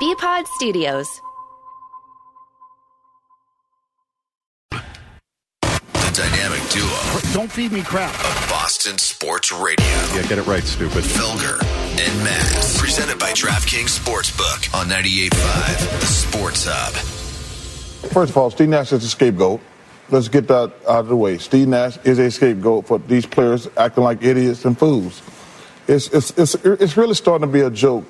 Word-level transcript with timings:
Bpod 0.00 0.46
Studios. 0.46 1.20
The 4.70 6.12
dynamic 6.12 6.62
duo 6.70 7.32
Don't 7.32 7.50
feed 7.50 7.72
me 7.72 7.82
crap. 7.82 8.14
of 8.14 8.48
Boston 8.48 8.98
Sports 8.98 9.52
Radio. 9.52 9.84
Yeah, 10.14 10.22
get 10.28 10.38
it 10.38 10.46
right, 10.46 10.62
stupid. 10.62 11.04
Felger 11.04 11.60
and 11.62 12.26
Maz. 12.26 12.78
Presented 12.78 13.18
by 13.18 13.32
DraftKings 13.32 13.98
Sportsbook 13.98 14.72
on 14.78 14.86
98.5 14.86 16.00
The 16.00 16.06
Sports 16.06 16.66
Hub. 16.68 16.94
First 18.12 18.30
of 18.30 18.36
all, 18.36 18.50
Steve 18.50 18.68
Nash 18.68 18.92
is 18.92 19.04
a 19.04 19.08
scapegoat. 19.08 19.60
Let's 20.10 20.28
get 20.28 20.48
that 20.48 20.72
out 20.88 21.00
of 21.00 21.08
the 21.08 21.16
way. 21.16 21.38
Steve 21.38 21.68
Nash 21.68 21.98
is 22.04 22.18
a 22.18 22.30
scapegoat 22.30 22.86
for 22.86 22.98
these 22.98 23.26
players 23.26 23.68
acting 23.76 24.04
like 24.04 24.22
idiots 24.22 24.64
and 24.64 24.78
fools. 24.78 25.20
It's, 25.86 26.08
it's, 26.08 26.30
it's, 26.38 26.54
it's 26.64 26.96
really 26.96 27.14
starting 27.14 27.46
to 27.46 27.52
be 27.52 27.60
a 27.60 27.70
joke, 27.70 28.04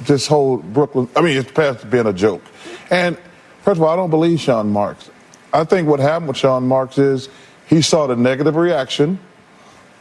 this 0.00 0.26
whole 0.26 0.58
Brooklyn. 0.58 1.08
I 1.16 1.20
mean, 1.20 1.36
it's 1.36 1.50
past 1.50 1.88
being 1.90 2.06
a 2.06 2.12
joke. 2.12 2.42
And 2.90 3.16
first 3.62 3.78
of 3.78 3.82
all, 3.82 3.88
I 3.88 3.96
don't 3.96 4.10
believe 4.10 4.40
Sean 4.40 4.70
Marks. 4.70 5.10
I 5.52 5.64
think 5.64 5.88
what 5.88 6.00
happened 6.00 6.28
with 6.28 6.36
Sean 6.36 6.66
Marks 6.66 6.98
is 6.98 7.28
he 7.66 7.82
saw 7.82 8.06
the 8.06 8.16
negative 8.16 8.56
reaction. 8.56 9.18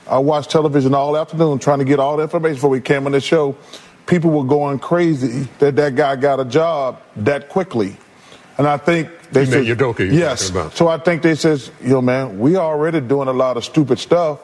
I 0.08 0.20
watched 0.20 0.52
television 0.52 0.94
all 0.94 1.18
afternoon 1.18 1.60
trying 1.60 1.80
to 1.80 1.86
get 1.86 2.00
all 2.00 2.18
the 2.18 2.24
information 2.24 2.56
before 2.56 2.70
we 2.70 2.82
came 2.82 3.06
on 3.06 3.12
the 3.12 3.22
show. 3.22 3.56
People 4.06 4.30
were 4.32 4.44
going 4.44 4.78
crazy 4.78 5.48
that 5.60 5.76
that 5.78 5.96
guy 5.96 6.16
got 6.16 6.40
a 6.40 6.46
job 6.46 7.02
that 7.16 7.50
quickly. 7.50 7.98
And 8.58 8.68
I 8.68 8.78
think 8.78 9.10
they 9.32 9.42
You 9.42 9.46
said, 9.48 9.66
Udoka 9.66 10.00
you're 10.00 10.14
yes. 10.14 10.50
about. 10.50 10.76
So 10.78 10.88
I 10.88 10.98
think 10.98 11.24
they 11.24 11.36
says, 11.36 11.72
yo, 11.82 12.02
man, 12.02 12.40
we 12.40 12.56
already 12.56 13.02
doing 13.02 13.28
a 13.28 13.34
lot 13.34 13.58
of 13.58 13.66
stupid 13.66 13.98
stuff. 13.98 14.40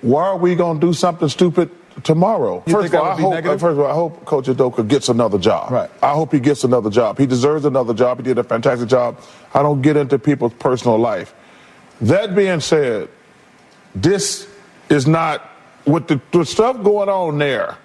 Why 0.00 0.24
are 0.24 0.36
we 0.36 0.54
going 0.54 0.80
to 0.80 0.86
do 0.86 0.92
something 0.92 1.28
stupid 1.28 1.70
tomorrow? 2.04 2.62
You 2.66 2.72
first 2.72 2.94
of 2.94 3.00
all, 3.00 3.06
I 3.06 3.20
hope, 3.20 3.34
negative? 3.34 3.60
first 3.60 3.72
of 3.72 3.80
all, 3.80 3.86
I 3.86 3.94
hope 3.94 4.24
Coach 4.24 4.46
Udoka 4.46 4.86
gets 4.86 5.08
another 5.08 5.38
job. 5.38 5.70
Right. 5.70 5.90
I 6.02 6.12
hope 6.12 6.32
he 6.32 6.40
gets 6.40 6.64
another 6.64 6.90
job. 6.90 7.18
He 7.18 7.26
deserves 7.26 7.64
another 7.64 7.94
job. 7.94 8.18
He 8.18 8.24
did 8.24 8.38
a 8.38 8.44
fantastic 8.44 8.88
job. 8.88 9.20
I 9.54 9.62
don't 9.62 9.82
get 9.82 9.96
into 9.96 10.18
people's 10.18 10.54
personal 10.54 10.98
life. 10.98 11.34
That 12.00 12.34
being 12.34 12.60
said, 12.60 13.08
this 13.94 14.48
is 14.88 15.06
not 15.06 15.48
with 15.84 16.06
the, 16.08 16.20
the 16.32 16.44
stuff 16.44 16.82
going 16.82 17.08
on 17.08 17.38
there. 17.38 17.76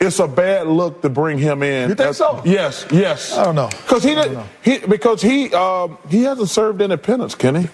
It's 0.00 0.20
a 0.20 0.28
bad 0.28 0.68
look 0.68 1.02
to 1.02 1.08
bring 1.08 1.38
him 1.38 1.62
in. 1.62 1.88
You 1.88 1.94
think 1.96 2.14
so? 2.14 2.40
Yes, 2.44 2.86
yes. 2.92 3.36
I 3.36 3.44
don't 3.44 3.56
know. 3.56 3.68
Because 3.68 4.04
he 4.04 4.14
did, 4.14 4.38
he 4.62 4.78
because 4.78 5.20
he 5.20 5.52
um, 5.54 5.98
he 6.08 6.22
hasn't 6.22 6.50
served 6.50 6.80
independence, 6.80 7.34
Kenny. 7.34 7.68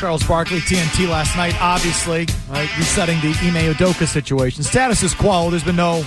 Charles 0.00 0.26
Barkley, 0.26 0.60
TNT 0.60 1.06
last 1.06 1.36
night, 1.36 1.54
obviously, 1.60 2.26
right, 2.48 2.78
resetting 2.78 3.20
the 3.20 3.36
Ime 3.42 3.74
Udoka 3.74 4.06
situation. 4.06 4.62
Status 4.62 5.02
is 5.02 5.12
quo. 5.12 5.50
There's 5.50 5.62
been 5.62 5.76
no 5.76 6.02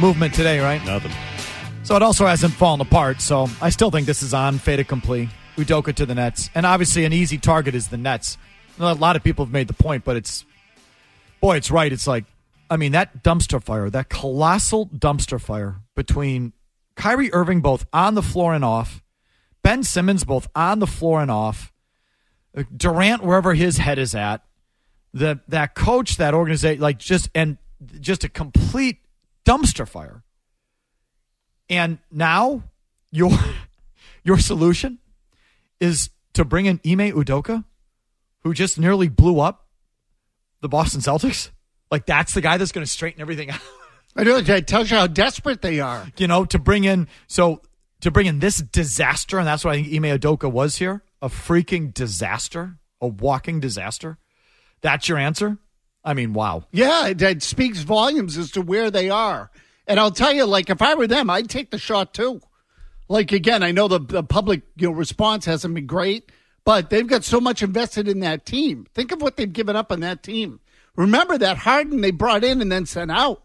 movement 0.00 0.32
today, 0.32 0.58
right? 0.58 0.82
Nothing. 0.86 1.12
So 1.82 1.96
it 1.96 2.02
also 2.02 2.24
hasn't 2.24 2.54
fallen 2.54 2.80
apart. 2.80 3.20
So 3.20 3.46
I 3.60 3.68
still 3.68 3.90
think 3.90 4.06
this 4.06 4.22
is 4.22 4.32
on 4.32 4.56
fait 4.56 4.80
accompli. 4.80 5.28
Udoka 5.58 5.94
to 5.96 6.06
the 6.06 6.14
Nets. 6.14 6.48
And 6.54 6.64
obviously, 6.64 7.04
an 7.04 7.12
easy 7.12 7.36
target 7.36 7.74
is 7.74 7.88
the 7.88 7.98
Nets. 7.98 8.38
A 8.78 8.94
lot 8.94 9.16
of 9.16 9.22
people 9.22 9.44
have 9.44 9.52
made 9.52 9.68
the 9.68 9.74
point, 9.74 10.02
but 10.02 10.16
it's, 10.16 10.46
boy, 11.42 11.58
it's 11.58 11.70
right. 11.70 11.92
It's 11.92 12.06
like, 12.06 12.24
I 12.70 12.78
mean, 12.78 12.92
that 12.92 13.22
dumpster 13.22 13.62
fire, 13.62 13.90
that 13.90 14.08
colossal 14.08 14.86
dumpster 14.86 15.38
fire 15.38 15.82
between 15.94 16.54
Kyrie 16.94 17.30
Irving 17.34 17.60
both 17.60 17.86
on 17.92 18.14
the 18.14 18.22
floor 18.22 18.54
and 18.54 18.64
off, 18.64 19.02
Ben 19.62 19.82
Simmons 19.82 20.24
both 20.24 20.48
on 20.54 20.78
the 20.78 20.86
floor 20.86 21.20
and 21.20 21.30
off, 21.30 21.70
Durant 22.76 23.22
wherever 23.22 23.54
his 23.54 23.78
head 23.78 23.98
is 23.98 24.14
at, 24.14 24.42
the 25.12 25.40
that 25.48 25.74
coach, 25.74 26.16
that 26.16 26.34
organization, 26.34 26.80
like 26.80 26.98
just 26.98 27.30
and 27.34 27.58
just 28.00 28.24
a 28.24 28.28
complete 28.28 28.98
dumpster 29.44 29.88
fire. 29.88 30.22
And 31.68 31.98
now 32.10 32.64
your 33.10 33.30
your 34.24 34.38
solution 34.38 34.98
is 35.80 36.10
to 36.34 36.44
bring 36.44 36.66
in 36.66 36.80
Ime 36.84 37.12
Udoka, 37.12 37.64
who 38.42 38.54
just 38.54 38.78
nearly 38.78 39.08
blew 39.08 39.40
up 39.40 39.66
the 40.60 40.68
Boston 40.68 41.00
Celtics. 41.00 41.50
Like 41.90 42.06
that's 42.06 42.34
the 42.34 42.40
guy 42.40 42.56
that's 42.56 42.72
going 42.72 42.84
to 42.84 42.90
straighten 42.90 43.20
everything 43.20 43.50
out. 43.50 43.60
I 44.16 44.24
know 44.24 44.40
that 44.40 44.66
tells 44.66 44.90
you 44.90 44.96
how 44.96 45.06
desperate 45.06 45.60
they 45.60 45.80
are. 45.80 46.06
you 46.16 46.26
know, 46.26 46.46
to 46.46 46.58
bring 46.58 46.84
in 46.84 47.08
so 47.26 47.60
to 48.00 48.10
bring 48.10 48.26
in 48.26 48.38
this 48.38 48.58
disaster, 48.58 49.38
and 49.38 49.46
that's 49.46 49.64
what 49.64 49.74
I 49.74 49.82
think 49.82 49.94
Ime 49.94 50.18
Udoka 50.18 50.50
was 50.50 50.76
here, 50.76 51.02
a 51.26 51.28
freaking 51.28 51.92
disaster, 51.92 52.78
a 53.00 53.08
walking 53.08 53.58
disaster. 53.58 54.16
That's 54.80 55.08
your 55.08 55.18
answer? 55.18 55.58
I 56.04 56.14
mean, 56.14 56.34
wow. 56.34 56.66
Yeah, 56.70 57.08
it, 57.08 57.20
it 57.20 57.42
speaks 57.42 57.80
volumes 57.80 58.38
as 58.38 58.52
to 58.52 58.62
where 58.62 58.92
they 58.92 59.10
are. 59.10 59.50
And 59.88 59.98
I'll 59.98 60.12
tell 60.12 60.32
you, 60.32 60.44
like, 60.44 60.70
if 60.70 60.80
I 60.80 60.94
were 60.94 61.08
them, 61.08 61.28
I'd 61.28 61.50
take 61.50 61.72
the 61.72 61.78
shot 61.78 62.14
too. 62.14 62.40
Like, 63.08 63.32
again, 63.32 63.64
I 63.64 63.72
know 63.72 63.88
the, 63.88 63.98
the 63.98 64.22
public 64.22 64.62
you 64.76 64.88
know, 64.88 64.94
response 64.94 65.46
hasn't 65.46 65.74
been 65.74 65.86
great, 65.86 66.30
but 66.64 66.90
they've 66.90 67.06
got 67.06 67.24
so 67.24 67.40
much 67.40 67.60
invested 67.60 68.06
in 68.06 68.20
that 68.20 68.46
team. 68.46 68.86
Think 68.94 69.10
of 69.10 69.20
what 69.20 69.36
they've 69.36 69.52
given 69.52 69.74
up 69.74 69.90
on 69.90 69.98
that 70.00 70.22
team. 70.22 70.60
Remember 70.94 71.36
that 71.38 71.58
Harden 71.58 72.02
they 72.02 72.12
brought 72.12 72.44
in 72.44 72.62
and 72.62 72.70
then 72.70 72.86
sent 72.86 73.10
out. 73.10 73.42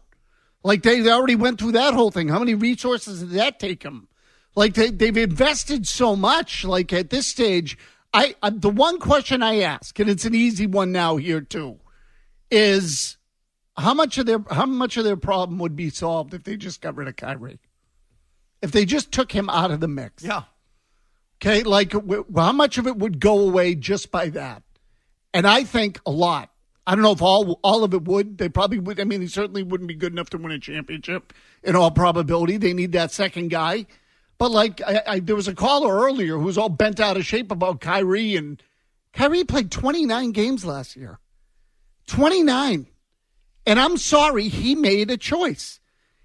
Like, 0.62 0.84
they 0.84 1.08
already 1.10 1.34
went 1.34 1.58
through 1.58 1.72
that 1.72 1.94
whole 1.94 2.12
thing. 2.12 2.28
How 2.28 2.38
many 2.38 2.54
resources 2.54 3.20
did 3.24 3.30
that 3.30 3.58
take 3.58 3.82
them? 3.82 4.06
Like, 4.54 4.74
they, 4.74 4.90
they've 4.90 5.16
invested 5.16 5.86
so 5.86 6.14
much. 6.14 6.64
Like, 6.64 6.92
at 6.92 7.10
this 7.10 7.26
stage, 7.26 7.78
I, 8.14 8.34
I 8.42 8.50
the 8.50 8.70
one 8.70 8.98
question 8.98 9.42
I 9.42 9.60
ask, 9.60 9.98
and 9.98 10.10
it's 10.10 10.24
an 10.24 10.34
easy 10.34 10.66
one 10.66 10.92
now 10.92 11.16
here 11.16 11.40
too, 11.40 11.78
is 12.50 13.16
how 13.76 13.94
much 13.94 14.18
of 14.18 14.26
their 14.26 14.44
how 14.50 14.66
much 14.66 14.96
of 14.96 15.04
their 15.04 15.16
problem 15.16 15.58
would 15.58 15.76
be 15.76 15.88
solved 15.88 16.34
if 16.34 16.44
they 16.44 16.56
just 16.56 16.80
got 16.80 16.96
rid 16.96 17.08
of 17.08 17.16
Kyrie? 17.16 17.60
If 18.60 18.70
they 18.72 18.84
just 18.84 19.10
took 19.12 19.32
him 19.32 19.48
out 19.48 19.70
of 19.70 19.80
the 19.80 19.88
mix. 19.88 20.22
Yeah. 20.22 20.42
Okay, 21.40 21.62
like 21.62 21.90
w- 21.90 22.24
how 22.36 22.52
much 22.52 22.78
of 22.78 22.86
it 22.86 22.98
would 22.98 23.18
go 23.18 23.40
away 23.40 23.74
just 23.74 24.12
by 24.12 24.28
that? 24.28 24.62
And 25.34 25.46
I 25.46 25.64
think 25.64 25.98
a 26.06 26.10
lot. 26.10 26.50
I 26.86 26.94
don't 26.94 27.02
know 27.02 27.12
if 27.12 27.22
all 27.22 27.58
all 27.64 27.82
of 27.82 27.94
it 27.94 28.04
would. 28.04 28.36
They 28.38 28.50
probably 28.50 28.78
would. 28.78 29.00
I 29.00 29.04
mean, 29.04 29.20
they 29.20 29.26
certainly 29.26 29.62
wouldn't 29.62 29.88
be 29.88 29.94
good 29.94 30.12
enough 30.12 30.30
to 30.30 30.38
win 30.38 30.52
a 30.52 30.58
championship. 30.58 31.32
In 31.62 31.76
all 31.76 31.90
probability, 31.90 32.58
they 32.58 32.74
need 32.74 32.92
that 32.92 33.10
second 33.10 33.48
guy. 33.48 33.86
But 34.42 34.50
like, 34.50 34.82
I, 34.84 35.02
I, 35.06 35.20
there 35.20 35.36
was 35.36 35.46
a 35.46 35.54
caller 35.54 35.94
earlier 36.04 36.36
who 36.36 36.46
was 36.46 36.58
all 36.58 36.68
bent 36.68 36.98
out 36.98 37.16
of 37.16 37.24
shape 37.24 37.52
about 37.52 37.80
Kyrie, 37.80 38.34
and 38.34 38.60
Kyrie 39.12 39.44
played 39.44 39.70
29 39.70 40.32
games 40.32 40.64
last 40.64 40.96
year. 40.96 41.20
29. 42.08 42.88
And 43.64 43.78
I'm 43.78 43.96
sorry, 43.96 44.48
he 44.48 44.74
made 44.74 45.12
a 45.12 45.16
choice. 45.16 45.78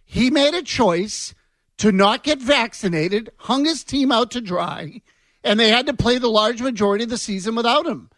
He 0.03 0.31
made 0.31 0.55
a 0.55 0.63
choice 0.63 1.35
to 1.77 1.91
not 1.91 2.23
get 2.23 2.41
vaccinated, 2.41 3.29
hung 3.37 3.65
his 3.65 3.83
team 3.83 4.11
out 4.11 4.31
to 4.31 4.41
dry, 4.41 5.03
and 5.43 5.59
they 5.59 5.69
had 5.69 5.85
to 5.85 5.93
play 5.93 6.17
the 6.17 6.27
large 6.27 6.59
majority 6.59 7.03
of 7.03 7.11
the 7.11 7.19
season 7.19 7.53
without 7.53 7.85
him. 7.85 8.09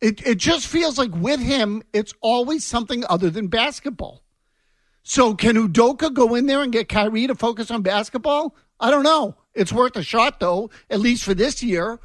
It, 0.00 0.26
it 0.26 0.38
just 0.38 0.66
feels 0.66 0.98
like 0.98 1.14
with 1.14 1.38
him, 1.38 1.84
it's 1.92 2.14
always 2.20 2.66
something 2.66 3.04
other 3.08 3.30
than 3.30 3.46
basketball. 3.46 4.24
So 5.04 5.36
can 5.36 5.54
Udoka 5.54 6.12
go 6.12 6.34
in 6.34 6.46
there 6.46 6.62
and 6.62 6.72
get 6.72 6.88
Kyrie 6.88 7.28
to 7.28 7.36
focus 7.36 7.70
on 7.70 7.82
basketball? 7.82 8.56
I 8.78 8.90
don't 8.90 9.04
know. 9.04 9.36
It's 9.54 9.72
worth 9.72 9.96
a 9.96 10.02
shot 10.02 10.40
though, 10.40 10.70
at 10.90 11.00
least 11.00 11.24
for 11.24 11.34
this 11.34 11.62
year. 11.62 11.98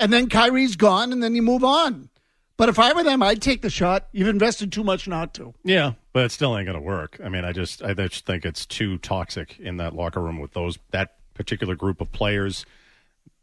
And 0.00 0.12
then 0.12 0.28
Kyrie's 0.28 0.76
gone 0.76 1.12
and 1.12 1.22
then 1.22 1.34
you 1.34 1.42
move 1.42 1.64
on. 1.64 2.08
But 2.56 2.68
if 2.68 2.78
I 2.78 2.92
were 2.92 3.04
them, 3.04 3.22
I'd 3.22 3.40
take 3.40 3.62
the 3.62 3.70
shot. 3.70 4.08
You've 4.10 4.28
invested 4.28 4.72
too 4.72 4.82
much 4.82 5.06
not 5.06 5.32
to. 5.34 5.54
Yeah, 5.62 5.92
but 6.12 6.24
it 6.24 6.32
still 6.32 6.56
ain't 6.58 6.66
going 6.66 6.78
to 6.78 6.84
work. 6.84 7.20
I 7.24 7.28
mean, 7.28 7.44
I 7.44 7.52
just 7.52 7.82
I 7.82 7.94
just 7.94 8.26
think 8.26 8.44
it's 8.44 8.66
too 8.66 8.98
toxic 8.98 9.58
in 9.60 9.76
that 9.76 9.94
locker 9.94 10.20
room 10.20 10.40
with 10.40 10.52
those 10.54 10.76
that 10.90 11.14
particular 11.34 11.76
group 11.76 12.00
of 12.00 12.10
players. 12.10 12.66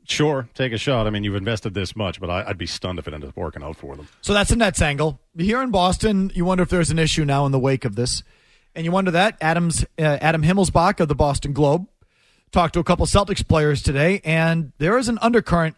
Sure, 0.03 0.49
take 0.53 0.73
a 0.73 0.77
shot. 0.77 1.07
I 1.07 1.11
mean, 1.11 1.23
you've 1.23 1.35
invested 1.35 1.73
this 1.73 1.95
much, 1.95 2.19
but 2.19 2.29
I, 2.29 2.43
I'd 2.47 2.57
be 2.57 2.67
stunned 2.67 2.99
if 2.99 3.07
it 3.07 3.13
ended 3.13 3.29
up 3.29 3.37
working 3.37 3.63
out 3.63 3.77
for 3.77 3.95
them. 3.95 4.07
So 4.21 4.33
that's 4.33 4.51
a 4.51 4.55
Nets 4.55 4.81
angle. 4.81 5.19
Here 5.35 5.61
in 5.63 5.71
Boston, 5.71 6.31
you 6.35 6.45
wonder 6.45 6.61
if 6.61 6.69
there's 6.69 6.91
an 6.91 6.99
issue 6.99 7.25
now 7.25 7.45
in 7.45 7.53
the 7.53 7.59
wake 7.59 7.85
of 7.85 7.95
this. 7.95 8.21
And 8.75 8.83
you 8.83 8.91
wonder 8.91 9.11
that 9.11 9.37
Adams 9.39 9.85
uh, 9.97 10.01
Adam 10.19 10.43
Himmelsbach 10.43 10.99
of 10.99 11.07
the 11.07 11.15
Boston 11.15 11.53
Globe 11.53 11.87
talked 12.51 12.73
to 12.73 12.79
a 12.79 12.83
couple 12.83 13.05
Celtics 13.05 13.45
players 13.47 13.81
today, 13.81 14.21
and 14.23 14.71
there 14.77 14.97
is 14.97 15.09
an 15.09 15.19
undercurrent 15.21 15.75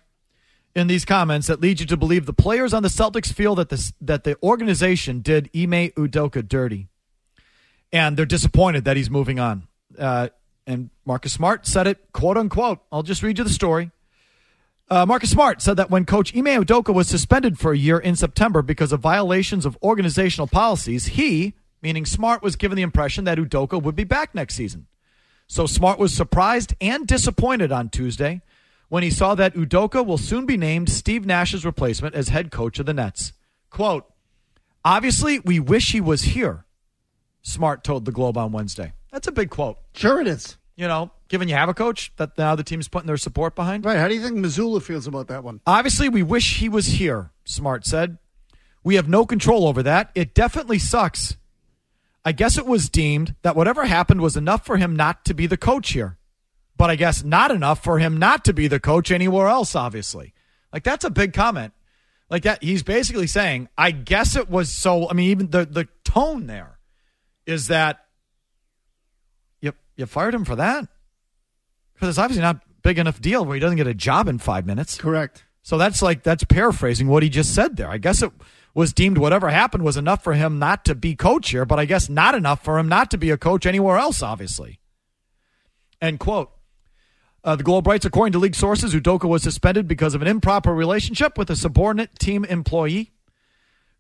in 0.76 0.88
these 0.88 1.06
comments 1.06 1.48
that 1.48 1.60
leads 1.60 1.80
you 1.82 1.88
to 1.88 1.98
believe 1.98 2.26
the 2.26 2.34
players 2.34 2.74
on 2.74 2.84
the 2.84 2.90
Celtics 2.90 3.34
feel 3.34 3.56
that 3.56 3.70
this 3.70 3.94
that 4.00 4.24
the 4.24 4.38
organization 4.44 5.22
did 5.22 5.50
Ime 5.56 5.90
Udoka 5.98 6.48
dirty, 6.48 6.88
and 7.92 8.16
they're 8.16 8.26
disappointed 8.26 8.86
that 8.86 8.96
he's 8.96 9.10
moving 9.10 9.40
on. 9.40 9.68
Uh, 9.98 10.30
and 10.68 10.90
Marcus 11.06 11.34
Smart 11.34 11.66
said 11.66 11.88
it, 11.88 12.12
quote 12.12 12.38
unquote. 12.38 12.80
I'll 12.92 13.04
just 13.04 13.24
read 13.24 13.38
you 13.38 13.44
the 13.44 13.50
story. 13.50 13.92
Uh, 14.90 15.06
Marcus 15.06 15.32
Smart 15.32 15.62
said 15.62 15.78
that 15.78 15.90
when 15.90 16.06
Coach 16.06 16.36
Ime 16.36 16.64
Udoka 16.64 16.94
was 16.94 17.08
suspended 17.08 17.58
for 17.58 17.74
a 17.74 17.78
year 17.78 17.98
in 17.98 18.16
September 18.16 18.62
because 18.62 18.92
of 18.92 19.02
violations 19.02 19.66
of 19.66 19.78
organizational 19.82 20.48
policies, 20.48 21.08
he, 21.08 21.56
meaning 21.82 22.06
Smart, 22.06 22.42
was 22.42 22.56
given 22.56 22.76
the 22.76 22.84
impression 22.84 23.26
that 23.26 23.38
Udoka 23.38 23.82
would 23.82 23.96
be 23.96 24.06
back 24.06 24.34
next 24.34 24.56
season. 24.56 24.88
So 25.48 25.66
Smart 25.66 25.98
was 25.98 26.14
surprised 26.14 26.76
and 26.82 27.08
disappointed 27.08 27.72
on 27.72 27.90
Tuesday 27.90 28.42
when 28.90 29.04
he 29.04 29.10
saw 29.10 29.36
that 29.36 29.56
Udoka 29.56 30.06
will 30.06 30.18
soon 30.18 30.46
be 30.46 30.58
named 30.58 30.90
Steve 30.90 31.26
Nash's 31.26 31.66
replacement 31.66 32.16
as 32.16 32.30
head 32.30 32.52
coach 32.52 32.80
of 32.80 32.86
the 32.86 32.94
Nets. 32.94 33.34
Quote, 33.70 34.06
Obviously, 34.86 35.40
we 35.40 35.60
wish 35.60 35.92
he 35.92 36.00
was 36.00 36.22
here, 36.22 36.66
Smart 37.42 37.84
told 37.84 38.06
the 38.06 38.12
Globe 38.12 38.38
on 38.38 38.52
Wednesday. 38.52 38.94
That's 39.12 39.28
a 39.28 39.32
big 39.32 39.50
quote. 39.50 39.78
Sure, 39.94 40.22
it 40.22 40.28
is. 40.28 40.58
You 40.76 40.88
know, 40.88 41.12
given 41.28 41.48
you 41.48 41.56
have 41.56 41.70
a 41.70 41.74
coach 41.74 42.14
that 42.18 42.38
now 42.38 42.56
the 42.56 42.64
team's 42.64 42.88
putting 42.88 43.08
their 43.08 43.18
support 43.18 43.56
behind. 43.56 43.84
Right. 43.84 43.98
How 43.98 44.08
do 44.08 44.14
you 44.14 44.22
think 44.22 44.38
Mazzulla 44.38 44.82
feels 44.82 45.08
about 45.08 45.28
that 45.28 45.44
one? 45.44 45.60
Obviously, 45.66 46.08
we 46.08 46.24
wish 46.24 46.60
he 46.60 46.70
was 46.70 46.86
here, 46.86 47.32
Smart 47.44 47.86
said. 47.86 48.18
We 48.84 48.96
have 48.96 49.10
no 49.10 49.26
control 49.26 49.68
over 49.68 49.84
that. 49.84 50.12
It 50.16 50.34
definitely 50.34 50.80
sucks. 50.80 51.36
I 52.28 52.34
guess 52.34 52.58
it 52.58 52.66
was 52.66 52.90
deemed 52.90 53.36
that 53.44 53.56
whatever 53.56 53.86
happened 53.86 54.20
was 54.20 54.36
enough 54.36 54.66
for 54.66 54.76
him 54.76 54.98
not 54.98 55.24
to 55.24 55.34
be 55.34 55.48
the 55.48 55.56
coach 55.56 55.94
here. 55.94 56.18
But 56.76 56.90
I 56.90 56.98
guess 56.98 57.24
not 57.24 57.52
enough 57.52 57.82
for 57.82 58.00
him 58.00 58.18
not 58.18 58.44
to 58.44 58.54
be 58.54 58.68
the 58.68 58.82
coach 58.82 59.12
anywhere 59.12 59.48
else, 59.48 59.78
obviously. 59.78 60.34
Like, 60.74 60.84
that's 60.84 61.06
a 61.06 61.10
big 61.10 61.32
comment. 61.32 61.72
Like, 62.30 62.44
that, 62.44 62.62
he's 62.62 62.84
basically 62.84 63.28
saying, 63.28 63.70
I 63.78 63.92
guess 63.92 64.36
it 64.36 64.50
was 64.50 64.70
so. 64.70 65.10
I 65.10 65.14
mean, 65.14 65.30
even 65.30 65.52
the, 65.52 65.66
the 65.66 65.88
tone 66.04 66.48
there 66.48 66.80
is 67.46 67.68
that 67.68 68.06
you, 69.62 69.72
you 69.96 70.06
fired 70.06 70.36
him 70.36 70.44
for 70.44 70.58
that? 70.58 70.86
Because 71.94 72.10
it's 72.10 72.18
obviously 72.18 72.42
not 72.42 72.60
big 72.82 73.00
enough 73.00 73.22
deal 73.22 73.46
where 73.46 73.56
he 73.56 73.62
doesn't 73.62 73.78
get 73.78 73.88
a 73.88 73.94
job 73.94 74.28
in 74.28 74.38
five 74.38 74.66
minutes. 74.66 74.98
Correct. 74.98 75.46
So 75.64 75.78
that's 75.78 76.02
like 76.02 76.24
that's 76.24 76.44
paraphrasing 76.44 77.08
what 77.08 77.24
he 77.24 77.30
just 77.30 77.56
said 77.56 77.78
there. 77.78 77.90
I 77.90 77.98
guess 77.98 78.22
it 78.22 78.34
was 78.78 78.94
deemed 78.94 79.18
whatever 79.18 79.50
happened 79.50 79.84
was 79.84 79.98
enough 79.98 80.24
for 80.24 80.34
him 80.34 80.60
not 80.60 80.86
to 80.86 80.94
be 80.94 81.16
coach 81.16 81.50
here, 81.50 81.66
but 81.66 81.80
I 81.80 81.86
guess 81.86 82.10
not 82.10 82.36
enough 82.36 82.64
for 82.64 82.78
him 82.78 82.88
not 82.88 83.10
to 83.10 83.18
be 83.18 83.32
a 83.32 83.38
coach 83.38 83.66
anywhere 83.66 83.98
else, 83.98 84.22
obviously. 84.22 84.80
End 86.00 86.20
quote. 86.20 86.52
Uh, 87.44 87.56
the 87.56 87.64
Globe 87.64 87.88
writes, 87.88 88.06
according 88.06 88.34
to 88.34 88.38
league 88.38 88.54
sources, 88.54 88.94
Udoka 88.94 89.28
was 89.28 89.42
suspended 89.42 89.88
because 89.88 90.14
of 90.14 90.22
an 90.22 90.28
improper 90.28 90.76
relationship 90.76 91.40
with 91.40 91.50
a 91.50 91.56
subordinate 91.56 92.20
team 92.20 92.46
employee. 92.46 93.14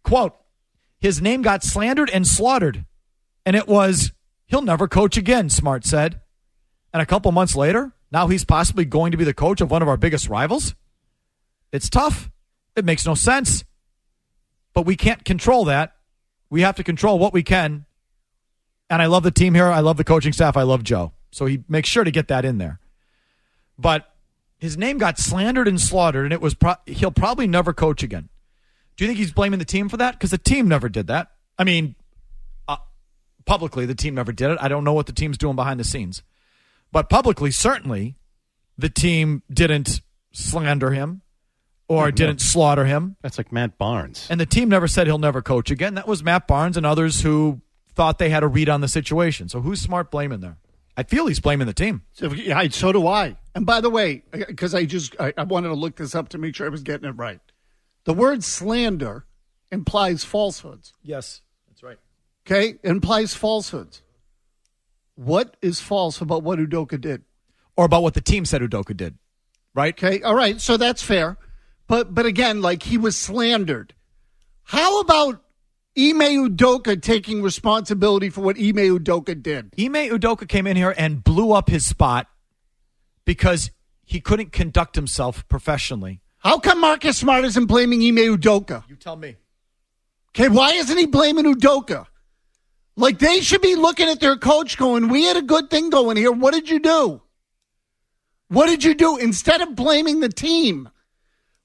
Quote, 0.04 0.36
his 1.00 1.24
name 1.24 1.42
got 1.42 1.64
slandered 1.64 2.12
and 2.12 2.28
slaughtered, 2.28 2.86
and 3.48 3.56
it 3.56 3.68
was, 3.68 4.12
he'll 4.46 4.62
never 4.62 4.88
coach 4.88 5.18
again, 5.18 5.50
Smart 5.50 5.86
said. 5.86 6.22
And 6.94 7.02
a 7.02 7.08
couple 7.08 7.32
months 7.32 7.56
later, 7.56 7.94
now 8.12 8.28
he's 8.28 8.46
possibly 8.46 8.86
going 8.86 9.10
to 9.10 9.18
be 9.18 9.24
the 9.24 9.34
coach 9.34 9.60
of 9.60 9.72
one 9.72 9.82
of 9.82 9.88
our 9.88 9.98
biggest 9.98 10.30
rivals? 10.30 10.76
It's 11.72 11.90
tough. 11.90 12.30
It 12.76 12.86
makes 12.86 13.08
no 13.08 13.16
sense. 13.16 13.64
But 14.78 14.86
we 14.86 14.96
can't 14.96 15.26
control 15.26 15.66
that. 15.66 15.96
We 16.52 16.62
have 16.62 16.76
to 16.76 16.84
control 16.84 17.18
what 17.18 17.34
we 17.34 17.42
can. 17.42 17.88
And 18.92 19.02
I 19.02 19.08
love 19.08 19.24
the 19.24 19.32
team 19.32 19.56
here. 19.56 19.66
I 19.66 19.80
love 19.80 19.98
the 19.98 20.04
coaching 20.04 20.34
staff. 20.34 20.56
I 20.56 20.62
love 20.62 20.84
Joe. 20.84 21.14
So 21.32 21.48
he 21.48 21.64
makes 21.68 21.90
sure 21.90 22.04
to 22.04 22.12
get 22.12 22.28
that 22.28 22.46
in 22.46 22.60
there. 22.60 22.80
But 23.80 24.08
his 24.60 24.78
name 24.78 25.00
got 25.00 25.18
slandered 25.18 25.68
and 25.68 25.82
slaughtered, 25.82 26.26
and 26.26 26.32
it 26.32 26.42
was 26.42 26.54
pro- 26.54 26.76
he'll 26.86 27.10
probably 27.10 27.48
never 27.48 27.74
coach 27.74 28.04
again. 28.04 28.30
Do 28.98 29.04
you 29.04 29.10
think 29.10 29.18
he's 29.18 29.32
blaming 29.32 29.58
the 29.58 29.66
team 29.66 29.90
for 29.90 29.98
that? 29.98 30.14
Because 30.14 30.30
the 30.30 30.38
team 30.38 30.68
never 30.68 30.90
did 30.90 31.08
that. 31.08 31.32
I 31.58 31.64
mean, 31.64 31.96
uh, 32.68 32.78
publicly, 33.46 33.88
the 33.88 33.96
team 33.96 34.14
never 34.14 34.32
did 34.32 34.52
it. 34.52 34.60
I 34.62 34.68
don't 34.68 34.84
know 34.84 34.94
what 34.94 35.08
the 35.08 35.12
team's 35.12 35.40
doing 35.40 35.56
behind 35.56 35.80
the 35.80 35.86
scenes. 35.86 36.22
But 36.92 37.10
publicly, 37.10 37.50
certainly, 37.50 38.14
the 38.78 38.90
team 38.90 39.42
didn't 39.52 40.02
slander 40.34 40.92
him 40.92 41.24
or 41.88 42.12
didn't 42.12 42.42
slaughter 42.42 42.86
him. 42.86 43.16
That's 43.22 43.38
like 43.38 43.52
Matt 43.52 43.78
Barnes. 43.78 44.28
And 44.30 44.40
the 44.40 44.46
team 44.46 44.70
never 44.70 44.88
said 44.88 45.08
he'll 45.08 45.18
never 45.18 45.42
coach 45.42 45.72
again. 45.72 45.96
That 45.96 46.08
was 46.08 46.24
Matt 46.24 46.48
Barnes 46.48 46.78
and 46.78 46.86
others 46.86 47.22
who 47.22 47.62
thought 47.94 48.20
they 48.20 48.30
had 48.30 48.44
a 48.44 48.48
read 48.48 48.70
on 48.70 48.82
the 48.82 48.88
situation. 48.88 49.50
So 49.50 49.62
who's 49.62 49.82
smart 49.82 50.12
blaming 50.12 50.42
there? 50.42 50.58
I 50.96 51.04
feel 51.04 51.28
he's 51.28 51.40
blaming 51.40 51.68
the 51.68 51.74
team. 51.74 52.02
So, 52.14 52.34
yeah, 52.34 52.68
so 52.70 52.92
do 52.92 53.08
I. 53.08 53.38
And 53.54 53.66
by 53.66 53.82
the 53.82 53.90
way, 53.90 54.24
because 54.32 54.74
I 54.74 54.86
just 54.86 55.16
I, 55.20 55.32
I 55.38 55.44
wanted 55.44 55.70
to 55.70 55.76
look 55.76 55.96
this 55.96 56.16
up 56.16 56.30
to 56.30 56.38
make 56.38 56.56
sure 56.56 56.66
I 56.66 56.70
was 56.70 56.84
getting 56.84 57.08
it 57.08 57.14
right. 57.14 57.40
The 58.06 58.14
word 58.14 58.44
slander 58.44 59.26
implies 59.72 60.24
falsehoods. 60.24 60.94
Yes, 61.04 61.42
that's 61.68 61.84
right. 61.84 62.00
Okay, 62.46 62.80
it 62.82 62.90
implies 62.90 63.36
falsehoods. 63.36 64.02
What 65.16 65.58
is 65.62 65.82
false 65.82 66.22
about 66.22 66.44
what 66.44 66.60
Udoka 66.60 67.00
did? 67.00 67.24
Or 67.76 67.86
about 67.86 68.02
what 68.02 68.14
the 68.14 68.22
team 68.22 68.46
said 68.46 68.62
Udoka 68.62 68.96
did, 68.98 69.18
right? 69.76 69.94
Okay, 69.94 70.24
all 70.24 70.36
right, 70.36 70.60
so 70.60 70.78
that's 70.78 71.04
fair. 71.04 71.38
But 71.88 72.14
but 72.14 72.26
again, 72.26 72.62
like 72.62 72.84
he 72.84 72.98
was 72.98 73.18
slandered. 73.18 73.94
How 74.64 75.00
about 75.00 75.42
Ime 75.98 76.50
Udoka 76.50 77.02
taking 77.02 77.42
responsibility 77.42 78.30
for 78.30 78.42
what 78.42 78.58
Ime 78.58 79.00
Udoka 79.00 79.42
did? 79.42 79.74
Ime 79.80 80.10
Udoka 80.10 80.48
came 80.48 80.68
in 80.68 80.76
here 80.76 80.94
and 80.98 81.24
blew 81.24 81.54
up 81.54 81.70
his 81.70 81.86
spot 81.86 82.28
because 83.26 83.72
he 84.04 84.20
couldn't 84.20 84.52
conduct 84.52 84.96
himself 84.96 85.48
professionally. 85.48 86.22
How 86.40 86.60
come 86.60 86.82
Marcus 86.82 87.18
Smart 87.18 87.46
isn't 87.46 87.66
blaming 87.66 88.02
Ime 88.02 88.38
Udoka? 88.38 88.88
You 88.88 88.96
tell 88.96 89.16
me. 89.16 89.38
Okay, 90.30 90.50
why 90.50 90.74
isn't 90.74 90.98
he 90.98 91.08
blaming 91.08 91.46
Udoka? 91.46 92.06
Like 92.96 93.20
they 93.20 93.42
should 93.42 93.62
be 93.62 93.76
looking 93.76 94.10
at 94.10 94.20
their 94.20 94.38
coach 94.38 94.78
going, 94.78 95.08
We 95.08 95.24
had 95.24 95.38
a 95.38 95.42
good 95.42 95.70
thing 95.70 95.90
going 95.90 96.18
here. 96.18 96.32
What 96.32 96.54
did 96.54 96.70
you 96.70 96.80
do? 96.80 97.22
What 98.50 98.68
did 98.68 98.84
you 98.84 98.94
do? 98.94 99.18
Instead 99.18 99.62
of 99.62 99.76
blaming 99.76 100.20
the 100.20 100.30
team. 100.30 100.90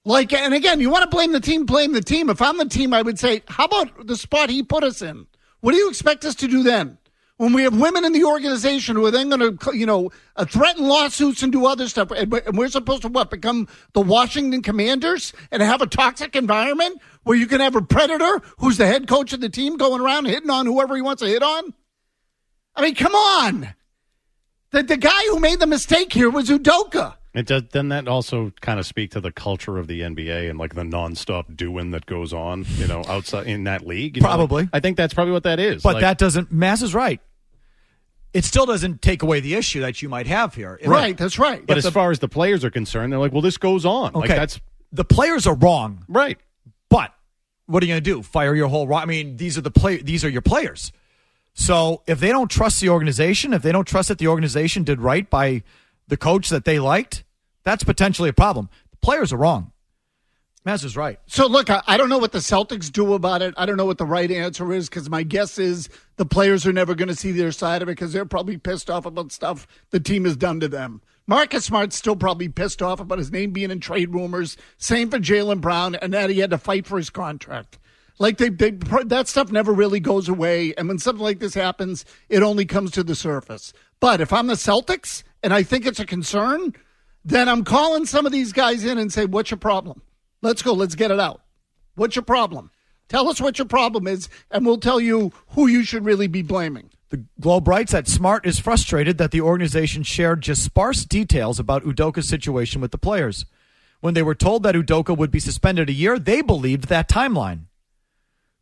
Like, 0.04 0.32
and 0.32 0.52
again, 0.52 0.81
you 0.81 0.90
want 0.90 1.08
to 1.08 1.14
blame 1.14 1.32
the 1.32 1.40
team, 1.40 1.64
blame 1.64 1.93
the 1.93 2.00
team. 2.00 2.28
If 2.28 2.43
I'm 2.43 2.58
the 2.58 2.64
team, 2.64 2.93
I 2.93 3.02
would 3.02 3.19
say, 3.19 3.43
How 3.49 3.66
about 3.66 4.06
the 4.06 4.16
spot 4.16 4.50
he 4.50 4.62
put 4.62 4.82
us 4.82 5.00
in? 5.00 5.26
What 5.60 5.72
do 5.72 5.78
you 5.78 5.88
expect 5.88 6.25
us 6.25 6.34
to 6.37 6.49
do 6.49 6.62
then? 6.62 6.99
When 7.37 7.52
we 7.52 7.62
have 7.62 7.81
women 7.81 8.04
in 8.04 8.12
the 8.12 8.25
organization 8.25 8.94
who 8.94 9.06
are 9.06 9.10
then 9.10 9.28
going 9.28 9.56
to, 9.56 9.76
you 9.76 9.87
know, 9.87 10.10
uh, 10.37 10.44
threaten 10.44 10.87
lawsuits 10.87 11.43
and 11.43 11.50
do 11.50 11.66
other 11.66 11.88
stuff, 11.88 12.10
and 12.10 12.31
we're 12.56 12.69
supposed 12.69 13.02
to 13.02 13.08
what 13.08 13.31
become 13.31 13.69
the 13.94 14.00
Washington 14.00 14.62
Commanders 14.62 15.32
and 15.50 15.62
have 15.62 15.82
a 15.82 15.87
toxic 15.87 16.37
environment 16.37 17.00
where 17.25 17.37
you 17.37 17.46
can 17.46 17.60
have 17.60 17.75
a 17.75 17.82
predator 17.82 18.43
who's 18.58 18.76
the 18.76 18.87
head 18.87 19.08
coach 19.08 19.32
of 19.32 19.40
the 19.40 19.49
team 19.49 19.76
going 19.76 20.00
around 20.00 20.26
hitting 20.26 20.50
on 20.50 20.66
whoever 20.66 20.94
he 20.94 21.02
wants 21.02 21.22
to 21.22 21.28
hit 21.28 21.43
on? 21.43 21.72
I 22.76 22.82
mean, 22.82 22.94
come 22.94 23.14
on. 23.14 23.75
The 24.70 24.82
the 24.82 24.96
guy 24.96 25.22
who 25.28 25.38
made 25.38 25.60
the 25.60 25.66
mistake 25.66 26.12
here 26.12 26.31
was 26.31 26.49
Udoka. 26.49 27.16
It 27.34 27.46
does, 27.46 27.62
doesn't 27.62 27.88
that 27.88 28.08
also 28.08 28.52
kind 28.61 28.79
of 28.79 28.84
speak 28.84 29.12
to 29.12 29.20
the 29.20 29.32
culture 29.32 29.79
of 29.79 29.87
the 29.87 30.02
NBA 30.02 30.50
and 30.50 30.58
like 30.58 30.75
the 30.75 30.82
nonstop 30.82 31.56
doing 31.56 31.90
that 31.93 32.05
goes 32.05 32.32
on, 32.34 32.67
you 32.76 32.87
know, 32.87 33.02
outside 33.08 33.46
in 33.46 33.64
that 33.64 33.87
league? 33.87 34.17
you 34.17 34.23
know? 34.23 34.29
Probably. 34.29 34.69
I 34.73 34.81
think 34.81 34.99
that's 34.99 35.14
probably 35.14 35.32
what 35.32 35.44
that 35.44 35.58
is. 35.58 35.82
But 35.82 35.94
Like, 35.94 36.00
that 36.02 36.19
doesn't, 36.19 36.52
Maz 36.52 36.82
is 36.82 36.94
right. 36.94 37.20
It 38.34 38.44
still 38.44 38.67
doesn't 38.67 39.00
take 39.02 39.23
away 39.23 39.40
the 39.40 39.55
issue 39.55 39.81
that 39.81 40.02
you 40.02 40.08
might 40.08 40.26
have 40.26 40.55
here. 40.55 40.79
Right, 40.84 41.17
that's 41.17 41.38
right. 41.38 41.64
But 41.67 41.79
as 41.79 41.88
far 41.88 42.11
as 42.11 42.19
the 42.19 42.29
players 42.29 42.64
are 42.64 42.70
concerned, 42.70 43.12
they're 43.12 43.20
like, 43.20 43.32
well, 43.32 43.43
this 43.43 43.56
goes 43.58 43.85
on. 43.87 44.12
Like 44.14 44.25
Okay. 44.31 44.35
that's 44.37 44.61
the 44.90 45.05
players 45.05 45.46
are 45.46 45.55
wrong, 45.55 46.05
right. 46.08 46.38
but 46.90 47.14
what 47.67 47.82
are 47.82 47.87
you 47.87 47.93
going 47.93 48.02
to 48.02 48.11
do? 48.11 48.23
Fire 48.23 48.55
your 48.55 48.69
whole 48.69 48.87
ro- 48.87 48.96
I 48.99 49.05
mean, 49.06 49.37
these 49.38 49.56
are 49.56 49.62
the 49.62 49.70
play 49.70 49.96
these 50.02 50.23
are 50.25 50.28
your 50.28 50.43
players. 50.43 50.93
So 51.55 52.02
if 52.06 52.20
they 52.20 52.28
don't 52.28 52.50
trust 52.50 52.81
the 52.81 52.88
organization, 52.90 53.52
if 53.55 53.62
they 53.62 53.73
don't 53.73 53.87
trust 53.87 54.09
that 54.09 54.18
the 54.18 54.28
organization 54.28 54.83
did 54.85 55.00
right 55.00 55.28
by 55.28 55.62
the 56.09 56.16
coach 56.16 56.49
that 56.49 56.64
they 56.64 56.78
liked, 56.78 57.25
that's 57.64 57.85
potentially 57.85 58.28
a 58.28 58.33
problem. 58.35 58.69
The 58.90 58.97
players 58.99 59.33
are 59.33 59.38
wrong. 59.38 59.73
Maz 60.66 60.85
is 60.85 60.97
right. 60.97 61.19
So 61.26 61.49
look, 61.49 61.71
I, 61.71 61.83
I 61.88 61.97
don't 61.97 62.09
know 62.09 62.19
what 62.19 62.31
the 62.31 62.38
Celtics 62.38 62.90
do 62.90 63.14
about 63.14 63.42
it. 63.42 63.52
I 63.57 63.66
don't 63.66 63.76
know 63.76 63.85
what 63.85 63.99
the 63.99 64.07
right 64.07 64.31
answer 64.31 64.73
is 64.73 64.88
because 64.88 65.11
my 65.11 65.25
guess 65.25 65.59
is 65.59 65.88
the 66.16 66.25
players 66.25 66.64
are 66.66 66.73
never 66.73 66.95
going 66.95 67.09
to 67.09 67.16
see 67.16 67.33
their 67.33 67.50
side 67.50 67.83
of 67.83 67.88
it 67.88 67.92
because 67.92 68.12
they're 68.12 68.25
probably 68.25 68.59
pissed 68.59 68.88
off 68.88 69.04
about 69.04 69.33
stuff 69.33 69.66
the 69.90 69.99
team 69.99 70.25
has 70.25 70.37
done 70.37 70.61
to 70.61 70.69
them. 70.69 71.02
Marcus 71.26 71.64
Smart's 71.64 71.97
still 71.97 72.16
probably 72.16 72.49
pissed 72.49 72.81
off 72.81 73.00
about 73.00 73.19
his 73.19 73.33
name 73.33 73.52
being 73.52 73.71
in 73.71 73.81
trade 73.81 74.14
rumors. 74.14 74.57
Same 74.78 75.11
for 75.11 75.19
Jaylen 75.19 75.61
Brown, 75.61 75.95
and 75.97 76.12
that 76.12 76.31
he 76.31 76.38
had 76.38 76.50
to 76.50 76.59
fight 76.59 76.87
for 76.87 76.97
his 76.97 77.11
contract. 77.11 77.78
Like 78.19 78.38
they, 78.38 78.50
they, 78.50 78.71
that 78.71 79.28
stuff 79.28 79.50
never 79.50 79.73
really 79.73 80.00
goes 80.00 80.28
away, 80.28 80.75
and 80.75 80.87
when 80.88 80.99
something 80.99 81.23
like 81.23 81.38
this 81.38 81.54
happens, 81.54 82.04
it 82.28 82.42
only 82.42 82.64
comes 82.64 82.90
to 82.92 83.02
the 83.02 83.14
surface. 83.14 83.73
But 83.99 84.21
if 84.21 84.33
I'm 84.33 84.49
the 84.49 84.54
Celtics 84.54 85.23
and 85.42 85.54
I 85.54 85.62
think 85.62 85.87
it's 85.87 86.00
a 86.00 86.07
concern, 86.07 86.75
then 87.25 87.49
I'm 87.49 87.64
calling 87.64 88.07
some 88.07 88.26
of 88.26 88.33
these 88.33 88.52
guys 88.52 88.85
in 88.85 88.99
and 88.99 89.12
say, 89.12 89.25
"What's 89.25 89.50
your 89.50 89.59
problem? 89.59 90.02
Let's 90.41 90.62
go. 90.62 90.73
Let's 90.73 90.95
get 90.95 91.11
it 91.11 91.21
out. 91.21 91.43
What's 91.95 92.17
your 92.17 92.25
problem? 92.25 92.71
Tell 93.09 93.29
us 93.29 93.41
what 93.41 93.59
your 93.59 93.69
problem 93.69 94.07
is, 94.07 94.29
and 94.50 94.64
we'll 94.64 94.79
tell 94.79 95.00
you 95.00 95.33
who 95.49 95.67
you 95.67 95.85
should 95.85 96.05
really 96.05 96.26
be 96.26 96.43
blaming." 96.43 96.91
The 97.11 97.25
Globe 97.38 97.69
writes 97.69 97.93
that 97.93 98.09
Smart 98.09 98.47
is 98.47 98.59
frustrated 98.59 99.19
that 99.19 99.33
the 99.33 99.43
organization 99.43 100.02
shared 100.02 100.41
just 100.41 100.64
sparse 100.64 101.05
details 101.05 101.59
about 101.61 101.85
Udoka's 101.85 102.26
situation 102.26 102.81
with 102.81 102.91
the 102.91 102.99
players. 102.99 103.45
When 104.00 104.14
they 104.14 104.23
were 104.23 104.35
told 104.35 104.62
that 104.62 104.75
Udoka 104.75 105.17
would 105.17 105.31
be 105.31 105.38
suspended 105.38 105.91
a 105.91 105.93
year, 105.93 106.19
they 106.19 106.41
believed 106.41 106.88
that 106.88 107.11
timeline. 107.11 107.67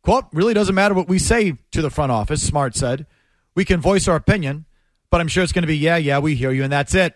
Quote, 0.03 0.25
really 0.33 0.53
doesn't 0.53 0.75
matter 0.75 0.93
what 0.93 1.07
we 1.07 1.17
say 1.17 1.53
to 1.71 1.81
the 1.81 1.89
front 1.89 2.11
office, 2.11 2.41
Smart 2.43 2.75
said. 2.75 3.05
We 3.55 3.63
can 3.63 3.79
voice 3.79 4.07
our 4.07 4.17
opinion, 4.17 4.65
but 5.09 5.21
I'm 5.21 5.27
sure 5.29 5.43
it's 5.43 5.53
going 5.53 5.63
to 5.63 5.67
be, 5.67 5.77
yeah, 5.77 5.97
yeah, 5.97 6.19
we 6.19 6.35
hear 6.35 6.51
you, 6.51 6.63
and 6.63 6.73
that's 6.73 6.93
it. 6.93 7.15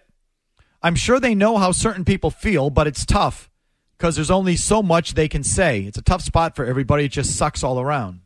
I'm 0.85 0.93
sure 0.93 1.19
they 1.19 1.33
know 1.33 1.57
how 1.57 1.71
certain 1.71 2.05
people 2.05 2.29
feel, 2.29 2.69
but 2.69 2.85
it's 2.85 3.07
tough 3.07 3.49
because 3.97 4.15
there's 4.15 4.29
only 4.29 4.55
so 4.55 4.83
much 4.83 5.15
they 5.15 5.27
can 5.27 5.43
say. 5.43 5.81
It's 5.81 5.97
a 5.97 6.03
tough 6.03 6.21
spot 6.21 6.55
for 6.55 6.63
everybody. 6.63 7.05
It 7.05 7.11
just 7.11 7.35
sucks 7.35 7.63
all 7.63 7.79
around. 7.79 8.19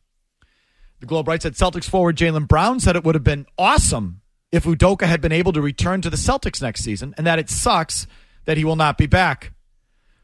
The 0.99 1.05
Globe 1.05 1.29
writes 1.29 1.45
that 1.45 1.53
Celtics 1.53 1.89
forward 1.89 2.17
Jaylen 2.17 2.49
Brown 2.49 2.81
said 2.81 2.97
it 2.97 3.05
would 3.05 3.15
have 3.15 3.23
been 3.23 3.45
awesome 3.57 4.19
if 4.51 4.65
Udoka 4.65 5.07
had 5.07 5.21
been 5.21 5.31
able 5.31 5.53
to 5.53 5.61
return 5.61 6.01
to 6.01 6.09
the 6.09 6.17
Celtics 6.17 6.61
next 6.61 6.83
season, 6.83 7.15
and 7.17 7.25
that 7.25 7.39
it 7.39 7.49
sucks 7.49 8.07
that 8.43 8.57
he 8.57 8.65
will 8.65 8.75
not 8.75 8.97
be 8.97 9.07
back. 9.07 9.53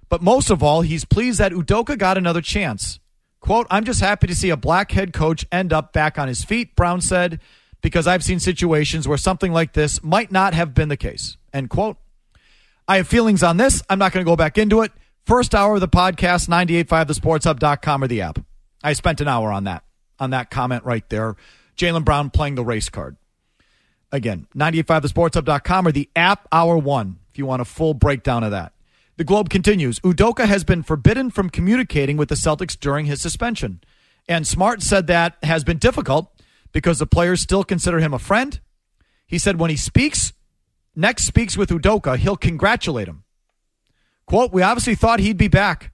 But 0.09 0.21
most 0.21 0.49
of 0.49 0.61
all, 0.61 0.81
he's 0.81 1.05
pleased 1.05 1.39
that 1.39 1.53
Udoka 1.53 1.97
got 1.97 2.17
another 2.17 2.41
chance. 2.41 2.99
Quote, 3.39 3.65
I'm 3.69 3.85
just 3.85 4.01
happy 4.01 4.27
to 4.27 4.35
see 4.35 4.49
a 4.49 4.57
black 4.57 4.91
head 4.91 5.13
coach 5.13 5.45
end 5.53 5.71
up 5.71 5.93
back 5.93 6.19
on 6.19 6.27
his 6.27 6.43
feet, 6.43 6.75
Brown 6.75 6.99
said, 6.99 7.39
because 7.79 8.07
I've 8.07 8.25
seen 8.25 8.41
situations 8.41 9.07
where 9.07 9.17
something 9.17 9.53
like 9.53 9.71
this 9.71 10.03
might 10.03 10.33
not 10.33 10.53
have 10.53 10.73
been 10.73 10.89
the 10.89 10.97
case. 10.97 11.37
End 11.53 11.69
quote. 11.69 11.95
I 12.87 12.97
have 12.97 13.07
feelings 13.07 13.43
on 13.43 13.57
this. 13.57 13.81
I'm 13.89 13.99
not 13.99 14.11
going 14.11 14.25
to 14.25 14.29
go 14.29 14.35
back 14.35 14.57
into 14.57 14.81
it. 14.81 14.91
First 15.25 15.55
hour 15.55 15.75
of 15.75 15.81
the 15.81 15.87
podcast, 15.87 16.47
985thesportshub.com 16.49 18.03
or 18.03 18.07
the 18.07 18.21
app. 18.21 18.39
I 18.83 18.93
spent 18.93 19.21
an 19.21 19.27
hour 19.27 19.51
on 19.51 19.63
that, 19.63 19.83
on 20.19 20.29
that 20.29 20.51
comment 20.51 20.83
right 20.83 21.07
there. 21.09 21.35
Jaylen 21.75 22.05
Brown 22.05 22.29
playing 22.29 22.55
the 22.55 22.63
race 22.63 22.89
card. 22.89 23.17
Again, 24.11 24.47
985thesportshub.com 24.55 25.87
or 25.87 25.91
the 25.91 26.09
app, 26.15 26.47
hour 26.51 26.77
one, 26.77 27.19
if 27.31 27.39
you 27.39 27.45
want 27.45 27.61
a 27.61 27.65
full 27.65 27.95
breakdown 27.95 28.43
of 28.43 28.51
that. 28.51 28.73
The 29.17 29.23
Globe 29.23 29.49
continues. 29.49 29.99
Udoka 30.01 30.45
has 30.45 30.63
been 30.63 30.83
forbidden 30.83 31.31
from 31.31 31.49
communicating 31.49 32.17
with 32.17 32.29
the 32.29 32.35
Celtics 32.35 32.79
during 32.79 33.05
his 33.05 33.21
suspension. 33.21 33.81
And 34.27 34.45
Smart 34.45 34.81
said 34.81 35.07
that 35.07 35.37
has 35.43 35.63
been 35.63 35.77
difficult 35.77 36.31
because 36.71 36.99
the 36.99 37.07
players 37.07 37.41
still 37.41 37.63
consider 37.63 37.99
him 37.99 38.13
a 38.13 38.19
friend. 38.19 38.59
He 39.25 39.37
said 39.37 39.59
when 39.59 39.69
he 39.69 39.77
speaks, 39.77 40.33
next 40.95 41.25
speaks 41.25 41.57
with 41.57 41.69
Udoka, 41.69 42.17
he'll 42.17 42.37
congratulate 42.37 43.07
him. 43.07 43.23
Quote, 44.25 44.51
we 44.51 44.61
obviously 44.61 44.95
thought 44.95 45.19
he'd 45.19 45.37
be 45.37 45.47
back, 45.47 45.91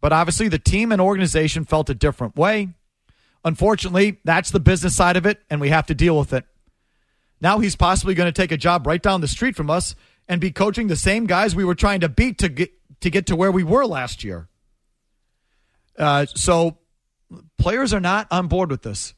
but 0.00 0.12
obviously 0.12 0.48
the 0.48 0.58
team 0.58 0.92
and 0.92 1.00
organization 1.00 1.64
felt 1.64 1.90
a 1.90 1.94
different 1.94 2.36
way. 2.36 2.68
Unfortunately, 3.44 4.20
that's 4.24 4.50
the 4.50 4.60
business 4.60 4.96
side 4.96 5.16
of 5.16 5.26
it, 5.26 5.42
and 5.50 5.60
we 5.60 5.68
have 5.68 5.86
to 5.86 5.94
deal 5.94 6.18
with 6.18 6.32
it. 6.32 6.44
Now 7.40 7.58
he's 7.58 7.76
possibly 7.76 8.14
going 8.14 8.32
to 8.32 8.40
take 8.40 8.52
a 8.52 8.56
job 8.56 8.86
right 8.86 9.02
down 9.02 9.20
the 9.20 9.28
street 9.28 9.56
from 9.56 9.68
us 9.68 9.94
and 10.28 10.40
be 10.40 10.50
coaching 10.50 10.86
the 10.86 10.96
same 10.96 11.26
guys 11.26 11.54
we 11.54 11.64
were 11.64 11.74
trying 11.74 12.00
to 12.00 12.08
beat 12.08 12.38
to 12.38 12.48
get 12.48 12.72
to 13.00 13.10
get 13.10 13.26
to 13.26 13.36
where 13.36 13.52
we 13.52 13.62
were 13.62 13.84
last 13.84 14.24
year. 14.24 14.48
Uh, 15.98 16.24
so 16.34 16.78
players 17.58 17.92
are 17.92 18.00
not 18.00 18.26
on 18.30 18.46
board 18.46 18.70
with 18.70 18.82
this. 18.82 19.14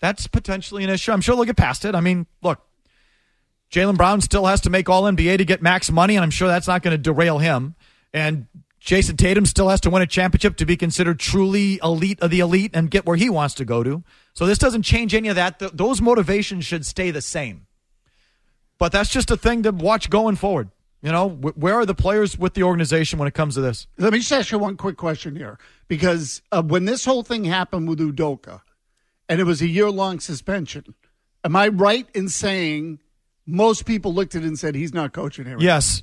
That's 0.00 0.26
potentially 0.26 0.82
an 0.82 0.90
issue. 0.90 1.12
I'm 1.12 1.20
sure 1.20 1.36
they'll 1.36 1.44
get 1.44 1.56
past 1.56 1.84
it. 1.84 1.94
I 1.94 2.00
mean, 2.00 2.26
look, 2.42 2.60
Jaylen 3.70 3.96
Brown 3.96 4.20
still 4.20 4.46
has 4.46 4.60
to 4.62 4.70
make 4.70 4.88
all 4.88 5.04
NBA 5.04 5.38
to 5.38 5.44
get 5.44 5.62
max 5.62 5.90
money, 5.90 6.16
and 6.16 6.24
I'm 6.24 6.30
sure 6.30 6.48
that's 6.48 6.66
not 6.66 6.82
going 6.82 6.92
to 6.92 6.98
derail 6.98 7.38
him. 7.38 7.76
And 8.12 8.46
Jayson 8.80 9.16
Tatum 9.16 9.46
still 9.46 9.68
has 9.68 9.80
to 9.82 9.90
win 9.90 10.02
a 10.02 10.06
championship 10.06 10.56
to 10.56 10.66
be 10.66 10.76
considered 10.76 11.20
truly 11.20 11.78
elite 11.82 12.20
of 12.20 12.30
the 12.30 12.40
elite 12.40 12.72
and 12.74 12.90
get 12.90 13.06
where 13.06 13.16
he 13.16 13.30
wants 13.30 13.54
to 13.54 13.64
go 13.64 13.84
to. 13.84 14.02
So 14.34 14.46
this 14.46 14.58
doesn't 14.58 14.82
change 14.82 15.14
any 15.14 15.28
of 15.28 15.36
that. 15.36 15.58
Th- 15.58 15.70
those 15.72 16.00
motivations 16.00 16.64
should 16.64 16.84
stay 16.84 17.10
the 17.10 17.20
same. 17.20 17.66
But 18.78 18.90
that's 18.90 19.10
just 19.10 19.30
a 19.30 19.36
thing 19.36 19.62
to 19.64 19.70
watch 19.70 20.10
going 20.10 20.36
forward. 20.36 20.70
You 21.02 21.12
know, 21.12 21.28
where 21.28 21.74
are 21.76 21.86
the 21.86 21.94
players 21.94 22.36
with 22.36 22.54
the 22.54 22.62
organization 22.62 23.18
when 23.18 23.28
it 23.28 23.34
comes 23.34 23.54
to 23.54 23.60
this? 23.60 23.86
Let 23.96 24.12
me 24.12 24.18
just 24.18 24.32
ask 24.32 24.50
you 24.50 24.58
one 24.58 24.76
quick 24.76 24.98
question 24.98 25.34
here, 25.34 25.58
because 25.88 26.42
uh, 26.52 26.62
when 26.62 26.84
this 26.84 27.06
whole 27.06 27.22
thing 27.22 27.44
happened 27.44 27.88
with 27.88 28.00
Udoka, 28.00 28.60
and 29.26 29.40
it 29.40 29.44
was 29.44 29.62
a 29.62 29.66
year 29.66 29.90
long 29.90 30.20
suspension, 30.20 30.94
am 31.42 31.56
I 31.56 31.68
right 31.68 32.06
in 32.14 32.28
saying 32.28 32.98
most 33.50 33.84
people 33.84 34.14
looked 34.14 34.34
at 34.34 34.42
it 34.42 34.46
and 34.46 34.58
said 34.58 34.74
he's 34.74 34.94
not 34.94 35.12
coaching 35.12 35.46
here? 35.46 35.58
Yes. 35.58 36.02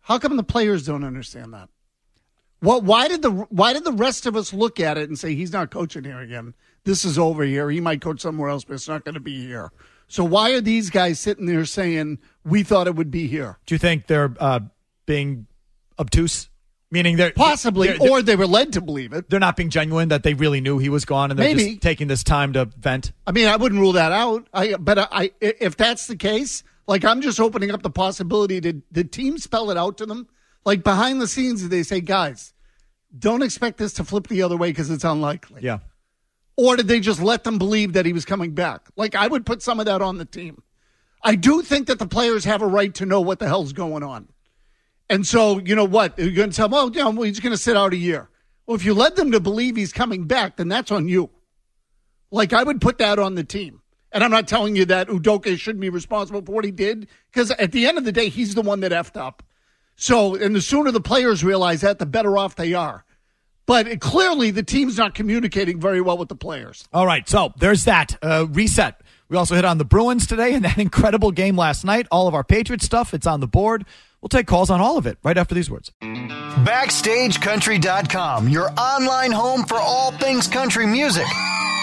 How 0.00 0.18
come 0.18 0.36
the 0.36 0.42
players 0.42 0.86
don't 0.86 1.04
understand 1.04 1.52
that? 1.52 1.68
What? 2.60 2.82
Why 2.82 3.08
did 3.08 3.22
the 3.22 3.30
Why 3.30 3.72
did 3.72 3.84
the 3.84 3.92
rest 3.92 4.26
of 4.26 4.36
us 4.36 4.52
look 4.52 4.80
at 4.80 4.98
it 4.98 5.08
and 5.08 5.18
say 5.18 5.34
he's 5.34 5.52
not 5.52 5.70
coaching 5.70 6.04
here 6.04 6.20
again? 6.20 6.54
This 6.84 7.04
is 7.04 7.18
over 7.18 7.44
here. 7.44 7.70
He 7.70 7.80
might 7.80 8.00
coach 8.00 8.20
somewhere 8.20 8.48
else, 8.48 8.64
but 8.64 8.74
it's 8.74 8.88
not 8.88 9.04
going 9.04 9.14
to 9.14 9.20
be 9.20 9.46
here. 9.46 9.70
So 10.08 10.24
why 10.24 10.52
are 10.52 10.60
these 10.60 10.88
guys 10.88 11.20
sitting 11.20 11.46
there 11.46 11.66
saying 11.66 12.18
we 12.44 12.62
thought 12.62 12.86
it 12.86 12.94
would 12.96 13.10
be 13.10 13.26
here? 13.26 13.58
Do 13.66 13.74
you 13.74 13.78
think 13.78 14.06
they're 14.06 14.34
uh, 14.40 14.60
being 15.04 15.46
obtuse? 15.98 16.48
Meaning 16.90 17.16
they're 17.16 17.32
possibly, 17.32 17.88
they're, 17.88 17.98
they're, 17.98 18.10
or 18.10 18.22
they 18.22 18.36
were 18.36 18.46
led 18.46 18.72
to 18.72 18.80
believe 18.80 19.12
it. 19.12 19.28
They're 19.28 19.38
not 19.38 19.56
being 19.56 19.68
genuine 19.68 20.08
that 20.08 20.22
they 20.22 20.32
really 20.32 20.62
knew 20.62 20.78
he 20.78 20.88
was 20.88 21.04
gone, 21.04 21.30
and 21.30 21.38
they're 21.38 21.48
Maybe. 21.48 21.70
just 21.72 21.82
taking 21.82 22.08
this 22.08 22.24
time 22.24 22.54
to 22.54 22.64
vent. 22.64 23.12
I 23.26 23.32
mean, 23.32 23.46
I 23.46 23.56
wouldn't 23.56 23.80
rule 23.80 23.92
that 23.92 24.10
out. 24.10 24.48
I, 24.54 24.74
but 24.76 24.98
I, 25.12 25.32
if 25.40 25.76
that's 25.76 26.06
the 26.06 26.16
case, 26.16 26.62
like 26.86 27.04
I'm 27.04 27.20
just 27.20 27.38
opening 27.40 27.70
up 27.72 27.82
the 27.82 27.90
possibility. 27.90 28.60
Did 28.60 28.82
the 28.90 29.04
team 29.04 29.36
spell 29.36 29.70
it 29.70 29.76
out 29.76 29.98
to 29.98 30.06
them? 30.06 30.28
Like 30.64 30.82
behind 30.82 31.20
the 31.20 31.28
scenes, 31.28 31.68
they 31.68 31.82
say, 31.82 32.00
guys, 32.00 32.54
don't 33.16 33.42
expect 33.42 33.78
this 33.78 33.92
to 33.94 34.04
flip 34.04 34.28
the 34.28 34.42
other 34.42 34.56
way 34.56 34.70
because 34.70 34.90
it's 34.90 35.04
unlikely. 35.04 35.60
Yeah. 35.62 35.78
Or 36.56 36.76
did 36.76 36.88
they 36.88 37.00
just 37.00 37.22
let 37.22 37.44
them 37.44 37.58
believe 37.58 37.92
that 37.92 38.06
he 38.06 38.12
was 38.12 38.24
coming 38.24 38.52
back? 38.52 38.88
Like, 38.96 39.14
I 39.14 39.28
would 39.28 39.46
put 39.46 39.62
some 39.62 39.78
of 39.78 39.86
that 39.86 40.02
on 40.02 40.18
the 40.18 40.24
team. 40.24 40.62
I 41.22 41.36
do 41.36 41.62
think 41.62 41.86
that 41.86 41.98
the 41.98 42.06
players 42.06 42.44
have 42.44 42.62
a 42.62 42.66
right 42.66 42.92
to 42.94 43.06
know 43.06 43.20
what 43.20 43.38
the 43.38 43.46
hell's 43.46 43.72
going 43.72 44.02
on. 44.02 44.28
And 45.10 45.26
so, 45.26 45.58
you 45.58 45.74
know 45.74 45.84
what? 45.84 46.18
You're 46.18 46.32
going 46.32 46.50
to 46.50 46.56
tell 46.56 46.68
them, 46.68 46.78
oh, 46.78 46.90
you 46.90 47.02
know, 47.02 47.22
he's 47.22 47.40
going 47.40 47.52
to 47.54 47.58
sit 47.58 47.76
out 47.76 47.92
a 47.92 47.96
year. 47.96 48.28
Well, 48.66 48.74
if 48.74 48.84
you 48.84 48.92
led 48.92 49.16
them 49.16 49.30
to 49.32 49.40
believe 49.40 49.76
he's 49.76 49.92
coming 49.92 50.24
back, 50.24 50.56
then 50.56 50.68
that's 50.68 50.90
on 50.90 51.08
you. 51.08 51.30
Like, 52.30 52.52
I 52.52 52.62
would 52.62 52.80
put 52.80 52.98
that 52.98 53.18
on 53.18 53.34
the 53.34 53.44
team. 53.44 53.80
And 54.12 54.22
I'm 54.22 54.30
not 54.30 54.48
telling 54.48 54.76
you 54.76 54.84
that 54.86 55.08
Udoka 55.08 55.58
shouldn't 55.58 55.80
be 55.80 55.90
responsible 55.90 56.42
for 56.42 56.52
what 56.52 56.64
he 56.64 56.70
did, 56.70 57.08
because 57.32 57.50
at 57.52 57.72
the 57.72 57.86
end 57.86 57.98
of 57.98 58.04
the 58.04 58.12
day, 58.12 58.28
he's 58.28 58.54
the 58.54 58.62
one 58.62 58.80
that 58.80 58.92
effed 58.92 59.18
up. 59.18 59.42
So, 59.96 60.34
and 60.34 60.54
the 60.54 60.60
sooner 60.60 60.90
the 60.90 61.00
players 61.00 61.42
realize 61.42 61.80
that, 61.80 61.98
the 61.98 62.06
better 62.06 62.36
off 62.38 62.56
they 62.56 62.74
are. 62.74 63.04
But 63.66 64.00
clearly, 64.00 64.50
the 64.50 64.62
team's 64.62 64.96
not 64.96 65.14
communicating 65.14 65.78
very 65.78 66.00
well 66.00 66.16
with 66.16 66.28
the 66.28 66.36
players. 66.36 66.88
All 66.92 67.04
right, 67.04 67.28
so 67.28 67.52
there's 67.58 67.84
that 67.84 68.16
uh, 68.22 68.46
reset. 68.48 69.00
We 69.28 69.36
also 69.36 69.54
hit 69.54 69.64
on 69.66 69.76
the 69.76 69.84
Bruins 69.84 70.26
today 70.26 70.54
and 70.54 70.64
that 70.64 70.78
incredible 70.78 71.32
game 71.32 71.56
last 71.56 71.84
night. 71.84 72.06
All 72.10 72.28
of 72.28 72.34
our 72.34 72.44
Patriots 72.44 72.86
stuff, 72.86 73.12
it's 73.12 73.26
on 73.26 73.40
the 73.40 73.46
board. 73.46 73.84
We'll 74.20 74.28
take 74.28 74.46
calls 74.46 74.70
on 74.70 74.80
all 74.80 74.96
of 74.98 75.06
it 75.06 75.18
right 75.22 75.38
after 75.38 75.54
these 75.54 75.70
words. 75.70 75.92
BackstageCountry.com, 76.02 78.48
your 78.48 78.70
online 78.72 79.30
home 79.32 79.64
for 79.64 79.78
all 79.78 80.10
things 80.12 80.48
country 80.48 80.86
music. 80.86 81.26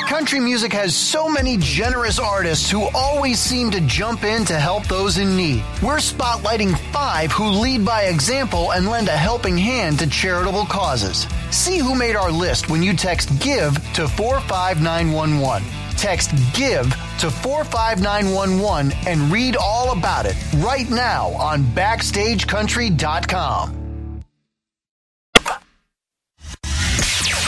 Country 0.07 0.39
music 0.39 0.71
has 0.73 0.95
so 0.95 1.27
many 1.27 1.57
generous 1.57 2.19
artists 2.19 2.69
who 2.69 2.87
always 2.93 3.39
seem 3.39 3.71
to 3.71 3.81
jump 3.81 4.23
in 4.23 4.45
to 4.45 4.59
help 4.59 4.87
those 4.87 5.17
in 5.17 5.35
need. 5.35 5.63
We're 5.81 5.97
spotlighting 5.97 6.77
five 6.91 7.31
who 7.31 7.45
lead 7.45 7.83
by 7.83 8.03
example 8.03 8.73
and 8.73 8.87
lend 8.87 9.07
a 9.07 9.17
helping 9.17 9.57
hand 9.57 9.97
to 9.99 10.07
charitable 10.07 10.65
causes. 10.65 11.25
See 11.49 11.79
who 11.79 11.95
made 11.95 12.15
our 12.15 12.31
list 12.31 12.69
when 12.69 12.83
you 12.83 12.95
text 12.95 13.29
GIVE 13.39 13.73
to 13.93 14.07
45911. 14.07 15.84
Text 16.05 16.29
GIVE 16.53 16.87
to 17.17 17.31
45911 17.31 18.93
and 19.07 19.31
read 19.31 19.57
all 19.57 19.91
about 19.91 20.27
it 20.27 20.35
right 20.57 20.87
now 20.87 21.29
on 21.29 21.63
BackstageCountry.com. 21.63 24.23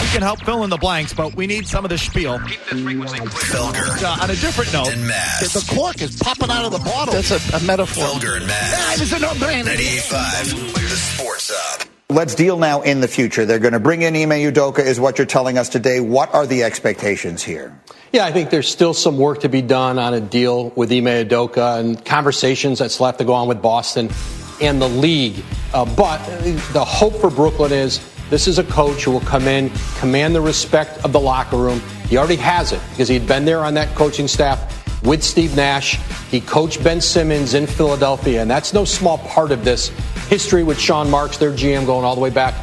We 0.02 0.08
can 0.08 0.24
help 0.24 0.42
fill 0.42 0.64
in 0.64 0.72
the 0.72 0.78
blanks, 0.78 1.14
but 1.14 1.36
we 1.36 1.46
need 1.46 1.68
some 1.68 1.86
of 1.86 1.90
the 1.90 2.00
spiel. 2.00 2.40
Felger 2.40 4.04
Uh, 4.04 4.24
on 4.24 4.32
a 4.32 4.36
different 4.36 4.74
note, 4.74 4.92
and 4.92 5.08
Maz. 5.08 5.54
The 5.54 5.76
cork 5.76 6.02
is 6.02 6.16
popping 6.16 6.50
out 6.50 6.66
of 6.66 6.72
the 6.72 6.80
bottle. 6.80 7.14
That's 7.14 7.30
a, 7.30 7.40
a 7.58 7.60
metaphor. 7.60 8.06
Felger 8.06 8.38
and 8.38 8.46
Maz. 8.50 8.96
it 8.96 9.02
was 9.02 9.14
a 9.14 9.20
no-brainer. 9.20 9.76
98.5, 9.76 10.74
the 10.74 10.96
Sports 10.96 11.52
Hub. 11.54 11.87
Let's 12.10 12.36
deal 12.36 12.58
now 12.58 12.84
in 12.84 13.02
the 13.02 13.08
future. 13.10 13.44
They're 13.44 13.60
going 13.60 13.74
to 13.74 13.82
bring 13.82 14.02
in 14.02 14.16
Ime 14.16 14.30
Udoka, 14.30 14.80
is 14.80 14.98
what 14.98 15.18
you're 15.18 15.28
telling 15.28 15.58
us 15.58 15.68
today. 15.68 16.00
What 16.00 16.34
are 16.34 16.48
the 16.48 16.64
expectations 16.64 17.44
here? 17.44 17.78
Yeah, 18.14 18.24
I 18.24 18.32
think 18.32 18.50
there's 18.50 18.70
still 18.70 18.94
some 18.94 19.18
work 19.18 19.42
to 19.42 19.50
be 19.50 19.62
done 19.62 20.00
on 20.00 20.14
a 20.14 20.22
deal 20.22 20.70
with 20.70 20.90
Ime 20.90 21.04
Udoka 21.04 21.82
and 21.82 22.04
conversations 22.06 22.80
that 22.80 22.92
still 22.92 23.08
have 23.08 23.18
to 23.18 23.26
go 23.26 23.34
on 23.34 23.50
with 23.50 23.62
Boston 23.62 24.10
and 24.62 24.82
the 24.82 24.88
league. 24.88 25.44
Uh, 25.74 25.84
but 25.84 26.20
the 26.72 26.86
hope 26.86 27.14
for 27.16 27.30
Brooklyn 27.30 27.74
is 27.74 28.00
this 28.30 28.48
is 28.48 28.58
a 28.58 28.64
coach 28.64 29.04
who 29.04 29.12
will 29.12 29.20
come 29.20 29.44
in, 29.44 29.70
command 29.98 30.34
the 30.34 30.40
respect 30.40 31.04
of 31.04 31.12
the 31.12 31.20
locker 31.20 31.58
room. 31.58 31.82
He 32.08 32.18
already 32.18 32.38
has 32.38 32.72
it 32.72 32.80
because 32.92 33.10
he'd 33.10 33.28
been 33.28 33.44
there 33.44 33.60
on 33.66 33.74
that 33.74 33.94
coaching 33.98 34.30
staff 34.30 34.87
with 35.04 35.24
Steve 35.24 35.56
Nash. 35.56 36.00
He 36.30 36.42
coached 36.42 36.84
Ben 36.84 37.01
Simmons 37.01 37.54
in 37.54 37.68
Philadelphia, 37.68 38.42
and 38.42 38.50
that's 38.50 38.74
no 38.74 38.86
small 38.86 39.18
part 39.20 39.51
of 39.51 39.63
this 39.63 39.89
history 40.27 40.63
with 40.63 40.80
Sean 40.80 41.10
Marks, 41.10 41.38
their 41.38 41.51
GM, 41.51 41.86
going 41.86 42.04
all 42.04 42.16
the 42.16 42.22
way 42.22 42.30
back 42.30 42.54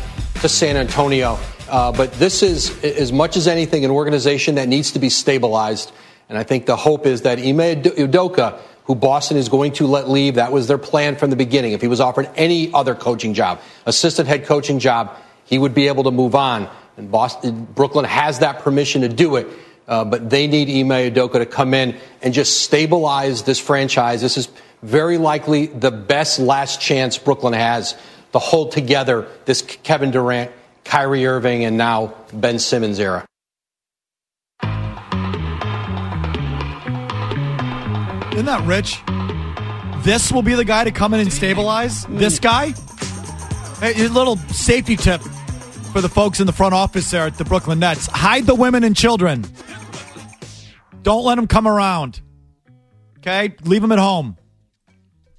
to 0.40 0.48
San 0.48 0.76
Antonio. 0.76 1.38
Uh, 1.68 1.92
but 1.92 2.12
this 2.14 2.42
is, 2.42 2.82
as 2.84 3.12
much 3.12 3.36
as 3.36 3.48
anything, 3.48 3.84
an 3.84 3.90
organization 3.90 4.56
that 4.56 4.68
needs 4.68 4.92
to 4.92 4.98
be 4.98 5.08
stabilized. 5.08 5.92
And 6.28 6.38
I 6.38 6.42
think 6.42 6.66
the 6.66 6.76
hope 6.76 7.06
is 7.06 7.22
that 7.22 7.38
Ime 7.38 7.82
Udoka, 7.82 8.60
who 8.84 8.94
Boston 8.94 9.36
is 9.36 9.48
going 9.48 9.72
to 9.72 9.86
let 9.86 10.08
leave, 10.08 10.34
that 10.34 10.52
was 10.52 10.68
their 10.68 10.78
plan 10.78 11.16
from 11.16 11.30
the 11.30 11.36
beginning. 11.36 11.72
If 11.72 11.80
he 11.80 11.88
was 11.88 12.00
offered 12.00 12.28
any 12.36 12.72
other 12.72 12.94
coaching 12.94 13.34
job, 13.34 13.60
assistant 13.86 14.28
head 14.28 14.44
coaching 14.44 14.78
job, 14.78 15.16
he 15.44 15.58
would 15.58 15.74
be 15.74 15.88
able 15.88 16.04
to 16.04 16.10
move 16.10 16.34
on. 16.34 16.68
And 16.96 17.10
Boston, 17.10 17.64
Brooklyn 17.64 18.04
has 18.04 18.40
that 18.40 18.60
permission 18.60 19.02
to 19.02 19.08
do 19.08 19.36
it. 19.36 19.48
Uh, 19.86 20.04
but 20.04 20.30
they 20.30 20.46
need 20.46 20.68
Ime 20.68 21.12
Udoka 21.12 21.34
to 21.34 21.46
come 21.46 21.74
in 21.74 21.96
and 22.22 22.32
just 22.32 22.62
stabilize 22.62 23.42
this 23.42 23.60
franchise. 23.60 24.22
This 24.22 24.36
is 24.36 24.48
very 24.82 25.18
likely 25.18 25.66
the 25.66 25.90
best 25.90 26.38
last 26.38 26.80
chance 26.80 27.18
Brooklyn 27.18 27.52
has 27.52 27.96
to 28.32 28.38
hold 28.38 28.72
together 28.72 29.28
this 29.44 29.62
Kevin 29.62 30.10
Durant, 30.10 30.50
Kyrie 30.84 31.26
Irving, 31.26 31.64
and 31.64 31.76
now 31.76 32.14
Ben 32.32 32.58
Simmons 32.58 32.98
era. 32.98 33.26
isn't 38.34 38.46
that 38.46 38.66
rich? 38.66 39.00
This 40.04 40.30
will 40.30 40.42
be 40.42 40.54
the 40.54 40.64
guy 40.64 40.84
to 40.84 40.90
come 40.90 41.14
in 41.14 41.20
and 41.20 41.32
stabilize 41.32 42.04
this 42.06 42.38
guy. 42.38 42.74
Hey, 43.80 44.08
little 44.08 44.36
safety 44.36 44.96
tip 44.96 45.22
for 45.92 46.00
the 46.00 46.08
folks 46.08 46.40
in 46.40 46.46
the 46.46 46.52
front 46.52 46.74
office 46.74 47.10
there 47.10 47.26
at 47.26 47.38
the 47.38 47.44
Brooklyn 47.44 47.78
Nets: 47.78 48.06
hide 48.06 48.44
the 48.44 48.54
women 48.54 48.84
and 48.84 48.94
children. 48.94 49.44
Don't 51.04 51.24
let 51.24 51.34
them 51.36 51.46
come 51.46 51.68
around. 51.68 52.20
Okay, 53.18 53.54
leave 53.62 53.84
him 53.84 53.92
at 53.92 53.98
home. 53.98 54.36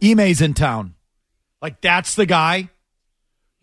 Ime's 0.03 0.41
in 0.41 0.53
town. 0.53 0.93
Like 1.61 1.81
that's 1.81 2.15
the 2.15 2.25
guy. 2.25 2.69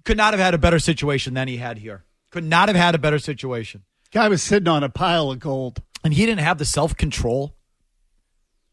Could 0.05 0.17
not 0.17 0.35
have 0.35 0.41
had 0.41 0.53
a 0.53 0.59
better 0.59 0.81
situation 0.81 1.35
than 1.35 1.47
he 1.47 1.59
had 1.59 1.79
here. 1.79 2.05
Could 2.31 2.45
not 2.45 2.69
have 2.69 2.77
had 2.77 2.97
a 2.97 2.99
better 2.99 3.21
situation. 3.21 3.85
Guy 4.11 4.29
was 4.29 4.43
sitting 4.43 4.67
on 4.67 4.83
a 4.83 4.89
pile 4.89 5.31
of 5.31 5.39
gold. 5.39 5.81
And 6.05 6.13
he 6.13 6.27
didn't 6.27 6.41
have 6.41 6.59
the 6.59 6.65
self 6.65 6.97
control 6.97 7.55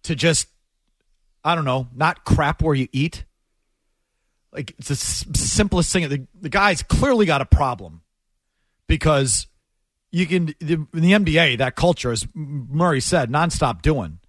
to 0.04 0.16
just, 0.16 0.48
I 1.44 1.54
don't 1.54 1.66
know, 1.66 1.88
not 1.96 2.26
crap 2.26 2.64
where 2.64 2.74
you 2.74 2.88
eat. 2.92 3.26
Like 4.52 4.72
it's 4.80 4.88
the 4.88 4.94
s- 4.94 5.26
simplest 5.36 5.94
thing. 5.94 6.10
The, 6.10 6.26
the 6.42 6.50
guy's 6.50 6.82
clearly 6.82 7.28
got 7.28 7.42
a 7.42 7.46
problem 7.46 8.02
because 8.88 9.46
you 10.12 10.25
can, 10.25 10.56
the, 10.60 10.74
in 10.94 11.01
the 11.01 11.12
NBA, 11.12 11.60
that 11.60 11.75
culture, 11.75 12.12
as 12.12 12.28
Murray 12.34 13.01
said, 13.01 13.30
nonstop 13.30 13.82
doing. 13.82 14.20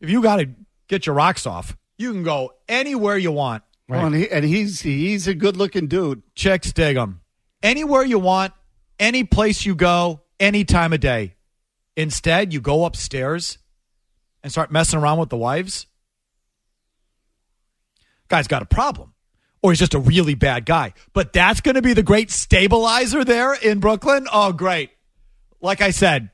If 0.00 0.10
you 0.10 0.22
got 0.22 0.36
to 0.36 0.48
get 0.88 1.06
your 1.06 1.14
rocks 1.14 1.46
off, 1.46 1.76
you 1.96 2.12
can 2.12 2.22
go 2.22 2.54
anywhere 2.68 3.16
you 3.16 3.32
want. 3.32 3.62
Well, 3.88 4.06
and, 4.06 4.14
he, 4.14 4.30
and 4.30 4.44
he's 4.44 4.80
he's 4.80 5.28
a 5.28 5.34
good 5.34 5.56
looking 5.56 5.86
dude. 5.86 6.22
Chicks 6.34 6.72
dig 6.72 6.96
him. 6.96 7.20
Anywhere 7.62 8.04
you 8.04 8.18
want, 8.18 8.52
any 8.98 9.24
place 9.24 9.64
you 9.66 9.74
go, 9.74 10.22
any 10.40 10.64
time 10.64 10.92
of 10.92 11.00
day. 11.00 11.34
Instead, 11.96 12.52
you 12.52 12.60
go 12.60 12.84
upstairs 12.84 13.58
and 14.42 14.50
start 14.50 14.72
messing 14.72 14.98
around 14.98 15.18
with 15.18 15.28
the 15.28 15.36
wives. 15.36 15.86
Guy's 18.28 18.48
got 18.48 18.62
a 18.62 18.66
problem. 18.66 19.12
Or 19.62 19.70
he's 19.70 19.78
just 19.78 19.94
a 19.94 19.98
really 19.98 20.34
bad 20.34 20.64
guy. 20.64 20.94
But 21.12 21.32
that's 21.32 21.60
going 21.60 21.76
to 21.76 21.82
be 21.82 21.92
the 21.92 22.02
great 22.02 22.30
stabilizer 22.30 23.24
there 23.24 23.54
in 23.54 23.78
Brooklyn. 23.78 24.26
Oh, 24.32 24.52
great. 24.52 24.90
Like 25.62 25.80
I 25.80 25.90
said, 25.90 26.30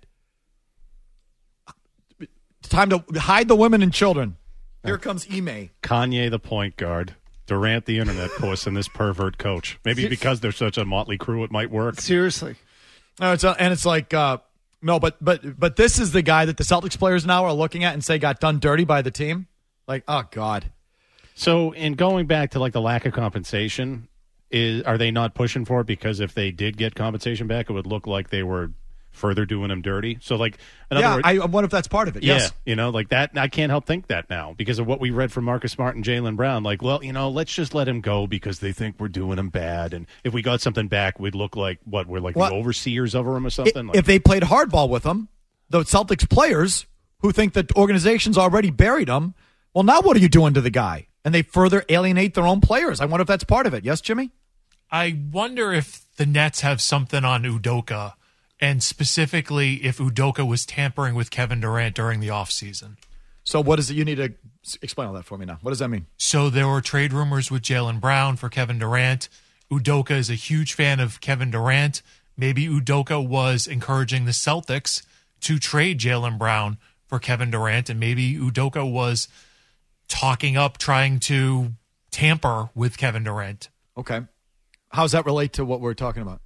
time 2.62 2.90
to 2.90 3.04
hide 3.16 3.46
the 3.48 3.56
women 3.56 3.82
and 3.82 3.92
children. 3.92 4.36
Here 4.84 4.98
comes 4.98 5.26
Ime. 5.30 5.70
Kanye, 5.82 6.30
the 6.30 6.38
point 6.38 6.76
guard. 6.76 7.14
Durant, 7.46 7.86
the 7.86 7.98
internet 7.98 8.30
puss, 8.36 8.66
and 8.66 8.76
this 8.76 8.88
pervert 8.88 9.38
coach. 9.38 9.78
Maybe 9.84 10.06
because 10.06 10.40
they're 10.40 10.52
such 10.52 10.76
a 10.76 10.84
motley 10.84 11.16
crew, 11.16 11.44
it 11.44 11.50
might 11.50 11.70
work. 11.70 11.98
Seriously. 11.98 12.56
No, 13.20 13.32
it's 13.32 13.42
and 13.42 13.72
it's 13.72 13.86
like 13.86 14.12
uh, 14.12 14.38
no, 14.82 15.00
but 15.00 15.16
but 15.22 15.58
but 15.58 15.76
this 15.76 15.98
is 15.98 16.12
the 16.12 16.20
guy 16.20 16.44
that 16.44 16.58
the 16.58 16.64
Celtics 16.64 16.98
players 16.98 17.24
now 17.24 17.44
are 17.46 17.52
looking 17.54 17.84
at 17.84 17.94
and 17.94 18.04
say 18.04 18.18
got 18.18 18.38
done 18.38 18.58
dirty 18.58 18.84
by 18.84 19.00
the 19.00 19.10
team. 19.10 19.46
Like, 19.86 20.04
oh 20.06 20.24
god. 20.30 20.70
So, 21.34 21.72
in 21.72 21.94
going 21.94 22.26
back 22.26 22.50
to 22.50 22.58
like 22.58 22.72
the 22.72 22.80
lack 22.80 23.06
of 23.06 23.14
compensation, 23.14 24.08
is 24.50 24.82
are 24.82 24.98
they 24.98 25.10
not 25.10 25.34
pushing 25.34 25.64
for 25.64 25.80
it 25.80 25.86
because 25.86 26.20
if 26.20 26.34
they 26.34 26.50
did 26.50 26.76
get 26.76 26.94
compensation 26.94 27.46
back, 27.46 27.70
it 27.70 27.72
would 27.72 27.86
look 27.86 28.06
like 28.06 28.28
they 28.28 28.42
were 28.42 28.72
further 29.10 29.44
doing 29.44 29.68
them 29.68 29.82
dirty. 29.82 30.18
So, 30.20 30.36
like, 30.36 30.58
in 30.90 30.96
other 30.96 31.06
Yeah, 31.06 31.14
words, 31.16 31.22
I 31.26 31.32
I 31.38 31.46
wonder 31.46 31.64
if 31.66 31.70
that's 31.70 31.88
part 31.88 32.06
of 32.08 32.16
it. 32.16 32.22
yeah, 32.22 32.34
Yes. 32.34 32.52
you 32.64 32.76
know, 32.76 32.90
like 32.90 33.08
that. 33.08 33.30
I 33.36 33.48
can't 33.48 33.70
help 33.70 33.84
think 33.86 34.06
that 34.08 34.30
now 34.30 34.54
because 34.56 34.78
of 34.78 34.86
what 34.86 35.00
we 35.00 35.10
read 35.10 35.32
from 35.32 35.44
Marcus 35.44 35.72
Smart 35.72 35.96
and 35.96 36.04
Jaylen 36.04 36.36
Brown. 36.36 36.62
Like, 36.62 36.82
well, 36.82 37.02
you 37.02 37.12
know, 37.12 37.28
let's 37.28 37.52
just 37.52 37.74
let 37.74 37.88
him 37.88 38.00
go 38.00 38.26
because 38.26 38.60
they 38.60 38.72
think 38.72 38.96
we're 38.98 39.08
doing 39.08 39.38
him 39.38 39.48
bad, 39.48 39.92
and 39.92 40.06
if 40.24 40.32
we 40.32 40.42
got 40.42 40.60
something 40.60 40.86
back, 40.88 41.18
we'd 41.18 41.34
look 41.34 41.56
like 41.56 41.78
what 41.84 42.06
we're 42.06 42.20
like 42.20 42.36
Well, 42.36 42.50
the 42.50 42.56
overseers 42.56 43.14
over 43.14 43.36
him 43.36 43.44
or 43.44 43.48
I- 43.48 43.50
something. 43.50 43.86
Like, 43.88 43.96
if 43.96 44.06
they 44.06 44.18
played 44.18 44.44
hardball 44.44 44.88
with 44.88 45.04
him, 45.04 45.28
the 45.68 45.80
Celtics 45.80 46.28
players 46.28 46.86
who 47.20 47.32
think 47.32 47.52
that 47.54 47.72
organization's 47.76 48.38
already 48.38 48.70
buried 48.70 49.08
him, 49.08 49.34
well, 49.74 49.84
now 49.84 50.00
what 50.00 50.16
are 50.16 50.20
you 50.20 50.28
doing 50.28 50.54
to 50.54 50.60
the 50.60 50.70
guy? 50.70 51.06
And 51.24 51.34
they 51.34 51.42
further 51.42 51.84
alienate 51.88 52.34
their 52.34 52.46
own 52.46 52.60
players. 52.60 53.00
I 53.00 53.04
wonder 53.04 53.22
if 53.22 53.26
that's 53.28 53.44
part 53.44 53.66
of 53.66 53.74
it. 53.74 53.84
Yes, 53.84 54.00
Jimmy. 54.00 54.30
I 54.90 55.18
wonder 55.30 55.72
if 55.72 56.06
the 56.16 56.24
Nets 56.24 56.60
have 56.62 56.80
something 56.80 57.24
on 57.24 57.42
Udoka, 57.42 58.14
and 58.60 58.82
specifically 58.82 59.74
if 59.84 59.98
Udoka 59.98 60.46
was 60.46 60.66
tampering 60.66 61.14
with 61.14 61.30
Kevin 61.30 61.60
Durant 61.60 61.94
during 61.94 62.20
the 62.20 62.28
offseason. 62.28 62.96
So 63.44 63.62
what 63.62 63.78
is 63.78 63.90
it? 63.90 63.94
You 63.94 64.04
need 64.04 64.16
to 64.16 64.34
explain 64.82 65.08
all 65.08 65.14
that 65.14 65.24
for 65.24 65.38
me 65.38 65.46
now. 65.46 65.58
What 65.62 65.70
does 65.70 65.78
that 65.78 65.88
mean? 65.88 66.06
So 66.18 66.50
there 66.50 66.68
were 66.68 66.80
trade 66.80 67.12
rumors 67.12 67.50
with 67.50 67.62
Jaylen 67.62 68.00
Brown 68.00 68.36
for 68.36 68.48
Kevin 68.48 68.78
Durant. 68.78 69.28
Udoka 69.70 70.12
is 70.12 70.28
a 70.28 70.34
huge 70.34 70.74
fan 70.74 71.00
of 71.00 71.20
Kevin 71.20 71.50
Durant. 71.50 72.02
Maybe 72.36 72.66
Udoka 72.66 73.26
was 73.26 73.66
encouraging 73.66 74.24
the 74.24 74.32
Celtics 74.32 75.02
to 75.40 75.58
trade 75.58 75.98
Jaylen 75.98 76.38
Brown 76.38 76.78
for 77.06 77.18
Kevin 77.18 77.50
Durant, 77.50 77.88
and 77.88 77.98
maybe 77.98 78.34
Udoka 78.34 78.90
was 78.90 79.28
talking 80.08 80.56
up, 80.56 80.78
trying 80.78 81.18
to 81.20 81.72
tamper 82.10 82.70
with 82.74 82.98
Kevin 82.98 83.24
Durant. 83.24 83.68
Okay. 83.96 84.22
How 84.90 85.02
does 85.02 85.12
that 85.12 85.26
relate 85.26 85.54
to 85.54 85.64
what 85.64 85.80
we're 85.80 85.94
talking 85.94 86.22
about? 86.22 86.40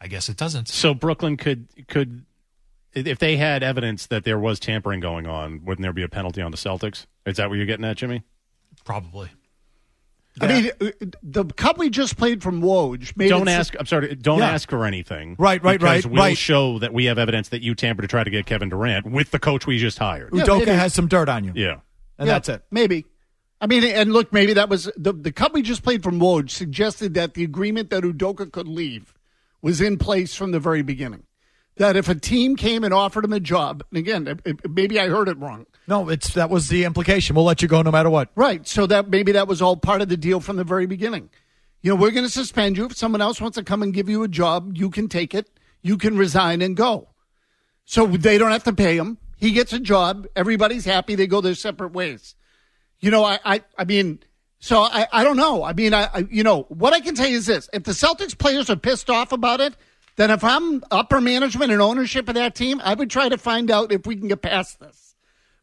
I 0.00 0.06
guess 0.06 0.28
it 0.28 0.36
doesn't. 0.36 0.68
so 0.68 0.94
Brooklyn 0.94 1.36
could 1.36 1.66
could 1.88 2.24
if 2.94 3.18
they 3.18 3.36
had 3.36 3.62
evidence 3.62 4.06
that 4.06 4.24
there 4.24 4.38
was 4.38 4.58
tampering 4.58 5.00
going 5.00 5.26
on, 5.26 5.64
wouldn't 5.64 5.82
there 5.82 5.92
be 5.92 6.02
a 6.02 6.08
penalty 6.08 6.40
on 6.40 6.50
the 6.50 6.56
Celtics? 6.56 7.06
Is 7.26 7.36
that 7.36 7.48
what 7.48 7.56
you're 7.56 7.66
getting 7.66 7.84
at, 7.84 7.96
Jimmy? 7.96 8.22
Probably. 8.84 9.30
I 10.40 10.46
mean, 10.46 10.70
the 11.22 11.44
cup 11.46 11.78
we 11.78 11.90
just 11.90 12.16
played 12.16 12.44
from 12.44 12.62
Woj 12.62 13.16
made 13.16 13.28
don't 13.28 13.48
it 13.48 13.52
ask. 13.52 13.74
I'm 13.78 13.86
sorry. 13.86 14.14
Don't 14.14 14.38
Yeah. 14.38 14.50
ask 14.50 14.70
for 14.70 14.84
anything. 14.84 15.34
Right, 15.36 15.60
right, 15.64 15.80
because 15.80 16.04
right, 16.04 16.12
We'll 16.12 16.22
right. 16.22 16.38
show 16.38 16.78
that 16.78 16.92
we 16.94 17.06
have 17.06 17.18
evidence 17.18 17.48
that 17.48 17.60
you 17.62 17.74
tampered 17.74 18.04
to 18.04 18.08
try 18.08 18.22
to 18.22 18.30
get 18.30 18.46
Kevin 18.46 18.68
Durant 18.68 19.06
with 19.06 19.32
the 19.32 19.40
coach 19.40 19.66
we 19.66 19.78
just 19.78 19.98
hired. 19.98 20.30
Yeah, 20.32 20.44
Udoka 20.44 20.58
maybe. 20.60 20.70
has 20.72 20.94
some 20.94 21.08
dirt 21.08 21.28
on 21.28 21.42
you. 21.42 21.52
Yeah. 21.56 21.80
And 22.18 22.28
Yeah, 22.28 22.34
that's 22.34 22.48
it. 22.48 22.62
Maybe. 22.70 23.04
I 23.60 23.66
mean, 23.66 23.82
and 23.82 24.12
look, 24.12 24.32
maybe 24.32 24.52
that 24.52 24.68
was 24.68 24.88
the 24.96 25.12
the 25.12 25.32
cup 25.32 25.52
we 25.54 25.62
just 25.62 25.82
played 25.82 26.04
from 26.04 26.20
Woj 26.20 26.50
suggested 26.50 27.14
that 27.14 27.34
the 27.34 27.42
agreement 27.42 27.90
that 27.90 28.04
Udoka 28.04 28.50
could 28.52 28.68
leave 28.68 29.12
was 29.62 29.80
in 29.80 29.98
place 29.98 30.34
from 30.34 30.50
the 30.52 30.60
very 30.60 30.82
beginning. 30.82 31.24
That 31.76 31.96
if 31.96 32.08
a 32.08 32.14
team 32.14 32.56
came 32.56 32.82
and 32.82 32.92
offered 32.92 33.24
him 33.24 33.32
a 33.32 33.38
job, 33.40 33.84
and 33.90 33.98
again, 33.98 34.40
it- 34.44 34.68
maybe 34.68 34.98
I 34.98 35.08
heard 35.08 35.28
it 35.28 35.38
wrong. 35.38 35.66
No, 35.86 36.08
it's 36.08 36.34
that 36.34 36.50
was 36.50 36.68
the 36.68 36.84
implication. 36.84 37.36
We'll 37.36 37.44
let 37.44 37.62
you 37.62 37.68
go 37.68 37.82
no 37.82 37.90
matter 37.92 38.10
what. 38.10 38.30
Right. 38.34 38.66
So 38.66 38.86
that 38.86 39.08
maybe 39.08 39.32
that 39.32 39.46
was 39.46 39.62
all 39.62 39.76
part 39.76 40.02
of 40.02 40.08
the 40.08 40.16
deal 40.16 40.40
from 40.40 40.56
the 40.56 40.64
very 40.64 40.86
beginning. 40.86 41.30
You 41.80 41.90
know, 41.90 41.96
we're 42.00 42.10
going 42.10 42.26
to 42.26 42.30
suspend 42.32 42.76
you. 42.76 42.86
If 42.86 42.96
someone 42.96 43.20
else 43.20 43.40
wants 43.40 43.56
to 43.56 43.62
come 43.62 43.82
and 43.84 43.94
give 43.94 44.08
you 44.08 44.24
a 44.24 44.28
job, 44.28 44.72
you 44.76 44.90
can 44.90 45.08
take 45.08 45.32
it. 45.34 45.48
You 45.80 45.96
can 45.96 46.16
resign 46.18 46.60
and 46.62 46.76
go. 46.76 47.10
So 47.84 48.06
they 48.06 48.36
don't 48.38 48.50
have 48.50 48.64
to 48.64 48.72
pay 48.72 48.96
him. 48.96 49.18
He 49.36 49.52
gets 49.52 49.72
a 49.72 49.78
job. 49.78 50.26
Everybody's 50.34 50.84
happy. 50.84 51.14
They 51.14 51.28
go 51.28 51.40
their 51.40 51.54
separate 51.54 51.92
ways. 51.92 52.34
You 52.98 53.12
know, 53.12 53.22
I, 53.24 53.38
I, 53.44 53.62
I 53.78 53.84
mean, 53.84 54.18
so 54.60 54.80
I, 54.80 55.06
I 55.12 55.24
don't 55.24 55.36
know. 55.36 55.62
I 55.62 55.72
mean, 55.72 55.94
I, 55.94 56.08
I, 56.12 56.26
you 56.30 56.42
know, 56.42 56.62
what 56.68 56.92
I 56.92 57.00
can 57.00 57.14
tell 57.14 57.28
you 57.28 57.36
is 57.36 57.46
this: 57.46 57.68
if 57.72 57.84
the 57.84 57.92
Celtics 57.92 58.36
players 58.36 58.68
are 58.70 58.76
pissed 58.76 59.08
off 59.10 59.32
about 59.32 59.60
it, 59.60 59.74
then 60.16 60.30
if 60.30 60.42
I'm 60.42 60.82
upper 60.90 61.20
management 61.20 61.70
and 61.70 61.80
ownership 61.80 62.28
of 62.28 62.34
that 62.34 62.54
team, 62.54 62.80
I 62.82 62.94
would 62.94 63.08
try 63.08 63.28
to 63.28 63.38
find 63.38 63.70
out 63.70 63.92
if 63.92 64.06
we 64.06 64.16
can 64.16 64.28
get 64.28 64.42
past 64.42 64.80
this. 64.80 65.14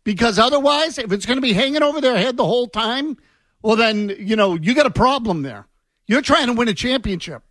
Because 0.06 0.40
otherwise, 0.40 0.98
if 0.98 1.12
it's 1.12 1.26
going 1.26 1.38
to 1.38 1.42
be 1.42 1.54
hanging 1.54 1.84
over 1.84 2.00
their 2.00 2.18
head 2.18 2.38
the 2.38 2.46
whole 2.46 2.68
time, 2.68 3.18
well, 3.62 3.76
then, 3.76 4.16
you 4.20 4.36
know, 4.36 4.56
you 4.56 4.76
got 4.76 4.86
a 4.86 4.92
problem 4.92 5.42
there. 5.42 5.68
You're 6.08 6.22
trying 6.22 6.48
to 6.48 6.54
win 6.54 6.68
a 6.68 6.74
championship. 6.74 7.42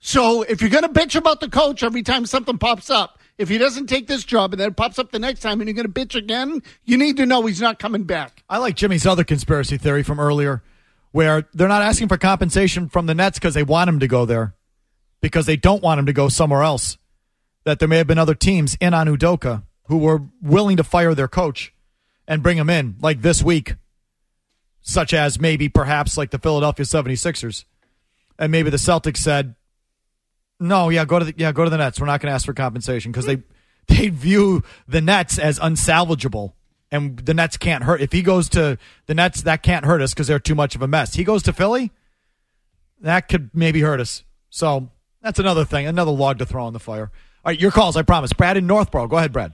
So 0.00 0.42
if 0.42 0.60
you're 0.60 0.70
going 0.70 0.82
to 0.82 0.88
bitch 0.88 1.14
about 1.14 1.40
the 1.40 1.50
coach 1.50 1.82
every 1.82 2.02
time 2.02 2.26
something 2.26 2.58
pops 2.58 2.90
up, 2.90 3.15
if 3.38 3.48
he 3.48 3.58
doesn't 3.58 3.86
take 3.86 4.06
this 4.06 4.24
job 4.24 4.52
and 4.52 4.60
then 4.60 4.68
it 4.68 4.76
pops 4.76 4.98
up 4.98 5.12
the 5.12 5.18
next 5.18 5.40
time 5.40 5.60
and 5.60 5.68
you're 5.68 5.74
going 5.74 5.92
to 5.92 5.92
bitch 5.92 6.14
again, 6.14 6.62
you 6.84 6.96
need 6.96 7.16
to 7.18 7.26
know 7.26 7.44
he's 7.44 7.60
not 7.60 7.78
coming 7.78 8.04
back. 8.04 8.42
I 8.48 8.58
like 8.58 8.76
Jimmy's 8.76 9.06
other 9.06 9.24
conspiracy 9.24 9.76
theory 9.76 10.02
from 10.02 10.18
earlier, 10.18 10.62
where 11.12 11.46
they're 11.52 11.68
not 11.68 11.82
asking 11.82 12.08
for 12.08 12.16
compensation 12.16 12.88
from 12.88 13.06
the 13.06 13.14
Nets 13.14 13.38
because 13.38 13.54
they 13.54 13.62
want 13.62 13.88
him 13.88 14.00
to 14.00 14.08
go 14.08 14.24
there, 14.24 14.54
because 15.20 15.46
they 15.46 15.56
don't 15.56 15.82
want 15.82 15.98
him 15.98 16.06
to 16.06 16.12
go 16.12 16.28
somewhere 16.28 16.62
else. 16.62 16.98
That 17.64 17.78
there 17.78 17.88
may 17.88 17.98
have 17.98 18.06
been 18.06 18.18
other 18.18 18.34
teams 18.34 18.76
in 18.80 18.94
on 18.94 19.08
Udoka 19.08 19.64
who 19.88 19.98
were 19.98 20.22
willing 20.40 20.76
to 20.76 20.84
fire 20.84 21.14
their 21.14 21.28
coach 21.28 21.74
and 22.28 22.42
bring 22.42 22.56
him 22.56 22.70
in, 22.70 22.96
like 23.00 23.22
this 23.22 23.42
week, 23.42 23.74
such 24.80 25.12
as 25.12 25.40
maybe 25.40 25.68
perhaps 25.68 26.16
like 26.16 26.30
the 26.30 26.38
Philadelphia 26.38 26.84
76ers. 26.84 27.64
And 28.38 28.52
maybe 28.52 28.70
the 28.70 28.76
Celtics 28.76 29.18
said, 29.18 29.56
no, 30.58 30.88
yeah, 30.88 31.04
go 31.04 31.18
to 31.18 31.24
the 31.26 31.34
yeah, 31.36 31.52
go 31.52 31.64
to 31.64 31.70
the 31.70 31.78
Nets. 31.78 32.00
We're 32.00 32.06
not 32.06 32.20
going 32.20 32.30
to 32.30 32.34
ask 32.34 32.46
for 32.46 32.54
compensation 32.54 33.12
because 33.12 33.26
they 33.26 33.42
they 33.88 34.08
view 34.08 34.62
the 34.88 35.00
Nets 35.00 35.38
as 35.38 35.58
unsalvageable, 35.58 36.52
and 36.90 37.18
the 37.18 37.34
Nets 37.34 37.56
can't 37.56 37.84
hurt. 37.84 38.00
If 38.00 38.12
he 38.12 38.22
goes 38.22 38.48
to 38.50 38.78
the 39.06 39.14
Nets, 39.14 39.42
that 39.42 39.62
can't 39.62 39.84
hurt 39.84 40.02
us 40.02 40.14
because 40.14 40.26
they're 40.26 40.38
too 40.38 40.54
much 40.54 40.74
of 40.74 40.82
a 40.82 40.88
mess. 40.88 41.14
He 41.14 41.24
goes 41.24 41.42
to 41.44 41.52
Philly, 41.52 41.90
that 43.00 43.28
could 43.28 43.50
maybe 43.54 43.80
hurt 43.80 44.00
us. 44.00 44.24
So 44.50 44.88
that's 45.22 45.38
another 45.38 45.64
thing, 45.64 45.86
another 45.86 46.10
log 46.10 46.38
to 46.38 46.46
throw 46.46 46.64
on 46.64 46.72
the 46.72 46.80
fire. 46.80 47.10
All 47.44 47.50
right, 47.50 47.60
your 47.60 47.70
calls, 47.70 47.96
I 47.96 48.02
promise. 48.02 48.32
Brad 48.32 48.56
in 48.56 48.66
Northborough, 48.66 49.06
go 49.06 49.16
ahead, 49.16 49.32
Brad. 49.32 49.52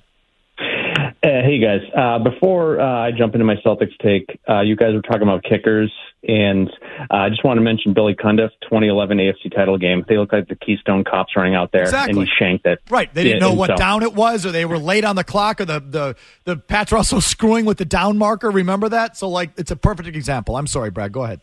Uh, 0.97 1.09
hey 1.23 1.59
guys, 1.59 1.81
uh, 1.97 2.19
before 2.19 2.81
uh, 2.81 2.85
I 3.07 3.11
jump 3.17 3.35
into 3.35 3.45
my 3.45 3.55
Celtics 3.65 3.97
take, 4.03 4.41
uh, 4.49 4.61
you 4.61 4.77
guys 4.77 4.93
were 4.93 5.03
talking 5.03 5.23
about 5.23 5.43
kickers, 5.45 5.93
and 6.27 6.69
uh, 7.11 7.15
I 7.17 7.29
just 7.31 7.45
want 7.45 7.59
to 7.59 7.63
mention 7.63 7.95
Billy 7.95 8.15
Cundiff, 8.15 8.51
2011 8.63 9.19
AFC 9.19 9.55
title 9.55 9.79
game. 9.79 10.05
They 10.09 10.19
look 10.19 10.33
like 10.33 10.49
the 10.49 10.57
Keystone 10.57 11.05
Cops 11.05 11.35
running 11.37 11.55
out 11.55 11.71
there, 11.73 11.83
Exactly. 11.83 12.21
and 12.21 12.29
he 12.29 12.35
shanked 12.39 12.67
it. 12.67 12.81
Right, 12.91 13.13
they 13.15 13.23
didn't 13.25 13.41
know 13.41 13.55
what 13.55 13.69
so- 13.71 13.77
down 13.77 14.03
it 14.03 14.15
was, 14.15 14.45
or 14.45 14.51
they 14.53 14.65
were 14.65 14.79
late 14.79 15.05
on 15.05 15.17
the 15.17 15.25
clock, 15.25 15.61
or 15.61 15.65
the 15.65 15.81
the 15.81 16.17
the 16.45 16.57
Pats 16.57 16.93
Russell 16.93 17.21
screwing 17.33 17.65
with 17.65 17.79
the 17.79 17.85
down 17.87 18.19
marker. 18.19 18.51
Remember 18.51 18.89
that? 18.89 19.17
So 19.17 19.29
like, 19.29 19.51
it's 19.57 19.71
a 19.71 19.77
perfect 19.77 20.09
example. 20.09 20.57
I'm 20.57 20.67
sorry, 20.67 20.91
Brad. 20.91 21.13
Go 21.13 21.23
ahead. 21.25 21.41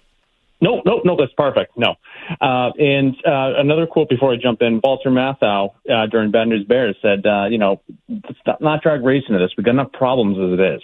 No, 0.61 0.81
no, 0.85 1.01
no, 1.05 1.15
that's 1.15 1.31
perfect. 1.37 1.77
No. 1.77 1.95
Uh, 2.41 2.71
and 2.77 3.15
uh, 3.25 3.59
another 3.59 3.87
quote 3.87 4.09
before 4.09 4.33
I 4.33 4.35
jump 4.35 4.61
in 4.61 4.81
Walter 4.83 5.09
Matthau 5.09 5.71
uh, 5.89 6.07
during 6.07 6.31
Bad 6.31 6.49
News 6.49 6.65
Bears 6.65 6.97
said, 7.01 7.25
uh, 7.25 7.45
you 7.45 7.57
know, 7.57 7.81
let's 8.09 8.39
not, 8.45 8.61
not 8.61 8.83
drag 8.83 9.03
race 9.03 9.23
into 9.27 9.39
this. 9.39 9.51
We've 9.57 9.65
got 9.65 9.71
enough 9.71 9.93
problems 9.93 10.37
as 10.37 10.59
it 10.59 10.75
is. 10.75 10.81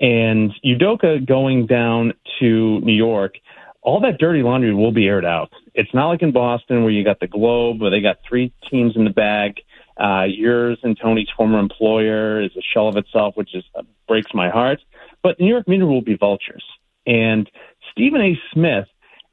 And 0.00 0.52
Udoka 0.64 1.26
going 1.26 1.66
down 1.66 2.14
to 2.40 2.80
New 2.80 2.94
York, 2.94 3.34
all 3.82 4.00
that 4.00 4.18
dirty 4.18 4.42
laundry 4.42 4.74
will 4.74 4.92
be 4.92 5.06
aired 5.06 5.24
out. 5.24 5.52
It's 5.74 5.92
not 5.92 6.08
like 6.08 6.22
in 6.22 6.32
Boston 6.32 6.82
where 6.82 6.92
you 6.92 7.04
got 7.04 7.20
the 7.20 7.26
Globe, 7.26 7.80
where 7.80 7.90
they 7.90 8.00
got 8.00 8.18
three 8.28 8.52
teams 8.70 8.96
in 8.96 9.04
the 9.04 9.10
bag. 9.10 9.60
Uh, 9.96 10.24
yours 10.24 10.78
and 10.82 10.98
Tony's 11.00 11.28
former 11.36 11.58
employer 11.58 12.42
is 12.42 12.50
a 12.56 12.62
shell 12.72 12.88
of 12.88 12.96
itself, 12.96 13.36
which 13.36 13.54
is 13.54 13.64
uh, 13.76 13.82
breaks 14.08 14.32
my 14.34 14.48
heart. 14.48 14.80
But 15.22 15.38
New 15.38 15.48
York 15.48 15.68
media 15.68 15.86
will 15.86 16.02
be 16.02 16.16
vultures. 16.16 16.64
And 17.06 17.50
Stephen 17.94 18.20
A. 18.20 18.38
Smith 18.52 18.86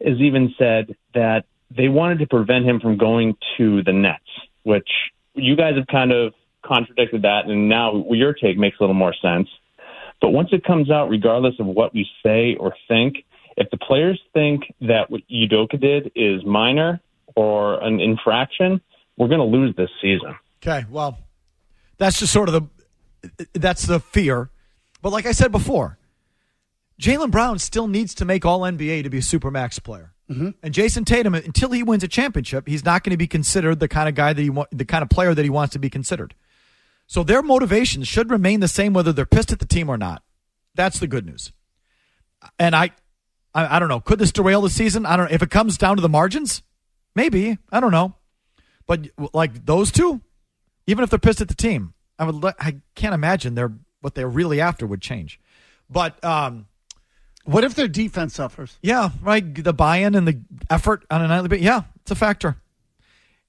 has 0.06 0.19
even 0.19 0.54
said 0.58 0.95
that 1.13 1.45
they 1.76 1.88
wanted 1.88 2.19
to 2.19 2.28
prevent 2.28 2.65
him 2.65 2.80
from 2.80 2.97
going 2.97 3.36
to 3.58 3.82
the 3.84 3.91
Nets, 3.91 4.24
which 4.63 4.88
you 5.34 5.56
guys 5.56 5.76
have 5.78 5.88
kind 5.88 6.12
of 6.12 6.34
contradicted 6.63 7.24
that, 7.24 7.45
and 7.45 7.67
now 7.67 8.06
your 8.12 8.34
take 8.34 8.58
makes 8.58 8.78
a 8.80 8.84
little 8.84 8.93
more 8.93 9.15
sense. 9.19 9.47
But 10.21 10.30
once 10.30 10.50
it 10.52 10.63
comes 10.63 10.91
out, 10.91 11.10
regardless 11.10 11.56
of 11.60 11.65
what 11.65 11.93
we 11.93 12.08
say 12.24 12.56
or 12.60 12.76
think, 12.88 13.26
if 13.58 13.69
the 13.71 13.78
players 13.78 14.21
think 14.34 14.63
that 14.82 15.10
what 15.10 15.21
Udoka 15.32 15.80
did 15.80 16.12
is 16.15 16.45
minor 16.45 17.02
or 17.36 17.84
an 17.84 18.00
infraction, 18.00 18.80
we're 19.17 19.28
going 19.28 19.39
to 19.39 19.45
lose 19.45 19.76
this 19.76 19.89
season. 20.02 20.36
Okay, 20.62 20.86
well, 20.89 21.17
that's 21.97 22.19
just 22.19 22.32
sort 22.32 22.50
of 22.50 22.54
the 22.54 23.50
that's 23.54 23.86
the 23.86 24.00
fear. 24.00 24.50
But 25.02 25.12
like 25.12 25.26
I 25.26 25.32
said 25.32 25.52
before, 25.52 25.97
Jaylen 27.02 27.32
Brown 27.32 27.58
still 27.58 27.88
needs 27.88 28.14
to 28.16 28.26
make 28.26 28.46
All 28.46 28.60
NBA 28.62 29.04
to 29.04 29.10
be 29.10 29.18
a 29.18 29.22
supermax 29.22 29.84
player. 29.84 30.14
Mm-hmm. 30.30 30.50
And 30.62 30.74
Jayson 30.74 31.04
Tatum, 31.04 31.34
until 31.34 31.72
he 31.72 31.82
wins 31.82 32.04
a 32.04 32.08
championship, 32.08 32.68
he's 32.68 32.86
not 32.86 33.04
going 33.04 33.12
to 33.12 33.18
be 33.18 33.28
considered 33.28 33.80
the 33.80 33.88
kind 33.88 34.08
of 34.08 34.14
guy 34.14 34.34
that 34.34 34.42
he 34.42 34.52
want, 34.52 34.70
the 34.72 34.86
kind 34.86 35.02
of 35.02 35.10
player 35.10 35.34
that 35.34 35.44
he 35.44 35.50
wants 35.50 35.74
to 35.74 35.80
be 35.80 35.90
considered. 35.90 36.36
So 37.08 37.24
their 37.24 37.42
motivations 37.42 38.08
should 38.08 38.30
remain 38.30 38.60
the 38.60 38.68
same 38.68 38.94
whether 38.94 39.12
they're 39.12 39.26
pissed 39.26 39.52
at 39.52 39.60
the 39.60 39.66
team 39.66 39.90
or 39.90 39.98
not. 39.98 40.22
That's 40.76 41.00
the 41.00 41.08
good 41.08 41.26
news. 41.26 41.52
And 42.60 42.76
I, 42.76 42.92
I, 43.54 43.76
I 43.76 43.80
don't 43.80 43.90
know. 43.90 44.00
Could 44.00 44.20
this 44.20 44.32
derail 44.32 44.62
the 44.62 44.70
season? 44.70 45.06
I 45.08 45.18
don't 45.18 45.30
know. 45.30 45.36
If 45.36 45.42
it 45.42 45.50
comes 45.50 45.78
down 45.80 45.96
to 45.96 46.02
the 46.02 46.08
margins, 46.08 46.62
maybe. 47.16 47.58
I 47.72 47.80
don't 47.80 47.92
know. 47.92 48.14
But 48.86 49.08
like 49.34 49.66
those 49.66 49.92
two, 49.92 50.22
even 50.86 51.04
if 51.04 51.10
they're 51.10 51.20
pissed 51.20 51.42
at 51.42 51.48
the 51.48 51.56
team, 51.56 51.96
I 52.20 52.26
would. 52.26 52.46
I 52.60 52.78
can't 52.96 53.14
imagine 53.14 53.56
they're 53.56 53.74
what 54.02 54.16
they're 54.16 54.30
really 54.30 54.62
after 54.62 54.86
would 54.86 55.02
change. 55.02 55.40
But 55.90 56.24
um, 56.24 56.68
what 57.46 57.64
if 57.64 57.76
their 57.76 57.88
defense 57.88 58.36
suffers? 58.36 58.78
Yeah, 58.82 59.10
right. 59.22 59.64
The 59.64 59.74
buy-in 59.74 60.16
and 60.16 60.28
the 60.28 60.42
effort 60.70 61.06
on 61.10 61.22
a 61.22 61.28
nightly 61.28 61.50
basis. 61.50 61.66
Yeah, 61.66 61.84
it's 62.02 62.12
a 62.12 62.16
factor. 62.16 62.58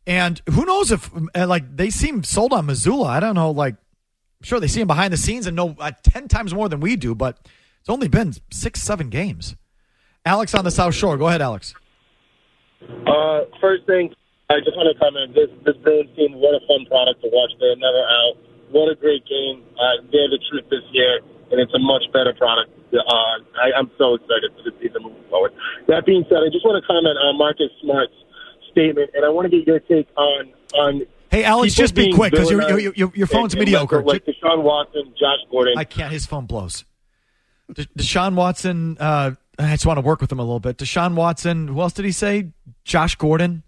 And 0.06 0.40
who 0.50 0.64
knows 0.64 0.90
if 0.90 1.10
uh, 1.34 1.46
like 1.46 1.76
they 1.76 1.90
seem 1.90 2.24
sold 2.24 2.52
on 2.52 2.66
Mazzulla? 2.66 3.06
I 3.06 3.20
don't 3.20 3.34
know. 3.34 3.50
Like, 3.50 3.74
I'm 3.74 4.44
sure 4.44 4.58
they 4.58 4.66
see 4.66 4.80
him 4.80 4.88
behind 4.88 5.12
the 5.12 5.16
scenes 5.16 5.46
and 5.46 5.54
know 5.54 5.76
uh, 5.78 5.92
ten 6.02 6.26
times 6.26 6.54
more 6.54 6.68
than 6.68 6.80
we 6.80 6.96
do. 6.96 7.14
But 7.14 7.38
it's 7.80 7.88
only 7.88 8.08
been 8.08 8.34
six, 8.50 8.82
seven 8.82 9.10
games. 9.10 9.54
Alex 10.24 10.54
on 10.54 10.64
the 10.64 10.70
South 10.70 10.94
Shore. 10.94 11.16
Go 11.16 11.28
ahead, 11.28 11.42
Alex. 11.42 11.74
Uh, 12.82 13.42
first 13.60 13.86
thing, 13.86 14.12
I 14.50 14.58
just 14.58 14.76
want 14.76 14.90
to 14.90 14.98
comment. 14.98 15.34
This 15.34 15.50
this 15.64 15.76
Bruins 15.82 16.10
team, 16.16 16.34
what 16.34 16.54
a 16.54 16.66
fun 16.66 16.86
product 16.86 17.22
to 17.22 17.28
watch. 17.30 17.52
They're 17.60 17.76
never 17.76 18.02
out. 18.02 18.34
What 18.70 18.90
a 18.90 18.96
great 18.96 19.22
game. 19.26 19.62
Uh, 19.78 20.02
they're 20.10 20.30
the 20.30 20.40
truth 20.50 20.64
this 20.70 20.82
year, 20.90 21.20
and 21.52 21.60
it's 21.60 21.74
a 21.74 21.78
much 21.78 22.02
better 22.12 22.34
product 22.34 22.72
uh, 22.94 23.60
I, 23.60 23.72
I'm 23.76 23.90
so 23.98 24.14
excited 24.14 24.52
for 24.56 24.70
the 24.70 24.76
season 24.80 25.02
moving 25.02 25.24
forward. 25.30 25.52
That 25.88 26.06
being 26.06 26.24
said, 26.28 26.38
I 26.38 26.50
just 26.52 26.64
want 26.64 26.82
to 26.82 26.86
comment 26.86 27.16
on 27.18 27.38
Marcus 27.38 27.70
Smart's 27.80 28.12
statement, 28.70 29.10
and 29.14 29.24
I 29.24 29.28
want 29.28 29.50
to 29.50 29.56
get 29.56 29.66
your 29.66 29.80
take 29.80 30.08
on 30.16 30.52
on. 30.74 31.02
Hey, 31.30 31.44
Alex, 31.44 31.74
just 31.74 31.94
be 31.94 32.12
quick 32.12 32.32
because 32.32 32.50
your, 32.50 32.78
your, 32.78 32.92
your, 32.94 33.12
your 33.14 33.26
phone's 33.26 33.54
and, 33.54 33.60
mediocre. 33.60 33.98
And 33.98 34.06
like 34.06 34.24
Deshaun 34.26 34.62
Watson, 34.62 35.14
Josh 35.18 35.38
Gordon. 35.50 35.74
I 35.78 35.84
can't. 35.84 36.12
His 36.12 36.26
phone 36.26 36.46
blows. 36.46 36.84
De- 37.72 37.86
Deshaun 37.96 38.34
Watson. 38.34 38.98
Uh, 39.00 39.32
I 39.58 39.72
just 39.72 39.86
want 39.86 39.98
to 39.98 40.02
work 40.02 40.20
with 40.20 40.30
him 40.30 40.38
a 40.38 40.42
little 40.42 40.60
bit. 40.60 40.76
Deshaun 40.76 41.14
Watson. 41.14 41.68
Who 41.68 41.80
else 41.80 41.94
did 41.94 42.04
he 42.04 42.12
say? 42.12 42.48
Josh 42.84 43.16
Gordon. 43.16 43.62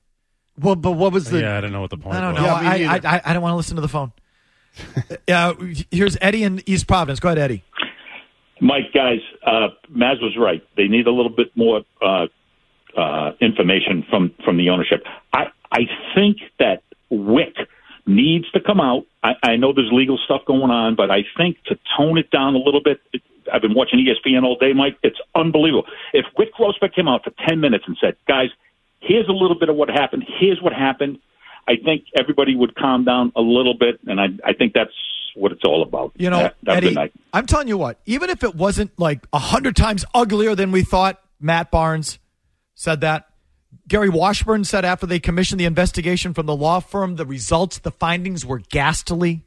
Well, 0.59 0.77
but 0.77 0.93
what 0.93 1.13
was 1.13 1.31
the? 1.31 1.41
Yeah, 1.41 1.57
I 1.57 1.61
don't 1.61 1.73
know 1.73 1.81
what 1.81 1.91
the 1.91 1.97
point. 1.97 2.17
I 2.17 2.21
don't 2.21 2.35
was. 2.35 2.43
know. 2.43 2.47
Yeah, 2.47 2.93
I, 2.93 2.97
I, 2.97 3.17
I, 3.17 3.23
I 3.25 3.33
don't 3.33 3.43
want 3.43 3.53
to 3.53 3.57
listen 3.57 3.77
to 3.77 3.83
the 3.83 3.89
phone. 3.89 4.13
uh, 5.29 5.55
here's 5.91 6.17
Eddie 6.21 6.43
in 6.43 6.63
East 6.67 6.87
Providence. 6.87 7.21
Go 7.21 7.29
ahead, 7.29 7.39
Eddie. 7.39 7.65
Mike, 8.61 8.93
guys, 8.93 9.21
uh, 9.45 9.69
Maz 9.91 10.23
was 10.23 10.37
right. 10.39 10.63
They 10.77 10.89
need 10.89 11.07
a 11.07 11.11
little 11.11 11.35
bit 11.35 11.57
more 11.57 11.83
uh, 12.01 12.27
uh, 12.97 13.33
information 13.41 14.05
from 14.09 14.33
from 14.45 14.57
the 14.57 14.71
ownership. 14.71 15.03
I 15.33 15.47
I 15.71 15.81
think 16.15 16.39
that 16.59 16.83
Wyc 17.11 17.55
needs 18.07 18.51
to 18.53 18.61
come 18.61 18.81
out. 18.81 19.05
I, 19.23 19.33
I 19.43 19.57
know 19.57 19.73
there's 19.73 19.91
legal 19.93 20.19
stuff 20.25 20.43
going 20.47 20.71
on, 20.71 20.95
but 20.95 21.11
I 21.11 21.25
think 21.37 21.57
to 21.65 21.79
tone 21.97 22.19
it 22.19 22.31
down 22.31 22.55
a 22.55 22.59
little 22.59 22.83
bit. 22.83 23.01
It, 23.13 23.23
I've 23.53 23.63
been 23.63 23.75
watching 23.75 23.99
ESPN 23.99 24.45
all 24.45 24.57
day, 24.57 24.73
Mike. 24.73 24.97
It's 25.03 25.19
unbelievable. 25.35 25.87
If 26.13 26.25
Wyc 26.39 26.49
Grousbeck 26.59 26.95
came 26.95 27.09
out 27.09 27.25
for 27.25 27.33
ten 27.47 27.61
minutes 27.61 27.85
and 27.87 27.97
said, 28.01 28.17
"Guys, 28.29 28.51
here's 29.01 29.29
a 29.29 29.33
little 29.33 29.59
bit 29.59 29.69
of 29.69 29.77
what 29.77 29.89
happened. 29.91 30.25
Here's 30.39 30.63
what 30.63 30.73
happened," 30.73 31.19
I 31.67 31.77
think 31.77 32.05
everybody 32.17 32.55
would 32.55 32.75
calm 32.75 33.05
down 33.05 33.33
a 33.37 33.43
little 33.43 33.75
bit, 33.75 34.01
and 34.07 34.21
I 34.21 34.27
I 34.45 34.53
think 34.53 34.75
that's 34.75 34.95
what 35.35 35.53
it's 35.53 35.65
all 35.65 35.83
about. 35.83 36.13
You 36.17 36.31
know, 36.31 36.51
That- 36.63 36.85
Eddie. 36.85 37.13
I'm 37.33 37.47
telling 37.47 37.69
you 37.69 37.77
what, 37.79 38.01
even 38.07 38.31
if 38.31 38.43
it 38.45 38.55
wasn't 38.55 38.99
like 38.99 39.27
a 39.33 39.39
hundred 39.39 39.77
times 39.77 40.05
uglier 40.15 40.55
than 40.55 40.73
we 40.73 40.83
thought, 40.83 41.21
Matt 41.41 41.71
Barnes 41.71 42.19
said 42.75 43.01
that. 43.03 43.27
Gary 43.89 44.09
Washburn 44.09 44.65
said 44.65 44.85
after 44.85 45.05
they 45.05 45.19
commissioned 45.19 45.61
the 45.61 45.65
investigation 45.65 46.33
from 46.33 46.47
the 46.47 46.55
law 46.57 46.79
firm, 46.81 47.17
the 47.17 47.27
results, 47.27 47.79
the 47.79 47.91
findings 47.91 48.47
were 48.47 48.61
ghastly. 48.61 49.45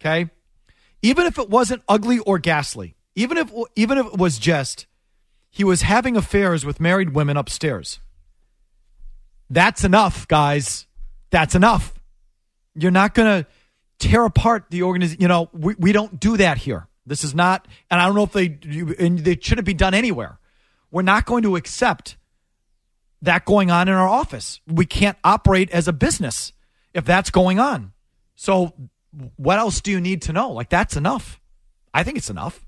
Okay, 0.00 0.30
even 1.00 1.26
if 1.26 1.38
it 1.38 1.48
wasn't 1.48 1.82
ugly 1.88 2.18
or 2.20 2.38
ghastly, 2.38 2.94
even 3.14 3.38
if 3.38 3.50
even 3.74 3.96
if 3.98 4.06
it 4.06 4.18
was 4.18 4.38
just 4.38 4.86
he 5.50 5.64
was 5.64 5.82
having 5.82 6.16
affairs 6.16 6.64
with 6.66 6.80
married 6.80 7.14
women 7.14 7.36
upstairs. 7.36 7.98
That's 9.50 9.84
enough, 9.84 10.26
guys. 10.28 10.86
That's 11.30 11.54
enough. 11.54 11.94
You're 12.74 12.90
not 12.90 13.14
going 13.14 13.42
to 13.42 13.48
tear 14.02 14.24
apart 14.24 14.66
the 14.70 14.82
organization. 14.82 15.20
You 15.22 15.28
know, 15.28 15.48
we, 15.52 15.74
we 15.78 15.92
don't 15.92 16.18
do 16.18 16.36
that 16.36 16.58
here. 16.58 16.88
This 17.06 17.24
is 17.24 17.34
not, 17.34 17.66
and 17.90 18.00
I 18.00 18.06
don't 18.06 18.14
know 18.14 18.24
if 18.24 18.32
they, 18.32 18.58
and 18.98 19.18
they 19.18 19.38
shouldn't 19.40 19.66
be 19.66 19.74
done 19.74 19.94
anywhere. 19.94 20.38
We're 20.90 21.02
not 21.02 21.24
going 21.24 21.42
to 21.44 21.56
accept 21.56 22.16
that 23.22 23.44
going 23.44 23.70
on 23.70 23.88
in 23.88 23.94
our 23.94 24.08
office. 24.08 24.60
We 24.66 24.86
can't 24.86 25.16
operate 25.24 25.70
as 25.70 25.88
a 25.88 25.92
business 25.92 26.52
if 26.94 27.04
that's 27.04 27.30
going 27.30 27.58
on. 27.58 27.92
So, 28.34 28.74
what 29.36 29.58
else 29.58 29.80
do 29.80 29.90
you 29.90 30.00
need 30.00 30.22
to 30.22 30.32
know? 30.32 30.50
Like, 30.50 30.68
that's 30.68 30.96
enough. 30.96 31.40
I 31.94 32.02
think 32.02 32.18
it's 32.18 32.30
enough. 32.30 32.64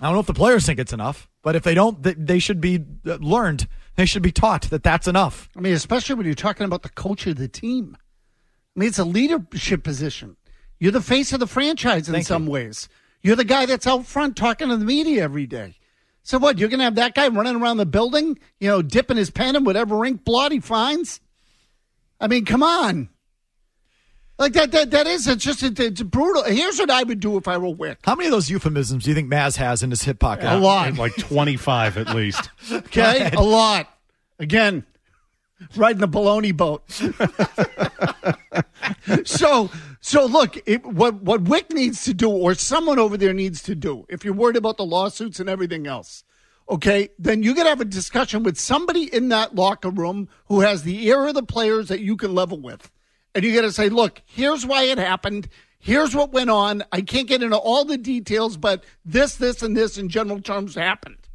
I 0.00 0.06
don't 0.06 0.14
know 0.14 0.20
if 0.20 0.26
the 0.26 0.34
players 0.34 0.66
think 0.66 0.78
it's 0.78 0.92
enough, 0.92 1.28
but 1.42 1.54
if 1.54 1.62
they 1.62 1.74
don't, 1.74 2.02
they, 2.02 2.14
they 2.14 2.38
should 2.38 2.60
be 2.60 2.84
uh, 3.06 3.16
learned. 3.20 3.68
They 3.96 4.06
should 4.06 4.22
be 4.22 4.32
taught 4.32 4.62
that 4.70 4.82
that's 4.82 5.06
enough. 5.06 5.48
I 5.56 5.60
mean, 5.60 5.74
especially 5.74 6.16
when 6.16 6.26
you're 6.26 6.34
talking 6.34 6.64
about 6.64 6.82
the 6.82 6.88
coach 6.88 7.26
of 7.26 7.36
the 7.36 7.48
team. 7.48 7.96
I 8.74 8.80
mean, 8.80 8.88
it's 8.88 8.98
a 8.98 9.04
leadership 9.04 9.84
position. 9.84 10.36
You're 10.82 10.90
the 10.90 11.00
face 11.00 11.32
of 11.32 11.38
the 11.38 11.46
franchise 11.46 12.08
in 12.08 12.12
Thank 12.12 12.26
some 12.26 12.46
you. 12.46 12.50
ways. 12.50 12.88
You're 13.22 13.36
the 13.36 13.44
guy 13.44 13.66
that's 13.66 13.86
out 13.86 14.04
front 14.04 14.34
talking 14.34 14.68
to 14.68 14.76
the 14.76 14.84
media 14.84 15.22
every 15.22 15.46
day. 15.46 15.76
So 16.24 16.38
what? 16.38 16.58
You're 16.58 16.68
going 16.68 16.80
to 16.80 16.84
have 16.84 16.96
that 16.96 17.14
guy 17.14 17.28
running 17.28 17.54
around 17.54 17.76
the 17.76 17.86
building, 17.86 18.36
you 18.58 18.68
know, 18.68 18.82
dipping 18.82 19.16
his 19.16 19.30
pen 19.30 19.54
in 19.54 19.62
whatever 19.62 20.04
ink 20.04 20.24
blot 20.24 20.50
he 20.50 20.58
finds? 20.58 21.20
I 22.20 22.26
mean, 22.26 22.44
come 22.44 22.64
on. 22.64 23.10
Like 24.40 24.54
that, 24.54 24.72
that, 24.72 24.90
that 24.90 25.06
is, 25.06 25.28
it's 25.28 25.44
just, 25.44 25.62
it's 25.62 26.02
brutal. 26.02 26.42
Here's 26.42 26.80
what 26.80 26.90
I 26.90 27.04
would 27.04 27.20
do 27.20 27.36
if 27.36 27.46
I 27.46 27.58
were 27.58 27.68
Wyc. 27.68 27.98
How 28.02 28.16
many 28.16 28.26
of 28.26 28.32
those 28.32 28.50
euphemisms 28.50 29.04
do 29.04 29.10
you 29.10 29.14
think 29.14 29.30
Maz 29.30 29.58
has 29.58 29.84
in 29.84 29.90
his 29.90 30.02
hip 30.02 30.18
pocket? 30.18 30.52
A 30.52 30.58
lot. 30.58 30.96
Like 30.96 31.14
25 31.14 31.96
at 31.96 32.12
least. 32.12 32.50
Okay, 32.72 33.30
a 33.30 33.40
lot. 33.40 33.88
Again, 34.40 34.84
riding 35.76 36.00
the 36.00 36.08
baloney 36.08 36.56
boat. 36.56 36.82
so, 39.28 39.70
so 40.04 40.26
look, 40.26 40.58
it, 40.66 40.84
what 40.84 41.22
what 41.22 41.44
Wyc 41.44 41.72
needs 41.72 42.04
to 42.04 42.12
do, 42.12 42.28
or 42.28 42.54
someone 42.54 42.98
over 42.98 43.16
there 43.16 43.32
needs 43.32 43.62
to 43.62 43.76
do, 43.76 44.04
if 44.08 44.24
you're 44.24 44.34
worried 44.34 44.56
about 44.56 44.76
the 44.76 44.84
lawsuits 44.84 45.38
and 45.38 45.48
everything 45.48 45.86
else, 45.86 46.24
okay, 46.68 47.08
then 47.20 47.44
you 47.44 47.54
to 47.54 47.62
have 47.62 47.80
a 47.80 47.84
discussion 47.84 48.42
with 48.42 48.58
somebody 48.58 49.04
in 49.14 49.28
that 49.28 49.54
locker 49.54 49.90
room 49.90 50.28
who 50.46 50.60
has 50.60 50.82
the 50.82 51.06
ear 51.06 51.28
of 51.28 51.34
the 51.34 51.42
players 51.44 51.86
that 51.86 52.00
you 52.00 52.16
can 52.16 52.34
level 52.34 52.60
with, 52.60 52.90
and 53.32 53.44
you 53.44 53.54
got 53.54 53.62
to 53.62 53.70
say, 53.70 53.88
look, 53.88 54.20
here's 54.26 54.66
why 54.66 54.82
it 54.82 54.98
happened. 54.98 55.48
Here's 55.78 56.16
what 56.16 56.32
went 56.32 56.50
on. 56.50 56.82
I 56.90 57.00
can't 57.00 57.28
get 57.28 57.42
into 57.42 57.56
all 57.56 57.84
the 57.84 57.98
details, 57.98 58.56
but 58.56 58.84
this, 59.04 59.36
this, 59.36 59.62
and 59.62 59.76
this 59.76 59.98
in 59.98 60.08
general 60.08 60.40
terms 60.40 60.74
happened. 60.74 61.28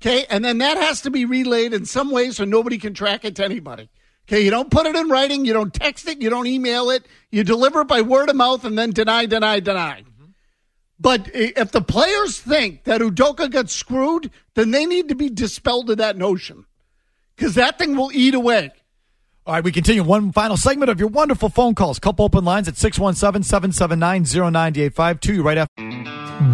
Okay, 0.00 0.26
and 0.28 0.44
then 0.44 0.58
that 0.58 0.76
has 0.76 1.00
to 1.02 1.10
be 1.10 1.24
relayed 1.24 1.72
in 1.72 1.86
some 1.86 2.10
way 2.10 2.30
so 2.30 2.44
nobody 2.44 2.76
can 2.76 2.92
track 2.92 3.24
it 3.24 3.36
to 3.36 3.44
anybody. 3.44 3.88
Okay, 4.26 4.40
you 4.40 4.50
don't 4.50 4.70
put 4.70 4.86
it 4.86 4.96
in 4.96 5.10
writing, 5.10 5.44
you 5.44 5.52
don't 5.52 5.72
text 5.72 6.08
it, 6.08 6.22
you 6.22 6.30
don't 6.30 6.46
email 6.46 6.88
it, 6.90 7.04
you 7.30 7.44
deliver 7.44 7.82
it 7.82 7.88
by 7.88 8.00
word 8.00 8.30
of 8.30 8.36
mouth 8.36 8.64
and 8.64 8.78
then 8.78 8.90
deny, 8.90 9.26
deny, 9.26 9.60
deny. 9.60 10.02
But 10.98 11.30
if 11.34 11.72
the 11.72 11.82
players 11.82 12.38
think 12.38 12.84
that 12.84 13.02
Udoka 13.02 13.50
got 13.50 13.68
screwed, 13.68 14.30
then 14.54 14.70
they 14.70 14.86
need 14.86 15.10
to 15.10 15.14
be 15.14 15.28
dispelled 15.28 15.90
of 15.90 15.98
that 15.98 16.16
notion 16.16 16.64
because 17.36 17.54
that 17.56 17.78
thing 17.78 17.96
will 17.96 18.10
eat 18.12 18.34
away. 18.34 18.70
All 19.46 19.52
right, 19.52 19.62
we 19.62 19.72
continue. 19.72 20.02
One 20.02 20.32
final 20.32 20.56
segment 20.56 20.90
of 20.90 20.98
your 20.98 21.10
wonderful 21.10 21.50
phone 21.50 21.74
calls. 21.74 21.98
Couple 21.98 22.24
open 22.24 22.46
lines 22.46 22.66
at 22.66 22.78
617 22.78 23.42
779 23.42 24.24
0985. 24.24 25.20
Two 25.20 25.42
right 25.42 25.58
after. 25.58 25.74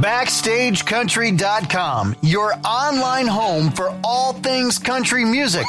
BackstageCountry.com, 0.02 2.16
your 2.22 2.52
online 2.66 3.28
home 3.28 3.70
for 3.70 3.96
all 4.02 4.32
things 4.32 4.80
country 4.80 5.24
music. 5.24 5.68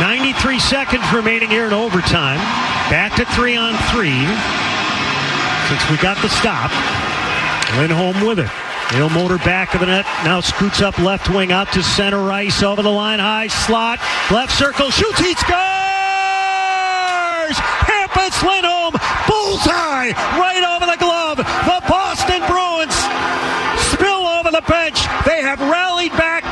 93 0.00 0.58
seconds 0.58 1.04
remaining 1.12 1.50
here 1.50 1.66
in 1.66 1.72
overtime. 1.72 2.38
Back 2.90 3.14
to 3.16 3.24
three 3.26 3.56
on 3.56 3.74
three. 3.94 4.26
Since 5.68 5.90
we 5.90 5.96
got 6.02 6.20
the 6.20 6.28
stop. 6.28 6.70
Lindholm 7.78 8.26
with 8.26 8.40
it. 8.40 8.50
He'll 8.92 9.08
motor 9.08 9.38
back 9.38 9.74
of 9.74 9.80
the 9.80 9.86
net. 9.86 10.04
Now 10.24 10.40
scoots 10.40 10.82
up 10.82 10.98
left 10.98 11.30
wing 11.30 11.52
out 11.52 11.72
to 11.72 11.82
center 11.82 12.30
ice 12.30 12.62
over 12.62 12.82
the 12.82 12.90
line. 12.90 13.20
High 13.20 13.46
slot. 13.46 14.00
Left 14.30 14.52
circle. 14.52 14.90
Shoots. 14.90 15.18
He 15.18 15.34
scores! 15.34 15.54
Hampus 17.86 18.42
Lindholm. 18.42 18.94
Bullseye. 19.26 20.12
Right 20.38 20.64
over 20.74 20.86
the 20.86 20.98
glove. 20.98 21.38
The 21.38 21.82
Boston 21.88 22.42
Bruins 22.46 22.94
spill 23.94 24.26
over 24.26 24.50
the 24.50 24.62
bench. 24.68 25.06
They 25.24 25.40
have 25.40 25.60
rallied 25.60 26.12
back 26.12 26.44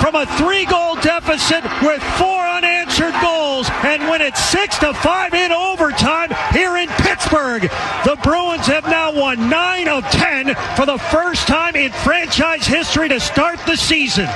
from 0.00 0.14
a 0.14 0.26
three 0.38 0.64
goal 0.64 0.94
deficit 0.96 1.62
with 1.82 2.02
four 2.16 2.46
unanswered 2.46 3.14
goals 3.20 3.68
and 3.84 4.02
win 4.10 4.17
it 4.28 4.36
six 4.36 4.76
to 4.78 4.92
five 4.92 5.32
in 5.32 5.50
overtime 5.50 6.28
here 6.52 6.76
in 6.76 6.86
Pittsburgh. 6.88 7.62
The 7.62 8.18
Bruins 8.22 8.66
have 8.66 8.84
now 8.84 9.10
won 9.10 9.48
nine 9.48 9.88
of 9.88 10.04
ten 10.04 10.54
for 10.76 10.84
the 10.84 10.98
first 11.10 11.46
time 11.46 11.74
in 11.76 11.90
franchise 11.92 12.66
history 12.66 13.08
to 13.08 13.20
start 13.20 13.58
the 13.66 13.76
season. 13.76 14.26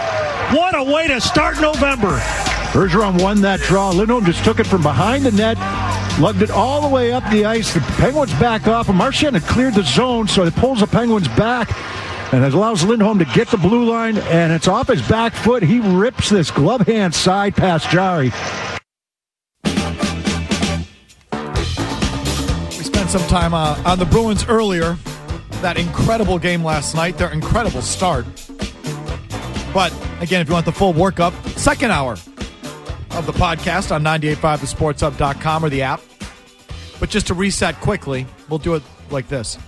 What 0.51 0.75
a 0.75 0.83
way 0.83 1.09
to 1.09 1.21
start 1.21 1.61
November. 1.61 2.19
Bergeron 2.73 3.23
won 3.23 3.43
that 3.43 3.61
draw. 3.61 3.91
Lindholm 3.91 4.25
just 4.25 4.43
took 4.45 4.61
it 4.61 4.67
from 4.67 4.83
behind 4.83 5.25
the 5.27 5.33
net, 5.33 5.59
lugged 6.19 6.41
it 6.41 6.51
all 6.51 6.81
the 6.81 6.89
way 6.89 7.13
up 7.13 7.29
the 7.31 7.45
ice. 7.45 7.75
The 7.75 7.81
Penguins 7.99 8.33
back 8.35 8.67
off, 8.67 8.89
and 8.89 8.97
Marchand 8.97 9.37
had 9.37 9.45
cleared 9.45 9.75
the 9.75 9.83
zone, 9.83 10.27
so 10.27 10.45
it 10.45 10.55
pulls 10.57 10.81
the 10.81 10.87
Penguins 10.87 11.29
back. 11.29 11.71
And 12.33 12.43
it 12.43 12.55
allows 12.55 12.83
Lindholm 12.83 13.19
to 13.19 13.27
get 13.27 13.49
the 13.49 13.59
blue 13.59 13.85
line, 13.85 14.17
and 14.17 14.55
it's 14.55 14.69
off 14.69 14.89
his 14.89 15.07
back 15.07 15.35
foot. 15.35 15.63
He 15.63 15.81
rips 15.81 16.31
this 16.31 16.51
glove 16.51 16.87
hand 16.87 17.15
side 17.15 17.55
past 17.55 17.91
Jarry. 17.91 18.33
Some 23.13 23.29
time 23.29 23.53
uh, 23.53 23.79
on 23.85 23.99
the 23.99 24.07
Bruins 24.07 24.47
earlier. 24.49 24.97
That 25.61 25.77
incredible 25.77 26.39
game 26.39 26.65
last 26.65 26.95
night, 26.95 27.19
their 27.19 27.31
incredible 27.31 27.83
start. 27.83 28.25
But 29.75 29.93
again, 30.21 30.41
if 30.41 30.49
you 30.49 30.55
want 30.55 30.65
the 30.65 30.73
full 30.73 30.95
workup, 30.95 31.35
second 31.59 31.91
hour 31.91 32.13
of 32.13 33.27
the 33.27 33.33
podcast 33.33 33.95
on 33.95 34.03
985thesportshub.com 34.03 35.63
or 35.63 35.69
the 35.69 35.83
app. 35.83 36.01
But 36.99 37.11
just 37.11 37.27
to 37.27 37.35
reset 37.35 37.79
quickly, 37.83 38.27
we'll 38.49 38.59
do 38.59 38.77
it 38.77 38.83
like 39.11 39.29
this. 39.29 39.59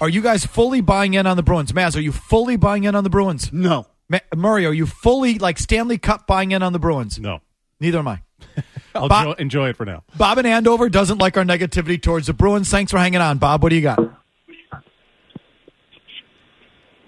Are 0.00 0.08
you 0.08 0.20
guys 0.22 0.46
fully 0.46 0.80
buying 0.80 1.14
in 1.14 1.26
on 1.26 1.36
the 1.36 1.42
Bruins? 1.42 1.72
Maz, 1.72 1.96
are 1.96 2.00
you 2.00 2.12
fully 2.12 2.56
buying 2.56 2.84
in 2.84 2.94
on 2.94 3.02
the 3.02 3.10
Bruins? 3.10 3.52
No. 3.52 3.86
Ma- 4.08 4.20
Murray, 4.32 4.64
are 4.64 4.72
you 4.72 4.86
fully, 4.86 5.40
like 5.40 5.58
Stanley 5.58 5.98
Cup, 5.98 6.28
buying 6.28 6.52
in 6.52 6.62
on 6.62 6.72
the 6.72 6.78
Bruins? 6.78 7.18
No. 7.18 7.40
Neither 7.80 7.98
am 7.98 8.06
I. 8.06 8.22
I'll 8.94 9.08
Bob- 9.08 9.26
enjoy, 9.26 9.42
enjoy 9.42 9.68
it 9.70 9.76
for 9.76 9.84
now. 9.84 10.02
Bob 10.16 10.38
in 10.38 10.46
Andover 10.46 10.88
doesn't 10.88 11.18
like 11.18 11.36
our 11.36 11.44
negativity 11.44 12.00
towards 12.00 12.26
the 12.28 12.32
Bruins. 12.32 12.70
Thanks 12.70 12.90
for 12.92 12.98
hanging 12.98 13.20
on, 13.20 13.38
Bob. 13.38 13.62
What 13.62 13.68
do 13.70 13.76
you 13.76 13.82
got? 13.82 13.98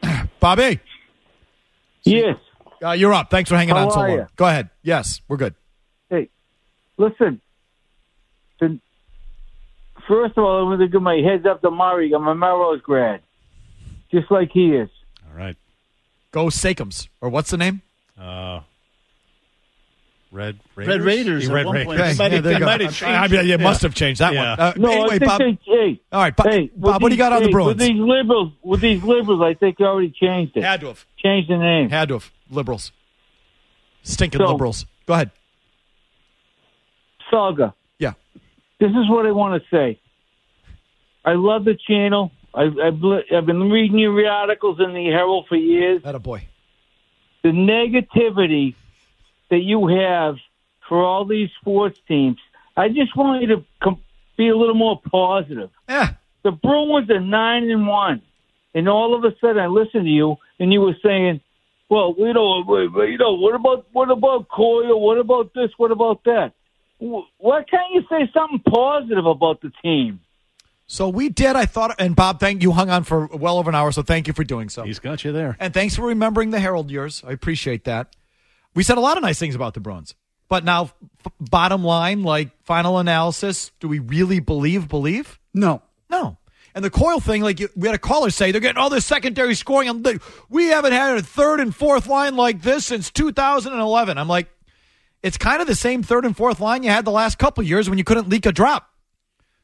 Bobby. 0.40 0.80
Yes. 2.04 2.36
Uh, 2.82 2.92
you're 2.92 3.12
up. 3.12 3.30
Thanks 3.30 3.50
for 3.50 3.56
hanging 3.56 3.74
How 3.74 3.86
on 3.86 3.90
so 3.90 4.00
are 4.00 4.08
long. 4.08 4.18
you? 4.18 4.26
Go 4.36 4.46
ahead. 4.46 4.70
Yes, 4.82 5.20
we're 5.28 5.36
good. 5.36 5.54
Hey, 6.10 6.28
listen. 6.96 7.40
First 10.06 10.38
of 10.38 10.44
all, 10.44 10.62
I'm 10.62 10.68
going 10.68 10.78
to 10.80 10.88
give 10.88 11.02
my 11.02 11.16
heads 11.16 11.44
up 11.44 11.60
to 11.60 11.70
Murray. 11.70 12.12
I'm 12.14 12.26
a 12.26 12.34
Melrose 12.34 12.80
grad, 12.80 13.20
just 14.10 14.30
like 14.30 14.50
he 14.52 14.68
is. 14.74 14.88
All 15.30 15.36
right. 15.36 15.54
Go 16.32 16.46
Sakums. 16.46 17.08
Or 17.20 17.28
what's 17.28 17.50
the 17.50 17.58
name? 17.58 17.82
Uh, 18.18 18.60
Red 20.30 20.58
Raiders. 20.76 20.94
Red 20.96 21.04
Raiders 21.06 21.44
Yeah, 21.44 21.48
at 21.50 21.54
Red 21.54 21.66
one 21.66 21.74
Raiders. 21.74 21.86
point. 21.86 22.00
Okay, 22.00 22.10
It 22.10 22.18
might 22.18 22.24
yeah, 22.30 22.34
have- 22.34 22.44
there 22.44 22.52
you 22.52 22.58
go. 22.58 22.64
might 22.66 22.80
have 22.82 22.90
I- 22.90 22.92
changed. 22.92 23.34
I 23.34 23.42
mean, 23.42 23.50
it 23.50 23.60
must 23.60 23.82
have 23.82 23.94
changed 23.94 24.20
that 24.20 24.32
Yeah. 24.34 24.40
one. 24.50 24.60
Uh, 24.60 24.72
No, 24.76 24.88
anyway, 24.90 25.06
I 25.06 25.08
think 25.18 25.24
Bob. 25.24 25.38
they, 25.40 25.58
hey, 25.64 26.00
All 26.12 26.20
right, 26.20 26.36
Bob, 26.36 26.46
hey, 26.48 26.60
with 26.62 26.80
Bob 26.80 26.90
what 26.92 26.98
do 26.98 27.04
you 27.04 27.08
these- 27.10 27.18
got 27.18 27.32
on 27.32 27.42
the 27.44 27.50
Bruins? 27.50 27.68
With 27.68 27.78
these 27.78 27.98
liberals, 28.00 28.52
with 28.62 28.80
these 28.82 29.02
liberals, 29.02 29.40
I 29.42 29.54
think 29.54 29.78
they 29.78 29.84
already 29.84 30.10
changed 30.10 30.56
it. 30.56 30.62
Had 30.64 30.80
to 30.82 30.88
have. 30.88 31.06
Changed 31.16 31.48
the 31.48 31.56
name. 31.56 31.88
Had 31.88 32.08
to 32.08 32.14
have. 32.14 32.30
Liberals. 32.50 32.92
Stinking 34.02 34.40
So- 34.40 34.52
liberals. 34.52 34.84
Go 35.06 35.14
ahead. 35.14 35.30
Saga. 37.30 37.74
Yeah. 37.98 38.12
This 38.80 38.90
is 38.90 39.08
what 39.08 39.26
I 39.26 39.32
want 39.32 39.62
to 39.62 39.68
say. 39.70 39.98
I 41.24 41.32
love 41.34 41.64
the 41.64 41.74
channel. 41.86 42.32
I've, 42.54 42.78
I've, 42.78 43.00
I've 43.34 43.46
been 43.46 43.70
reading 43.70 43.98
your 43.98 44.26
articles 44.28 44.78
in 44.80 44.94
the 44.94 45.06
Herald 45.06 45.46
for 45.48 45.56
years. 45.56 46.02
That 46.02 46.14
a 46.14 46.18
boy. 46.18 46.46
the 47.42 47.50
negativity 47.50 48.74
that 49.50 49.60
you 49.60 49.86
have 49.88 50.36
for 50.88 51.02
all 51.02 51.24
these 51.24 51.50
sports 51.60 52.00
teams. 52.08 52.38
I 52.76 52.88
just 52.88 53.16
want 53.16 53.42
you 53.42 53.48
to 53.48 53.64
com- 53.82 54.00
be 54.36 54.48
a 54.48 54.56
little 54.56 54.74
more 54.74 55.00
positive. 55.10 55.70
Yeah. 55.88 56.14
The 56.44 56.52
Bruins 56.52 57.10
are 57.10 57.20
nine 57.20 57.68
and 57.70 57.86
one, 57.86 58.22
and 58.74 58.88
all 58.88 59.14
of 59.14 59.24
a 59.24 59.36
sudden 59.40 59.58
I 59.58 59.66
listened 59.66 60.04
to 60.04 60.10
you, 60.10 60.36
and 60.60 60.72
you 60.72 60.80
were 60.80 60.96
saying, 61.02 61.40
"Well, 61.90 62.14
you 62.16 62.32
know, 62.32 62.62
you 63.02 63.18
know, 63.18 63.34
what 63.34 63.54
about 63.54 63.86
what 63.92 64.10
about 64.10 64.48
Coyle? 64.48 65.00
What 65.00 65.18
about 65.18 65.52
this? 65.54 65.70
What 65.76 65.90
about 65.90 66.22
that? 66.24 66.52
Why 66.98 67.64
can't 67.64 67.92
you 67.92 68.02
say 68.08 68.30
something 68.32 68.60
positive 68.72 69.26
about 69.26 69.60
the 69.60 69.72
team?" 69.82 70.20
So 70.86 71.08
we 71.10 71.28
did. 71.28 71.54
I 71.54 71.66
thought, 71.66 71.94
and 71.98 72.16
Bob, 72.16 72.40
thank 72.40 72.62
you. 72.62 72.72
Hung 72.72 72.88
on 72.88 73.04
for 73.04 73.26
well 73.26 73.58
over 73.58 73.68
an 73.68 73.74
hour, 73.74 73.92
so 73.92 74.02
thank 74.02 74.26
you 74.26 74.32
for 74.32 74.42
doing 74.42 74.70
so. 74.70 74.84
He's 74.84 74.98
got 74.98 75.22
you 75.22 75.32
there. 75.32 75.56
And 75.60 75.74
thanks 75.74 75.96
for 75.96 76.06
remembering 76.06 76.50
the 76.50 76.60
Herald 76.60 76.90
years. 76.90 77.22
I 77.26 77.32
appreciate 77.32 77.84
that. 77.84 78.14
We 78.78 78.84
said 78.84 78.96
a 78.96 79.00
lot 79.00 79.16
of 79.16 79.24
nice 79.24 79.40
things 79.40 79.56
about 79.56 79.74
the 79.74 79.80
Bruins, 79.80 80.14
but 80.48 80.62
now, 80.62 80.92
f- 81.24 81.32
bottom 81.40 81.82
line, 81.82 82.22
like 82.22 82.50
final 82.62 82.98
analysis, 82.98 83.72
do 83.80 83.88
we 83.88 83.98
really 83.98 84.38
believe? 84.38 84.88
Believe? 84.88 85.40
No. 85.52 85.82
No. 86.08 86.38
And 86.76 86.84
the 86.84 86.88
Coyle 86.88 87.18
thing, 87.18 87.42
like 87.42 87.58
you, 87.58 87.70
we 87.74 87.88
had 87.88 87.96
a 87.96 87.98
caller 87.98 88.30
say, 88.30 88.52
they're 88.52 88.60
getting 88.60 88.80
all 88.80 88.88
this 88.88 89.04
secondary 89.04 89.56
scoring. 89.56 89.88
I'm 89.88 90.00
like, 90.04 90.22
we 90.48 90.68
haven't 90.68 90.92
had 90.92 91.18
a 91.18 91.22
third 91.22 91.58
and 91.58 91.74
fourth 91.74 92.06
line 92.06 92.36
like 92.36 92.62
this 92.62 92.86
since 92.86 93.10
2011. 93.10 94.16
I'm 94.16 94.28
like, 94.28 94.46
it's 95.24 95.38
kind 95.38 95.60
of 95.60 95.66
the 95.66 95.74
same 95.74 96.04
third 96.04 96.24
and 96.24 96.36
fourth 96.36 96.60
line 96.60 96.84
you 96.84 96.90
had 96.90 97.04
the 97.04 97.10
last 97.10 97.36
couple 97.36 97.64
years 97.64 97.88
when 97.90 97.98
you 97.98 98.04
couldn't 98.04 98.28
leak 98.28 98.46
a 98.46 98.52
drop. 98.52 98.90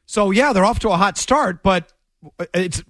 So 0.05 0.31
yeah, 0.31 0.51
they're 0.51 0.65
off 0.65 0.79
to 0.79 0.89
a 0.89 0.97
hot 0.97 1.17
start, 1.17 1.63
but 1.63 1.89
it's 2.53 2.83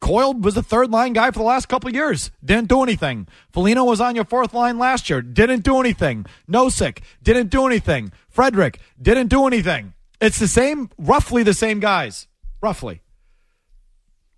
Coyle 0.00 0.34
was 0.34 0.54
the 0.54 0.62
third 0.62 0.90
line 0.90 1.12
guy 1.12 1.30
for 1.30 1.38
the 1.38 1.44
last 1.44 1.68
couple 1.68 1.90
years. 1.92 2.30
Didn't 2.44 2.68
do 2.68 2.82
anything. 2.82 3.26
Foligno 3.52 3.84
was 3.84 4.00
on 4.00 4.14
your 4.14 4.24
fourth 4.24 4.54
line 4.54 4.78
last 4.78 5.08
year. 5.10 5.22
Didn't 5.22 5.64
do 5.64 5.78
anything. 5.80 6.26
Nosek 6.50 6.98
didn't 7.22 7.48
do 7.48 7.66
anything. 7.66 8.12
Frederic 8.28 8.80
didn't 9.00 9.28
do 9.28 9.46
anything. 9.46 9.92
It's 10.20 10.38
the 10.38 10.48
same, 10.48 10.88
roughly 10.98 11.42
the 11.42 11.54
same 11.54 11.80
guys, 11.80 12.26
roughly. 12.60 13.02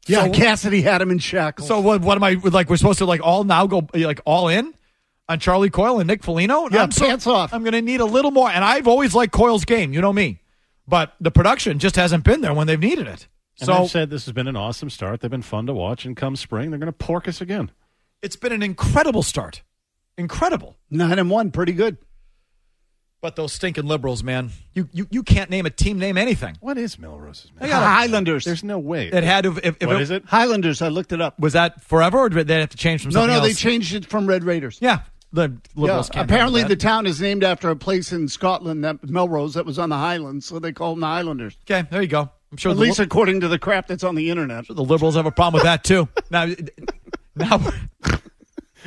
Yeah, 0.07 0.25
So- 0.25 0.33
Cassidy 0.33 0.83
had 0.83 1.01
him 1.01 1.11
in 1.11 1.19
shackles. 1.19 1.69
So 1.69 1.81
what? 1.81 2.01
What 2.03 2.17
am 2.17 2.25
I 2.25 2.33
like? 2.43 2.69
We're 2.69 2.77
supposed 2.77 2.99
to 2.99 3.07
like 3.07 3.23
all 3.23 3.45
now 3.45 3.67
go 3.67 3.87
like 3.95 4.21
all 4.27 4.49
in 4.49 4.75
on 5.29 5.39
Charlie 5.41 5.71
Coyle 5.71 5.99
and 6.01 6.07
Nick 6.07 6.23
Foligno? 6.23 6.69
Yeah, 6.71 6.83
I'm 6.83 6.91
so- 6.91 7.33
off. 7.33 7.55
I'm 7.55 7.63
going 7.63 7.73
to 7.73 7.83
need 7.83 8.01
a 8.01 8.05
little 8.05 8.31
more, 8.31 8.51
and 8.51 8.63
I've 8.65 8.87
always 8.87 9.15
liked 9.15 9.33
Coyle's 9.33 9.65
game. 9.65 9.93
You 9.95 10.01
know 10.03 10.13
me, 10.13 10.41
but 10.87 11.15
the 11.21 11.31
production 11.31 11.79
just 11.79 11.97
hasn't 11.97 12.25
been 12.25 12.43
there 12.43 12.53
when 12.53 12.67
they've 12.67 12.79
needed 12.79 13.07
it. 13.07 13.27
And 13.61 13.67
So 13.67 13.73
I've 13.85 13.91
said 13.91 14.11
this 14.11 14.25
has 14.27 14.33
been 14.33 14.49
an 14.49 14.57
awesome 14.57 14.91
start. 14.91 15.21
They've 15.21 15.31
been 15.31 15.43
fun 15.43 15.67
to 15.67 15.73
watch, 15.75 16.05
and 16.05 16.17
come 16.17 16.35
spring, 16.37 16.71
they're 16.71 16.79
going 16.79 16.87
to 16.87 16.93
pork 16.93 17.29
us 17.29 17.41
again. 17.41 17.71
it's 18.23 18.37
been 18.37 18.53
an 18.53 18.63
incredible 18.63 19.23
start, 19.23 19.63
incredible. 20.19 20.77
Nine 20.91 21.19
and 21.19 21.31
one, 21.31 21.51
pretty 21.51 21.73
good. 21.73 21.97
But 23.21 23.37
those 23.37 23.55
stinking 23.55 23.87
liberals, 23.87 24.23
man, 24.23 24.51
you 24.75 24.87
you, 24.93 25.07
you 25.11 25.23
can't 25.23 25.49
name 25.49 25.65
a 25.65 25.71
team, 25.71 25.99
name 25.99 26.19
anything. 26.19 26.57
What 26.61 26.77
is 26.77 26.99
Melrose's? 26.99 27.51
They 27.59 27.69
got 27.69 27.83
Highlanders. 27.83 28.45
There's 28.45 28.63
no 28.63 28.79
way. 28.79 29.09
It 29.09 29.25
had 29.25 29.45
to. 29.45 29.57
If, 29.63 29.77
if 29.81 29.87
What 29.89 30.03
is 30.03 30.11
it? 30.11 30.27
Highlanders. 30.27 30.83
I 30.83 30.89
looked 30.89 31.11
it 31.11 31.23
up. 31.23 31.39
Was 31.39 31.55
that 31.55 31.83
forever, 31.83 32.19
or 32.19 32.29
did 32.29 32.49
they 32.49 32.61
have 32.61 32.69
to 32.71 32.77
change 32.77 33.01
from 33.03 33.13
No, 33.13 33.21
something 33.21 33.37
no, 33.37 33.41
they 33.43 33.55
changed 33.55 33.95
it 33.95 34.05
from 34.05 34.27
Red 34.27 34.45
Raiders. 34.45 34.77
Yeah, 34.83 35.01
the 35.33 35.49
Yeah, 35.49 35.57
liberals. 35.75 36.11
can't 36.11 36.31
apparently 36.31 36.65
the 36.65 36.77
town 36.77 37.07
is 37.07 37.19
named 37.19 37.45
after 37.45 37.71
a 37.71 37.77
place 37.77 38.13
in 38.13 38.29
Scotland, 38.29 38.85
that 38.85 39.09
Melrose, 39.09 39.55
that 39.55 39.65
was 39.65 39.79
on 39.79 39.89
the 39.89 39.97
Highlands, 39.97 40.45
so 40.45 40.59
they 40.59 40.73
call 40.73 40.91
them 40.91 41.01
the 41.01 41.07
Highlanders. 41.07 41.57
Okay, 41.65 41.89
there 41.91 42.03
you 42.03 42.09
go. 42.09 42.31
I'm 42.55 42.59
sure 42.59 42.71
At 42.71 42.77
the, 42.77 42.83
least 42.83 43.01
according 43.01 43.41
to 43.41 43.49
the 43.49 43.59
crap 43.59 43.89
that's 43.89 44.05
on 44.05 44.15
the 44.15 44.31
internet. 44.31 44.69
the 44.69 44.85
liberals 44.85 45.17
have 45.17 45.27
a 45.27 45.33
problem 45.33 45.55
with 45.55 45.65
that 45.65 45.83
too. 45.83 46.09
Now, 46.31 46.47
now, 47.35 47.61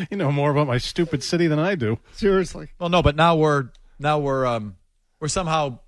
You 0.09 0.15
know 0.15 0.31
more 0.31 0.51
about 0.51 0.67
my 0.67 0.77
stupid 0.77 1.21
city 1.21 1.47
than 1.47 1.59
I 1.59 1.75
do. 1.75 1.99
Seriously. 2.13 2.69
well, 2.79 2.87
no, 2.87 3.01
but 3.01 3.17
now 3.17 3.35
we're 3.35 3.67
now 3.99 4.19
we're 4.19 4.45
um 4.45 4.77
we're 5.19 5.27
somehow 5.27 5.79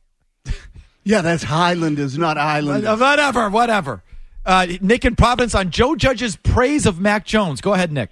Yeah, 1.05 1.21
that's 1.21 1.43
Highlanders, 1.43 2.17
not 2.17 2.37
Island. 2.37 2.83
whatever, 2.83 3.49
whatever. 3.49 4.03
Uh, 4.45 4.67
Nick 4.81 5.05
in 5.05 5.15
Providence 5.15 5.55
on 5.55 5.69
Joe 5.69 5.95
Judge's 5.95 6.35
praise 6.35 6.85
of 6.85 6.99
Mac 6.99 7.25
Jones. 7.25 7.61
Go 7.61 7.73
ahead, 7.73 7.93
Nick. 7.93 8.09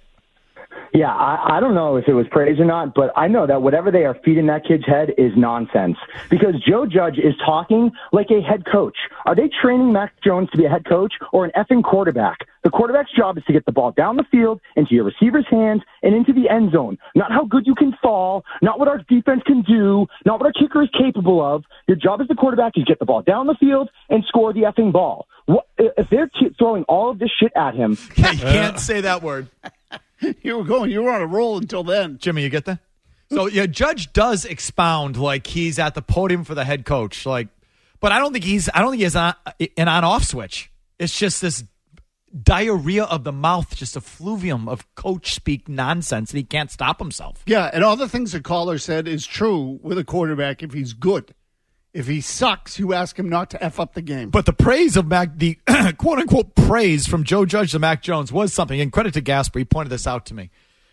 Yeah, 0.94 1.12
I, 1.12 1.56
I 1.56 1.60
don't 1.60 1.74
know 1.74 1.96
if 1.96 2.08
it 2.08 2.14
was 2.14 2.26
praise 2.30 2.58
or 2.58 2.64
not, 2.64 2.94
but 2.94 3.12
I 3.16 3.28
know 3.28 3.46
that 3.46 3.62
whatever 3.62 3.90
they 3.90 4.04
are 4.04 4.16
feeding 4.24 4.46
that 4.46 4.64
kid's 4.66 4.86
head 4.86 5.10
is 5.18 5.32
nonsense. 5.36 5.96
Because 6.30 6.54
Joe 6.66 6.86
Judge 6.86 7.18
is 7.18 7.34
talking 7.44 7.90
like 8.12 8.28
a 8.30 8.40
head 8.40 8.64
coach. 8.70 8.96
Are 9.26 9.34
they 9.34 9.50
training 9.62 9.92
Mac 9.92 10.12
Jones 10.24 10.48
to 10.50 10.58
be 10.58 10.64
a 10.64 10.68
head 10.68 10.86
coach 10.86 11.12
or 11.32 11.44
an 11.44 11.52
effing 11.56 11.82
quarterback? 11.82 12.38
The 12.64 12.70
quarterback's 12.70 13.10
job 13.16 13.38
is 13.38 13.44
to 13.44 13.52
get 13.52 13.64
the 13.66 13.72
ball 13.72 13.92
down 13.92 14.16
the 14.16 14.24
field 14.30 14.60
into 14.76 14.94
your 14.94 15.04
receiver's 15.04 15.46
hands 15.48 15.82
and 16.02 16.14
into 16.14 16.32
the 16.32 16.48
end 16.48 16.72
zone. 16.72 16.98
Not 17.14 17.32
how 17.32 17.44
good 17.44 17.66
you 17.66 17.74
can 17.74 17.94
fall, 18.02 18.44
not 18.62 18.78
what 18.78 18.88
our 18.88 18.98
defense 19.08 19.42
can 19.46 19.62
do, 19.62 20.06
not 20.24 20.40
what 20.40 20.46
our 20.46 20.52
kicker 20.52 20.82
is 20.82 20.88
capable 20.98 21.44
of. 21.44 21.64
Your 21.86 21.96
job 21.96 22.20
as 22.20 22.28
the 22.28 22.34
quarterback 22.34 22.72
is 22.76 22.84
get 22.84 22.98
the 22.98 23.04
ball 23.04 23.22
down 23.22 23.46
the 23.46 23.54
field 23.54 23.90
and 24.10 24.24
score 24.26 24.52
the 24.52 24.62
effing 24.62 24.92
ball. 24.92 25.26
What, 25.46 25.66
if 25.78 26.10
they're 26.10 26.30
throwing 26.58 26.84
all 26.84 27.10
of 27.10 27.18
this 27.18 27.30
shit 27.40 27.52
at 27.56 27.74
him, 27.74 27.96
You 28.16 28.24
can't 28.24 28.78
say 28.78 29.00
that 29.02 29.22
word. 29.22 29.48
you 30.42 30.58
were 30.58 30.64
going, 30.64 30.90
you 30.90 31.02
were 31.02 31.10
on 31.10 31.22
a 31.22 31.26
roll 31.26 31.58
until 31.58 31.84
then. 31.84 32.18
Jimmy, 32.18 32.42
you 32.42 32.48
get 32.48 32.64
that? 32.66 32.80
So 33.30 33.46
yeah, 33.46 33.66
Judge 33.66 34.12
does 34.12 34.44
expound 34.44 35.16
like 35.16 35.46
he's 35.46 35.78
at 35.78 35.94
the 35.94 36.02
podium 36.02 36.44
for 36.44 36.54
the 36.54 36.64
head 36.64 36.84
coach, 36.84 37.26
like, 37.26 37.48
but 38.00 38.10
I 38.10 38.18
don't 38.18 38.32
think 38.32 38.44
he's 38.44 38.70
I 38.72 38.80
don't 38.80 38.90
think 38.90 39.00
he 39.00 39.04
has 39.04 39.16
an, 39.16 39.34
an 39.76 39.88
on 39.88 40.04
off 40.04 40.24
switch. 40.24 40.70
It's 40.98 41.16
just 41.16 41.42
this 41.42 41.64
diarrhea 42.42 43.04
of 43.04 43.24
the 43.24 43.32
mouth, 43.32 43.74
just 43.76 43.96
a 43.96 44.00
fluvium 44.00 44.68
of 44.68 44.86
coach 44.94 45.34
speak 45.34 45.68
nonsense, 45.68 46.30
and 46.30 46.38
he 46.38 46.44
can't 46.44 46.70
stop 46.70 46.98
himself. 46.98 47.42
Yeah, 47.46 47.70
and 47.72 47.84
all 47.84 47.96
the 47.96 48.08
things 48.08 48.32
the 48.32 48.40
caller 48.40 48.78
said 48.78 49.06
is 49.06 49.26
true 49.26 49.78
with 49.82 49.98
a 49.98 50.04
quarterback 50.04 50.62
if 50.62 50.72
he's 50.72 50.92
good. 50.92 51.34
If 51.94 52.06
he 52.06 52.20
sucks, 52.20 52.78
you 52.78 52.92
ask 52.92 53.18
him 53.18 53.28
not 53.28 53.50
to 53.50 53.64
F 53.64 53.80
up 53.80 53.94
the 53.94 54.02
game. 54.02 54.30
But 54.30 54.46
the 54.46 54.52
praise 54.52 54.96
of 54.96 55.06
Mac, 55.06 55.36
the 55.36 55.58
quote 55.98 56.18
unquote 56.18 56.54
praise 56.54 57.06
from 57.06 57.24
Joe 57.24 57.46
Judge 57.46 57.72
to 57.72 57.78
Mac 57.78 58.02
Jones 58.02 58.30
was 58.30 58.52
something. 58.52 58.80
And 58.80 58.92
credit 58.92 59.14
to 59.14 59.20
Gasper, 59.20 59.58
he 59.58 59.64
pointed 59.64 59.90
this 59.90 60.06
out 60.06 60.26
to 60.26 60.34
me 60.34 60.50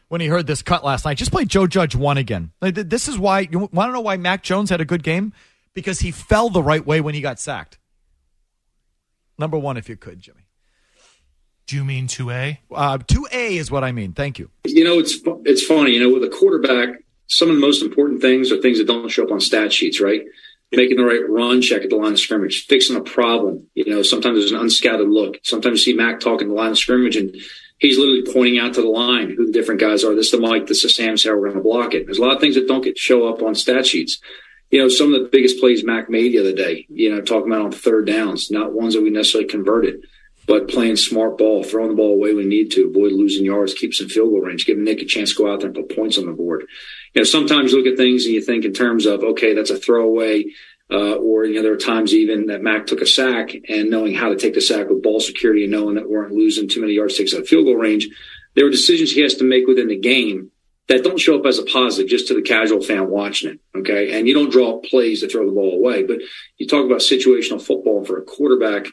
when 0.07 0.21
he 0.21 0.27
heard 0.27 0.47
this 0.47 0.61
cut 0.61 0.85
last 0.85 1.05
night. 1.05 1.17
Just 1.17 1.31
play 1.31 1.45
Joe 1.45 1.67
Judge 1.67 1.95
one 1.95 2.17
again. 2.17 2.51
Like, 2.61 2.75
This 2.75 3.07
is 3.07 3.17
why 3.19 3.41
you 3.41 3.59
want 3.59 3.89
to 3.89 3.91
know 3.91 4.01
why 4.01 4.17
Mac 4.17 4.41
Jones 4.41 4.69
had 4.69 4.79
a 4.81 4.85
good 4.85 5.03
game 5.03 5.33
because 5.73 5.99
he 5.99 6.11
fell 6.11 6.49
the 6.49 6.63
right 6.63 6.85
way 6.85 7.01
when 7.01 7.13
he 7.13 7.21
got 7.21 7.39
sacked. 7.39 7.77
Number 9.37 9.57
one, 9.57 9.75
if 9.75 9.89
you 9.89 9.97
could, 9.97 10.21
Jimmy. 10.21 10.47
Do 11.67 11.75
you 11.75 11.83
mean 11.83 12.07
2A? 12.07 12.59
Uh, 12.71 12.99
2A 12.99 13.51
is 13.57 13.69
what 13.71 13.83
I 13.83 13.91
mean. 13.91 14.13
Thank 14.13 14.39
you. 14.39 14.49
You 14.65 14.83
know, 14.83 14.99
it's 14.99 15.17
it's 15.45 15.63
funny. 15.65 15.91
You 15.93 15.99
know, 15.99 16.13
with 16.13 16.23
a 16.23 16.29
quarterback, 16.29 17.03
some 17.27 17.49
of 17.49 17.55
the 17.55 17.61
most 17.61 17.81
important 17.81 18.21
things 18.21 18.51
are 18.51 18.61
things 18.61 18.77
that 18.77 18.87
don't 18.87 19.09
show 19.09 19.23
up 19.23 19.31
on 19.31 19.41
stat 19.41 19.73
sheets, 19.73 19.99
right? 19.99 20.21
Making 20.75 20.97
the 20.97 21.05
right 21.05 21.27
run 21.27 21.61
check 21.61 21.83
at 21.83 21.89
the 21.89 21.95
line 21.95 22.13
of 22.13 22.19
scrimmage, 22.19 22.65
fixing 22.67 22.95
a 22.95 23.01
problem. 23.01 23.67
You 23.75 23.85
know, 23.85 24.01
sometimes 24.01 24.39
there's 24.39 24.51
an 24.51 24.59
unscouted 24.59 25.09
look. 25.09 25.39
Sometimes 25.43 25.85
you 25.85 25.93
see 25.93 25.97
Mac 25.97 26.19
talking 26.19 26.49
the 26.49 26.53
line 26.53 26.71
of 26.71 26.77
scrimmage 26.77 27.15
and 27.15 27.35
he's 27.77 27.97
literally 27.97 28.23
pointing 28.31 28.59
out 28.59 28.73
to 28.75 28.81
the 28.81 28.87
line 28.87 29.29
who 29.29 29.45
the 29.45 29.51
different 29.51 29.79
guys 29.79 30.03
are. 30.03 30.15
This 30.15 30.27
is 30.27 30.31
the 30.31 30.39
Mike, 30.39 30.67
this 30.67 30.83
is 30.83 30.95
Sam, 30.95 31.15
how 31.17 31.31
we're 31.31 31.49
going 31.49 31.55
to 31.55 31.61
block 31.61 31.93
it. 31.93 32.05
There's 32.05 32.17
a 32.17 32.21
lot 32.21 32.35
of 32.35 32.41
things 32.41 32.55
that 32.55 32.67
don't 32.67 32.83
get 32.83 32.97
show 32.97 33.27
up 33.27 33.41
on 33.41 33.55
stat 33.55 33.85
sheets. 33.85 34.19
You 34.71 34.79
know, 34.79 34.89
some 34.89 35.13
of 35.13 35.21
the 35.21 35.29
biggest 35.29 35.59
plays 35.59 35.83
Mac 35.83 36.09
made 36.09 36.33
the 36.33 36.39
other 36.39 36.53
day, 36.53 36.85
you 36.89 37.13
know, 37.13 37.21
talking 37.21 37.51
about 37.51 37.65
on 37.65 37.71
third 37.71 38.07
downs, 38.07 38.51
not 38.51 38.73
ones 38.73 38.95
that 38.95 39.01
we 39.01 39.09
necessarily 39.09 39.47
converted 39.47 40.05
but 40.47 40.67
playing 40.67 40.95
smart 40.95 41.37
ball, 41.37 41.63
throwing 41.63 41.89
the 41.89 41.95
ball 41.95 42.13
away 42.13 42.33
when 42.33 42.43
we 42.43 42.45
need 42.45 42.71
to, 42.71 42.87
avoid 42.89 43.11
losing 43.11 43.45
yards, 43.45 43.73
keeps 43.73 43.97
some 43.97 44.09
field 44.09 44.29
goal 44.29 44.41
range, 44.41 44.65
giving 44.65 44.83
Nick 44.83 45.01
a 45.01 45.05
chance 45.05 45.31
to 45.31 45.43
go 45.43 45.51
out 45.51 45.59
there 45.59 45.69
and 45.69 45.75
put 45.75 45.95
points 45.95 46.17
on 46.17 46.25
the 46.25 46.31
board. 46.31 46.67
You 47.15 47.21
know, 47.21 47.23
sometimes 47.23 47.71
you 47.71 47.77
look 47.77 47.91
at 47.91 47.97
things 47.97 48.25
and 48.25 48.33
you 48.33 48.41
think 48.41 48.65
in 48.65 48.73
terms 48.73 49.05
of, 49.05 49.23
okay, 49.23 49.53
that's 49.53 49.69
a 49.69 49.77
throwaway, 49.77 50.45
uh, 50.91 51.15
or, 51.15 51.45
you 51.45 51.55
know, 51.55 51.63
there 51.63 51.73
are 51.73 51.77
times 51.77 52.13
even 52.13 52.47
that 52.47 52.61
Mac 52.61 52.85
took 52.85 53.01
a 53.01 53.07
sack 53.07 53.55
and 53.67 53.89
knowing 53.89 54.13
how 54.13 54.29
to 54.29 54.35
take 54.35 54.53
the 54.53 54.61
sack 54.61 54.89
with 54.89 55.01
ball 55.01 55.19
security 55.19 55.63
and 55.63 55.71
knowing 55.71 55.95
that 55.95 56.07
we 56.07 56.15
weren't 56.15 56.33
losing 56.33 56.67
too 56.67 56.81
many 56.81 56.93
yards, 56.93 57.17
takes 57.17 57.33
out 57.33 57.47
field 57.47 57.65
goal 57.65 57.75
range. 57.75 58.07
There 58.53 58.65
were 58.65 58.71
decisions 58.71 59.11
he 59.11 59.21
has 59.21 59.35
to 59.35 59.43
make 59.43 59.65
within 59.65 59.87
the 59.87 59.97
game 59.97 60.51
that 60.87 61.03
don't 61.03 61.19
show 61.19 61.39
up 61.39 61.45
as 61.45 61.57
a 61.57 61.63
positive 61.63 62.09
just 62.09 62.27
to 62.27 62.35
the 62.35 62.43
casual 62.43 62.81
fan 62.81 63.09
watching 63.09 63.51
it. 63.51 63.59
Okay. 63.79 64.17
And 64.17 64.27
you 64.27 64.35
don't 64.35 64.51
draw 64.51 64.79
plays 64.79 65.21
to 65.21 65.27
throw 65.27 65.45
the 65.45 65.51
ball 65.51 65.73
away, 65.73 66.03
but 66.03 66.19
you 66.57 66.67
talk 66.67 66.85
about 66.85 66.99
situational 66.99 67.61
football 67.61 68.05
for 68.05 68.19
a 68.19 68.23
quarterback 68.23 68.87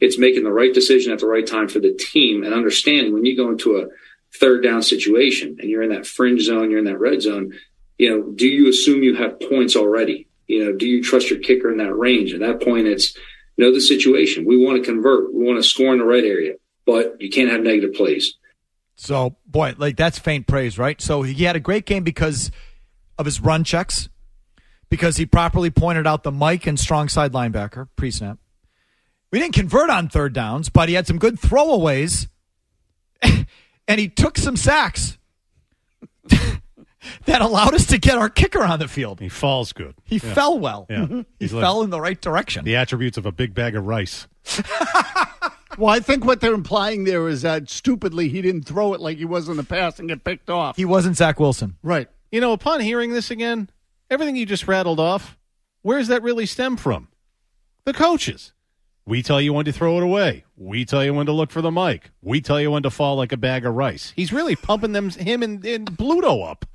it's 0.00 0.18
making 0.18 0.44
the 0.44 0.52
right 0.52 0.72
decision 0.72 1.12
at 1.12 1.18
the 1.18 1.26
right 1.26 1.46
time 1.46 1.68
for 1.68 1.80
the 1.80 1.92
team 1.92 2.44
and 2.44 2.54
understanding 2.54 3.12
when 3.12 3.24
you 3.24 3.36
go 3.36 3.50
into 3.50 3.78
a 3.78 3.88
third 4.34 4.62
down 4.62 4.82
situation 4.82 5.56
and 5.60 5.70
you're 5.70 5.82
in 5.82 5.90
that 5.90 6.06
fringe 6.06 6.42
zone, 6.42 6.70
you're 6.70 6.78
in 6.78 6.84
that 6.84 6.98
red 6.98 7.22
zone, 7.22 7.52
you 7.98 8.10
know, 8.10 8.30
do 8.32 8.46
you 8.46 8.68
assume 8.68 9.02
you 9.02 9.16
have 9.16 9.40
points 9.40 9.76
already? 9.76 10.28
You 10.46 10.64
know, 10.64 10.72
do 10.72 10.86
you 10.86 11.02
trust 11.02 11.30
your 11.30 11.40
kicker 11.40 11.70
in 11.70 11.78
that 11.78 11.94
range? 11.94 12.32
At 12.32 12.40
that 12.40 12.62
point, 12.62 12.86
it's 12.86 13.16
know 13.58 13.72
the 13.72 13.80
situation. 13.80 14.44
We 14.46 14.56
want 14.56 14.82
to 14.82 14.90
convert. 14.90 15.34
We 15.34 15.44
want 15.44 15.58
to 15.58 15.68
score 15.68 15.92
in 15.92 15.98
the 15.98 16.04
right 16.04 16.24
area, 16.24 16.54
but 16.86 17.20
you 17.20 17.28
can't 17.28 17.50
have 17.50 17.60
negative 17.60 17.92
plays. 17.94 18.34
So, 18.96 19.36
boy, 19.46 19.74
like 19.76 19.96
that's 19.96 20.18
faint 20.18 20.46
praise, 20.46 20.78
right? 20.78 21.00
So 21.00 21.22
he 21.22 21.44
had 21.44 21.56
a 21.56 21.60
great 21.60 21.84
game 21.84 22.04
because 22.04 22.50
of 23.18 23.26
his 23.26 23.40
run 23.40 23.64
checks, 23.64 24.08
because 24.88 25.16
he 25.16 25.26
properly 25.26 25.70
pointed 25.70 26.06
out 26.06 26.22
the 26.22 26.32
Mike 26.32 26.66
and 26.66 26.78
strong 26.78 27.08
side 27.08 27.32
linebacker 27.32 27.88
pre 27.96 28.10
snap. 28.10 28.38
We 29.30 29.38
didn't 29.38 29.54
convert 29.54 29.90
on 29.90 30.08
third 30.08 30.32
downs, 30.32 30.68
but 30.68 30.88
he 30.88 30.94
had 30.94 31.06
some 31.06 31.18
good 31.18 31.38
throwaways, 31.38 32.28
and 33.88 33.98
he 33.98 34.08
took 34.08 34.38
some 34.38 34.56
sacks 34.56 35.18
that 37.26 37.40
allowed 37.40 37.74
us 37.74 37.86
to 37.86 37.98
get 37.98 38.16
our 38.18 38.28
kicker 38.28 38.62
on 38.62 38.78
the 38.78 38.88
field. 38.88 39.20
He 39.20 39.28
falls 39.28 39.72
good. 39.72 39.94
He 40.04 40.16
Yeah. 40.16 40.34
fell 40.34 40.58
well. 40.58 40.86
Yeah. 40.90 40.96
Mm-hmm. 40.98 41.18
He 41.18 41.24
He's 41.40 41.52
like- 41.52 41.62
fell 41.62 41.82
in 41.82 41.90
the 41.90 42.00
right 42.00 42.20
direction. 42.20 42.64
The 42.64 42.76
attributes 42.76 43.16
of 43.18 43.26
a 43.26 43.32
big 43.32 43.54
bag 43.54 43.74
of 43.76 43.86
rice. 43.86 44.26
Well, 45.76 45.94
I 45.94 46.00
think 46.00 46.24
what 46.24 46.40
they're 46.40 46.54
implying 46.54 47.04
there 47.04 47.28
is 47.28 47.42
that 47.42 47.70
stupidly 47.70 48.28
he 48.28 48.42
didn't 48.42 48.62
throw 48.64 48.94
it 48.94 49.00
like 49.00 49.16
he 49.18 49.24
was 49.24 49.48
in 49.48 49.56
the 49.56 49.62
past 49.62 50.00
and 50.00 50.08
get 50.08 50.24
picked 50.24 50.50
off. 50.50 50.76
He 50.76 50.84
wasn't 50.84 51.16
Zach 51.16 51.38
Wilson. 51.38 51.76
Right. 51.84 52.08
You 52.32 52.40
know, 52.40 52.50
upon 52.52 52.80
hearing 52.80 53.12
this 53.12 53.30
again, 53.30 53.70
everything 54.10 54.34
you 54.34 54.44
just 54.44 54.66
rattled 54.66 54.98
off, 54.98 55.38
where 55.82 55.98
does 55.98 56.08
that 56.08 56.24
really 56.24 56.46
stem 56.46 56.76
from? 56.76 57.06
The 57.84 57.92
coaches. 57.92 58.52
We 59.08 59.22
tell 59.22 59.40
you 59.40 59.54
when 59.54 59.64
to 59.64 59.72
throw 59.72 59.96
it 59.96 60.02
away. 60.02 60.44
We 60.56 60.84
tell 60.84 61.02
you 61.02 61.14
when 61.14 61.24
to 61.26 61.32
look 61.32 61.50
for 61.50 61.62
the 61.62 61.70
Mike. 61.70 62.10
We 62.20 62.42
tell 62.42 62.60
you 62.60 62.70
when 62.70 62.82
to 62.82 62.90
fall 62.90 63.16
like 63.16 63.32
a 63.32 63.38
bag 63.38 63.64
of 63.64 63.74
rice. 63.74 64.12
He's 64.14 64.34
really 64.34 64.54
pumping 64.54 64.92
them, 64.92 65.08
him 65.08 65.42
and, 65.42 65.64
and 65.64 65.86
Bluto 65.90 66.46
up. 66.46 66.66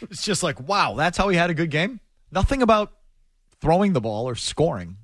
It's 0.00 0.22
just 0.24 0.42
like, 0.42 0.58
wow, 0.66 0.94
that's 0.96 1.18
how 1.18 1.28
he 1.28 1.36
had 1.36 1.50
a 1.50 1.54
good 1.54 1.70
game. 1.70 2.00
Nothing 2.32 2.62
about 2.62 2.92
throwing 3.60 3.92
the 3.92 4.00
ball 4.00 4.26
or 4.26 4.34
scoring. 4.34 4.96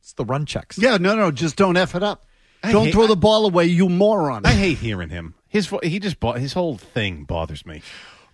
It's 0.00 0.12
the 0.12 0.24
run 0.24 0.46
checks. 0.46 0.78
Yeah, 0.78 0.98
no, 0.98 1.16
no, 1.16 1.32
just 1.32 1.56
don't 1.56 1.76
F 1.76 1.96
it 1.96 2.04
up. 2.04 2.24
I 2.62 2.70
don't 2.70 2.84
hate- 2.86 2.94
throw 2.94 3.08
the 3.08 3.16
ball 3.16 3.44
away, 3.44 3.66
you 3.66 3.88
moron. 3.88 4.46
I 4.46 4.52
hate 4.52 4.78
hearing 4.78 5.08
him. 5.10 5.34
His 5.48 5.68
he 5.82 5.98
just 5.98 6.20
bo- 6.20 6.32
his 6.34 6.52
whole 6.52 6.78
thing 6.78 7.24
bothers 7.24 7.66
me. 7.66 7.82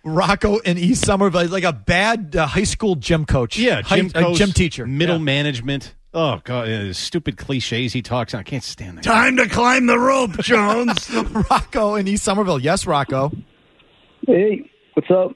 Rocco 0.03 0.57
in 0.59 0.77
East 0.77 1.03
Somerville, 1.05 1.47
like 1.47 1.63
a 1.63 1.73
bad 1.73 2.35
uh, 2.35 2.45
high 2.45 2.63
school 2.63 2.95
gym 2.95 3.25
coach. 3.25 3.57
Yeah, 3.57 3.81
High- 3.81 4.01
gym 4.01 4.11
uh, 4.13 4.33
gym 4.35 4.51
teacher, 4.51 4.85
middle 4.85 5.17
Yeah. 5.17 5.23
management. 5.23 5.95
Oh 6.13 6.41
god, 6.43 6.95
stupid 6.95 7.37
cliches 7.37 7.93
he 7.93 8.01
talks. 8.01 8.33
I 8.33 8.43
can't 8.43 8.63
stand 8.63 8.97
that. 8.97 9.03
Time 9.03 9.37
to 9.37 9.47
climb 9.47 9.85
the 9.85 9.97
rope, 9.97 10.37
Jones. 10.41 11.09
Rocco 11.49 11.95
in 11.95 12.07
East 12.07 12.23
Somerville. 12.23 12.59
Yes, 12.59 12.85
Rocco. 12.85 13.31
Hey, 14.27 14.69
what's 14.93 15.09
up? 15.09 15.35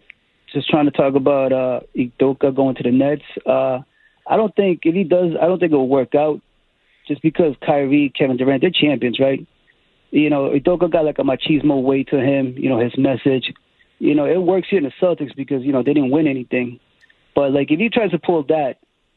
Just 0.53 0.69
trying 0.69 0.85
to 0.85 0.91
talk 0.91 1.15
about 1.15 1.53
uh 1.53 1.79
Udoka 1.95 2.53
going 2.53 2.75
to 2.75 2.83
the 2.83 2.91
Nets. 2.91 3.23
Uh 3.45 3.79
I 4.27 4.35
don't 4.37 4.53
think 4.55 4.81
if 4.83 4.93
he 4.93 5.05
does 5.05 5.31
I 5.41 5.45
don't 5.47 5.59
think 5.59 5.71
it'll 5.71 5.87
work 5.87 6.13
out 6.13 6.41
just 7.07 7.21
because 7.21 7.55
Kyrie, 7.65 8.11
Kevin 8.17 8.35
Durant, 8.35 8.61
they're 8.61 8.71
champions, 8.71 9.19
right? 9.19 9.45
You 10.11 10.29
know, 10.29 10.49
Udoka 10.49 10.91
got 10.91 11.05
like 11.05 11.19
a 11.19 11.23
machismo 11.23 11.81
way 11.81 12.03
to 12.03 12.17
him, 12.19 12.55
you 12.57 12.69
know, 12.69 12.79
his 12.79 12.97
message. 12.97 13.53
You 13.99 14.13
know, 14.13 14.25
it 14.25 14.41
works 14.41 14.67
here 14.69 14.79
in 14.79 14.85
the 14.85 14.91
Celtics 15.01 15.35
because, 15.35 15.63
you 15.63 15.71
know, 15.71 15.83
they 15.83 15.93
didn't 15.93 16.11
win 16.11 16.27
anything. 16.27 16.79
But 17.33 17.51
like 17.51 17.71
if 17.71 17.79
he 17.79 17.89
tries 17.89 18.11
to 18.11 18.19
pull 18.19 18.43
that 18.47 18.75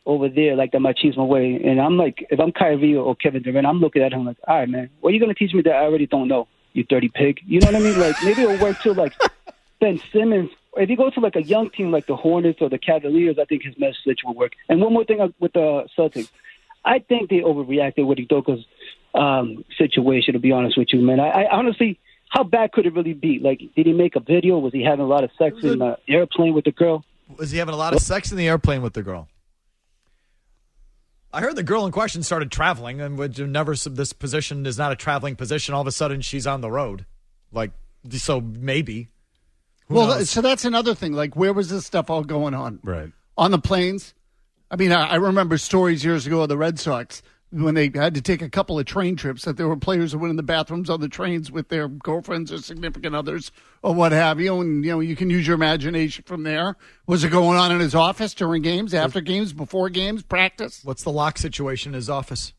over 0.09 0.31
there 0.31 0.57
like 0.57 0.73
the 0.73 0.79
machismo 0.79 1.29
way 1.29 1.61
and 1.63 1.79
I'm 1.79 1.99
like 1.99 2.27
if 2.31 2.41
I'm 2.41 2.51
Kyrie 2.51 2.97
or 2.97 3.15
Kevin 3.15 3.43
Durant, 3.43 3.67
I'm 3.67 3.79
looking 3.79 4.03
at 4.03 4.13
him 4.13 4.25
like, 4.25 4.39
All 4.49 4.57
right, 4.57 4.69
man, 4.69 4.89
what 5.01 5.11
are 5.11 5.13
you 5.13 5.21
gonna 5.21 5.35
teach 5.35 5.53
me 5.53 5.61
that 5.63 5.75
I 5.75 5.85
already 5.85 6.07
don't 6.07 6.29
know, 6.29 6.49
you 6.73 6.83
dirty 6.85 7.11
pig? 7.15 7.41
You 7.47 7.61
know 7.61 7.67
what 7.67 7.77
I 7.77 7.81
mean? 7.81 8.01
Like 8.01 8.17
maybe 8.25 8.43
it'll 8.43 8.59
work 8.59 8.81
too 8.81 8.95
like 8.95 9.13
Ben 9.81 10.01
Simmons. 10.11 10.51
If 10.77 10.89
you 10.89 10.97
go 10.97 11.11
to 11.11 11.21
like 11.21 11.37
a 11.37 11.43
young 11.43 11.69
team 11.71 11.93
like 11.93 12.07
the 12.07 12.17
Hornets 12.17 12.61
or 12.63 12.71
the 12.71 12.79
Cavaliers, 12.79 13.37
I 13.39 13.45
think 13.45 13.65
his 13.65 13.79
message 13.79 14.21
will 14.25 14.35
work. 14.35 14.53
And 14.69 14.81
one 14.81 14.95
more 14.95 15.05
thing 15.05 15.21
uh, 15.21 15.29
with 15.41 15.53
the 15.53 15.87
Celtics, 15.97 16.31
I 16.85 17.01
think 17.01 17.29
they 17.29 17.41
overreacted 17.41 18.07
with 18.07 18.19
Udoka's 18.19 18.65
um, 19.15 19.65
situation. 19.77 20.33
To 20.35 20.41
be 20.41 20.53
honest 20.53 20.79
with 20.79 20.89
you, 20.93 21.03
man, 21.03 21.21
I, 21.21 21.45
I 21.45 21.51
honestly, 21.51 22.01
how 22.31 22.45
bad 22.45 22.73
could 22.73 22.87
it 22.87 22.95
really 22.95 23.15
be? 23.15 23.41
Like, 23.41 23.61
did 23.77 23.87
he 23.87 23.93
make 23.93 24.17
a 24.17 24.21
video? 24.21 24.59
Was 24.59 24.73
he 24.73 24.83
having 24.83 25.05
a 25.05 25.09
lot 25.09 25.23
of 25.23 25.31
sex 25.39 25.63
in 25.63 25.81
the 25.81 25.99
airplane 26.09 26.55
with 26.55 26.65
the 26.65 26.73
girl? 26.73 27.05
Was 27.37 27.51
he 27.51 27.59
having 27.59 27.75
a 27.75 27.79
lot 27.79 27.93
of 27.93 28.01
sex 28.01 28.31
in 28.31 28.39
the 28.39 28.49
airplane 28.49 28.81
with 28.81 28.95
the 28.95 29.03
girl? 29.03 29.29
I 31.33 31.41
heard 31.41 31.57
the 31.57 31.63
girl 31.63 31.85
in 31.85 31.93
question 31.93 32.23
started 32.23 32.51
traveling, 32.51 33.01
and 33.01 33.19
would 33.19 33.39
never. 33.39 33.75
This 33.75 34.13
position 34.13 34.65
is 34.67 34.79
not 34.79 34.93
a 34.93 34.97
traveling 34.97 35.37
position. 35.37 35.75
All 35.75 35.83
of 35.83 35.87
a 35.87 35.93
sudden, 35.93 36.21
she's 36.21 36.47
on 36.47 36.61
the 36.61 36.71
road. 36.71 37.05
Like, 37.53 37.73
so 38.11 38.41
maybe. 38.41 39.09
Who 39.89 39.95
well, 39.95 40.07
knows? 40.09 40.31
so 40.31 40.41
that's 40.41 40.65
another 40.65 40.95
thing. 40.95 41.13
Like, 41.13 41.37
where 41.37 41.53
was 41.53 41.71
this 41.71 41.87
stuff 41.87 42.11
all 42.11 42.25
going 42.25 42.55
on? 42.55 42.81
Right. 42.83 43.11
On 43.37 43.51
the 43.51 43.59
planes? 43.59 44.15
I 44.71 44.77
mean, 44.77 44.93
I, 44.93 45.09
I 45.09 45.15
remember 45.17 45.59
stories 45.59 46.05
years 46.05 46.27
ago 46.27 46.43
of 46.43 46.49
the 46.49 46.57
Red 46.57 46.79
Sox 46.79 47.23
when 47.51 47.75
they 47.75 47.91
had 47.95 48.15
to 48.15 48.21
take 48.21 48.43
a 48.43 48.49
couple 48.51 48.79
of 48.79 48.85
train 48.85 49.17
trips 49.17 49.45
that 49.45 49.57
there 49.57 49.67
were 49.69 49.77
players 49.77 50.13
who 50.13 50.19
went 50.19 50.31
in 50.31 50.37
the 50.37 50.43
bathrooms 50.43 50.91
on 50.91 51.01
the 51.01 51.09
trains 51.09 51.51
with 51.51 51.69
their 51.71 51.89
girlfriends 51.89 52.53
or 52.53 52.59
significant 52.59 53.15
others 53.15 53.51
or 53.83 53.95
what 53.95 54.13
have 54.13 54.39
you. 54.39 54.61
And, 54.61 54.85
you 54.85 54.91
know, 54.91 55.01
you 55.01 55.17
can 55.17 55.31
use 55.31 55.47
your 55.47 55.55
imagination 55.55 56.25
from 56.27 56.43
there. 56.43 56.77
Was 57.07 57.25
it 57.25 57.31
going 57.31 57.57
on 57.59 57.73
in 57.73 57.81
his 57.81 57.95
office 57.95 58.35
during 58.35 58.61
games, 58.63 58.93
after 58.93 59.21
games, 59.23 59.55
before 59.55 59.89
games, 59.89 60.23
practice? 60.23 60.81
What's 60.85 61.03
the 61.05 61.13
lock 61.13 61.39
situation 61.39 61.91
in 61.91 61.95
his 61.95 62.11
office? 62.11 62.53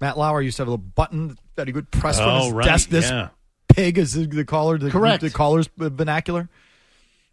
Matt 0.00 0.16
Lauer 0.18 0.40
used 0.40 0.56
to 0.56 0.62
have 0.62 0.68
a 0.68 0.72
little 0.72 0.86
button 0.94 1.36
that 1.56 1.66
he 1.66 1.72
would 1.72 1.90
press 1.90 2.18
from 2.18 2.28
Oh, 2.30 2.44
his 2.44 2.52
right, 2.52 2.64
desk. 2.64 2.88
This 2.88 3.10
yeah. 3.10 3.28
pig 3.68 3.98
is 3.98 4.14
the, 4.14 4.26
the 4.26 4.44
caller, 4.44 4.78
the, 4.78 4.90
Correct. 4.90 5.20
the 5.22 5.30
caller's 5.30 5.68
vernacular. 5.76 6.48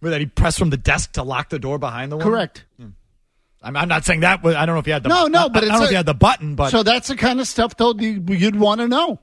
Where 0.01 0.09
that 0.11 0.19
he 0.19 0.25
pressed 0.25 0.57
from 0.57 0.71
the 0.71 0.77
desk 0.77 1.11
to 1.13 1.23
lock 1.23 1.49
the 1.49 1.59
door 1.59 1.77
behind 1.77 2.11
the 2.11 2.17
woman. 2.17 2.31
Correct. 2.33 2.65
Hmm. 2.77 2.87
I'm, 3.61 3.75
I'm 3.77 3.87
not 3.87 4.05
saying 4.05 4.21
that. 4.21 4.43
I 4.45 4.65
don't 4.65 4.75
know 4.75 4.79
if 4.79 4.87
you 4.87 4.93
had 4.93 5.03
the 5.03 5.09
No, 5.09 5.27
no, 5.27 5.49
but 5.49 5.63
I, 5.63 5.67
it's 5.67 5.69
don't 5.71 5.79
know 5.79 5.83
a- 5.83 5.85
if 5.85 5.91
you 5.91 5.97
had 5.97 6.05
the 6.05 6.13
button, 6.13 6.55
but 6.55 6.71
so 6.71 6.83
that's 6.83 7.07
the 7.09 7.15
kind 7.15 7.39
of 7.39 7.47
stuff, 7.47 7.75
though, 7.77 7.93
you- 7.93 8.23
you'd 8.29 8.55
want 8.59 8.81
to 8.81 8.87
know. 8.87 9.19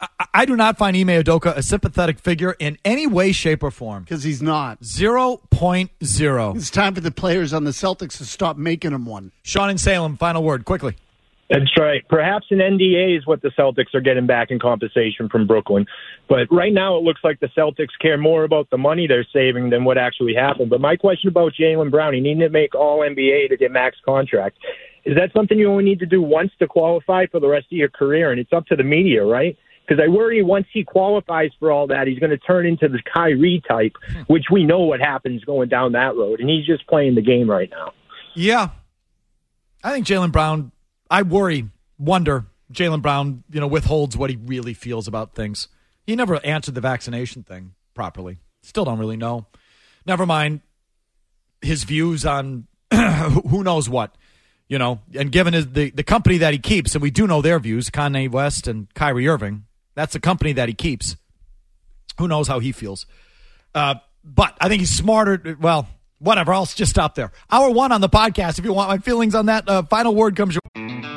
I, 0.00 0.08
I 0.34 0.44
do 0.44 0.54
not 0.54 0.78
find 0.78 0.96
Ime 0.96 1.08
Udoka 1.24 1.56
a 1.56 1.62
sympathetic 1.62 2.20
figure 2.20 2.54
in 2.60 2.78
any 2.84 3.06
way, 3.06 3.32
shape, 3.32 3.62
or 3.64 3.70
form. 3.72 4.04
Because 4.04 4.22
he's 4.22 4.40
not. 4.40 4.84
Zero 4.84 5.40
point 5.50 5.90
zero. 6.04 6.54
It's 6.54 6.70
time 6.70 6.94
for 6.94 7.00
the 7.00 7.10
players 7.10 7.52
on 7.52 7.64
the 7.64 7.72
Celtics 7.72 8.18
to 8.18 8.24
stop 8.24 8.56
making 8.56 8.92
him 8.92 9.06
one. 9.06 9.32
Sean 9.42 9.70
in 9.70 9.78
Salem, 9.78 10.16
final 10.16 10.44
word, 10.44 10.64
quickly. 10.64 10.94
That's 11.52 11.76
right. 11.78 12.02
Perhaps 12.08 12.46
an 12.50 12.58
NDA 12.58 13.18
is 13.18 13.26
what 13.26 13.42
the 13.42 13.50
Celtics 13.50 13.94
are 13.94 14.00
getting 14.00 14.26
back 14.26 14.50
in 14.50 14.58
compensation 14.58 15.28
from 15.28 15.46
Brooklyn. 15.46 15.86
But 16.28 16.48
right 16.50 16.72
now, 16.72 16.96
it 16.96 17.02
looks 17.02 17.20
like 17.22 17.40
the 17.40 17.48
Celtics 17.48 17.90
care 18.00 18.16
more 18.16 18.44
about 18.44 18.70
the 18.70 18.78
money 18.78 19.06
they're 19.06 19.26
saving 19.32 19.68
than 19.68 19.84
what 19.84 19.98
actually 19.98 20.34
happened. 20.34 20.70
But 20.70 20.80
my 20.80 20.96
question 20.96 21.28
about 21.28 21.52
Jaylen 21.52 21.90
Brown, 21.90 22.14
he 22.14 22.20
needed 22.20 22.44
to 22.44 22.48
make 22.48 22.74
All 22.74 23.00
NBA 23.00 23.50
to 23.50 23.56
get 23.58 23.70
max 23.70 23.98
contract. 24.04 24.56
Is 25.04 25.14
that 25.16 25.32
something 25.34 25.58
you 25.58 25.68
only 25.68 25.84
need 25.84 25.98
to 25.98 26.06
do 26.06 26.22
once 26.22 26.52
to 26.58 26.66
qualify 26.66 27.26
for 27.26 27.38
the 27.38 27.48
rest 27.48 27.66
of 27.66 27.72
your 27.72 27.90
career? 27.90 28.30
And 28.30 28.40
it's 28.40 28.52
up 28.52 28.66
to 28.66 28.76
the 28.76 28.84
media, 28.84 29.24
right? 29.24 29.56
Because 29.86 30.02
I 30.02 30.08
worry 30.08 30.42
once 30.42 30.66
he 30.72 30.84
qualifies 30.84 31.50
for 31.58 31.70
all 31.70 31.88
that, 31.88 32.06
he's 32.06 32.18
going 32.18 32.30
to 32.30 32.38
turn 32.38 32.66
into 32.66 32.88
the 32.88 33.00
Kyrie 33.12 33.62
type, 33.68 33.92
which 34.28 34.44
we 34.50 34.64
know 34.64 34.80
what 34.80 35.00
happens 35.00 35.44
going 35.44 35.68
down 35.68 35.92
that 35.92 36.16
road. 36.16 36.40
And 36.40 36.48
he's 36.48 36.64
just 36.64 36.86
playing 36.86 37.16
the 37.16 37.20
game 37.20 37.50
right 37.50 37.68
now. 37.68 37.92
Yeah. 38.34 38.68
I 39.84 39.92
think 39.92 40.06
Jaylen 40.06 40.30
Brown, 40.30 40.70
I 41.12 41.20
worry, 41.20 41.68
wonder, 41.98 42.46
Jaylen 42.72 43.02
Brown, 43.02 43.44
you 43.50 43.60
know, 43.60 43.66
withholds 43.66 44.16
what 44.16 44.30
he 44.30 44.36
really 44.36 44.72
feels 44.72 45.06
about 45.06 45.34
things. 45.34 45.68
He 46.06 46.16
never 46.16 46.44
answered 46.44 46.74
the 46.74 46.80
vaccination 46.80 47.42
thing 47.42 47.74
properly. 47.92 48.38
Still 48.62 48.86
don't 48.86 48.98
really 48.98 49.18
know. 49.18 49.44
Never 50.06 50.24
mind 50.24 50.62
his 51.60 51.84
views 51.84 52.24
on 52.24 52.66
who 52.90 53.62
knows 53.62 53.90
what, 53.90 54.14
you 54.68 54.78
know, 54.78 55.00
and 55.14 55.30
given 55.30 55.52
his, 55.52 55.68
the, 55.72 55.90
the 55.90 56.02
company 56.02 56.38
that 56.38 56.54
he 56.54 56.58
keeps, 56.58 56.94
and 56.94 57.02
we 57.02 57.10
do 57.10 57.26
know 57.26 57.42
their 57.42 57.58
views, 57.58 57.90
Kanye 57.90 58.30
West 58.30 58.66
and 58.66 58.92
Kyrie 58.94 59.28
Irving, 59.28 59.66
that's 59.94 60.14
the 60.14 60.20
company 60.20 60.54
that 60.54 60.70
he 60.70 60.74
keeps. 60.74 61.16
Who 62.18 62.26
knows 62.26 62.48
how 62.48 62.58
he 62.58 62.72
feels? 62.72 63.04
Uh, 63.74 63.96
but 64.24 64.56
I 64.62 64.68
think 64.70 64.80
he's 64.80 64.94
smarter. 64.94 65.58
Well, 65.60 65.88
whatever. 66.22 66.54
I'll 66.54 66.66
just 66.66 66.90
stop 66.90 67.14
there. 67.14 67.32
Hour 67.50 67.70
one 67.70 67.92
on 67.92 68.00
the 68.00 68.08
podcast. 68.08 68.58
If 68.58 68.64
you 68.64 68.72
want 68.72 68.88
my 68.88 68.96
feelings 68.98 69.34
on 69.34 69.46
that, 69.46 69.68
uh, 69.68 69.82
final 69.82 70.14
word 70.14 70.36
comes 70.36 70.54
your. 70.54 70.62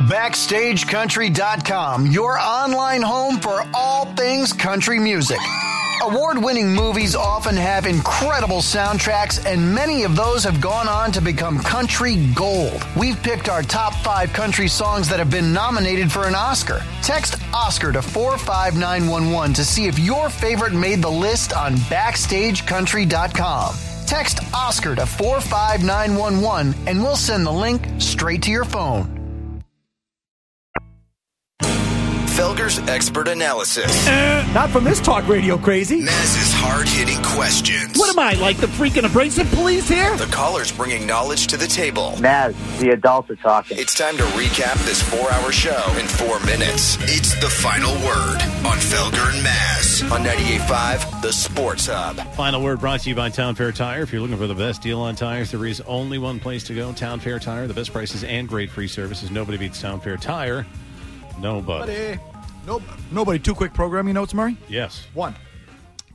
BackstageCountry.com, 0.09 2.07
your 2.07 2.37
online 2.37 3.01
home 3.01 3.39
for 3.39 3.63
all 3.73 4.05
things 4.15 4.51
country 4.53 4.99
music. 4.99 5.39
Award 6.03 6.43
winning 6.43 6.73
movies 6.73 7.15
often 7.15 7.55
have 7.55 7.85
incredible 7.87 8.57
soundtracks, 8.57 9.43
and 9.45 9.73
many 9.73 10.03
of 10.03 10.15
those 10.15 10.43
have 10.43 10.61
gone 10.61 10.87
on 10.87 11.11
to 11.13 11.21
become 11.21 11.57
country 11.57 12.17
gold. 12.35 12.85
We've 12.95 13.19
picked 13.23 13.49
our 13.49 13.63
top 13.63 13.95
five 14.03 14.31
country 14.33 14.67
songs 14.67 15.09
that 15.09 15.17
have 15.19 15.31
been 15.31 15.53
nominated 15.53 16.11
for 16.11 16.27
an 16.27 16.35
Oscar. 16.35 16.83
Text 17.01 17.37
Oscar 17.53 17.91
to 17.93 18.01
45911 18.01 19.53
to 19.55 19.65
see 19.65 19.87
if 19.87 19.97
your 19.97 20.29
favorite 20.29 20.73
made 20.73 21.01
the 21.01 21.09
list 21.09 21.53
on 21.53 21.75
BackstageCountry.com. 21.75 23.94
Text 24.05 24.39
Oscar 24.53 24.95
to 24.95 25.05
45911 25.05 26.87
and 26.87 27.01
we'll 27.01 27.15
send 27.15 27.45
the 27.45 27.51
link 27.51 27.87
straight 27.99 28.43
to 28.43 28.51
your 28.51 28.65
phone. 28.65 29.14
Felger's 32.35 32.79
expert 32.89 33.29
analysis. 33.29 34.05
Eh, 34.07 34.51
not 34.53 34.69
from 34.69 34.83
this 34.83 34.99
talk 34.99 35.25
radio 35.25 35.57
crazy. 35.57 36.01
Maz's 36.01 36.51
hard 36.53 36.85
hitting 36.85 37.23
questions. 37.23 37.97
What 37.97 38.09
am 38.09 38.19
I, 38.19 38.33
like 38.41 38.57
the 38.57 38.67
freaking 38.67 39.05
abrasive 39.05 39.49
police 39.51 39.87
here? 39.87 40.17
The 40.17 40.25
callers 40.25 40.69
bringing 40.69 41.07
knowledge 41.07 41.47
to 41.47 41.55
the 41.57 41.65
table. 41.65 42.11
Maz, 42.17 42.53
the 42.79 42.89
adults 42.89 43.29
are 43.29 43.37
talking. 43.37 43.77
It's 43.79 43.93
time 43.95 44.17
to 44.17 44.23
recap 44.35 44.75
this 44.85 45.01
four 45.01 45.31
hour 45.31 45.53
show 45.53 45.95
in 45.97 46.07
four 46.07 46.41
minutes. 46.41 46.97
It's 47.03 47.39
the 47.39 47.49
final 47.49 47.93
word 48.03 48.41
on 48.67 48.79
Felger 48.83 49.33
and 49.33 49.45
Maz 49.45 50.11
on 50.11 50.25
98.5, 50.25 51.21
the 51.21 51.31
Sports 51.31 51.87
Hub. 51.87 52.17
Final 52.35 52.61
word 52.61 52.81
brought 52.81 52.99
to 53.01 53.09
you 53.09 53.15
by 53.15 53.29
Town 53.29 53.55
Fair 53.55 53.71
Tire. 53.71 54.01
If 54.01 54.11
you're 54.11 54.21
looking 54.21 54.37
for 54.37 54.47
the 54.47 54.55
best 54.55 54.81
deal 54.81 54.99
on 54.99 55.15
tires, 55.15 55.51
there 55.51 55.65
is 55.65 55.79
only 55.87 56.17
one 56.17 56.41
place 56.41 56.65
to 56.65 56.75
go 56.75 56.91
Town 56.91 57.21
Fair 57.21 57.39
Tire. 57.39 57.65
The 57.65 57.73
best 57.73 57.93
prices 57.93 58.25
and 58.25 58.45
great 58.45 58.69
free 58.69 58.89
services. 58.89 59.31
Nobody 59.31 59.57
beats 59.57 59.79
Town 59.79 60.01
Fair 60.01 60.17
Tire. 60.17 60.65
Nobody. 61.39 61.93
Nobody. 61.93 62.19
Nope. 62.65 62.81
Nobody. 63.11 63.39
Two 63.39 63.53
quick 63.53 63.73
programming 63.73 64.13
notes, 64.15 64.33
Murray. 64.33 64.57
Yes. 64.67 65.05
One. 65.13 65.35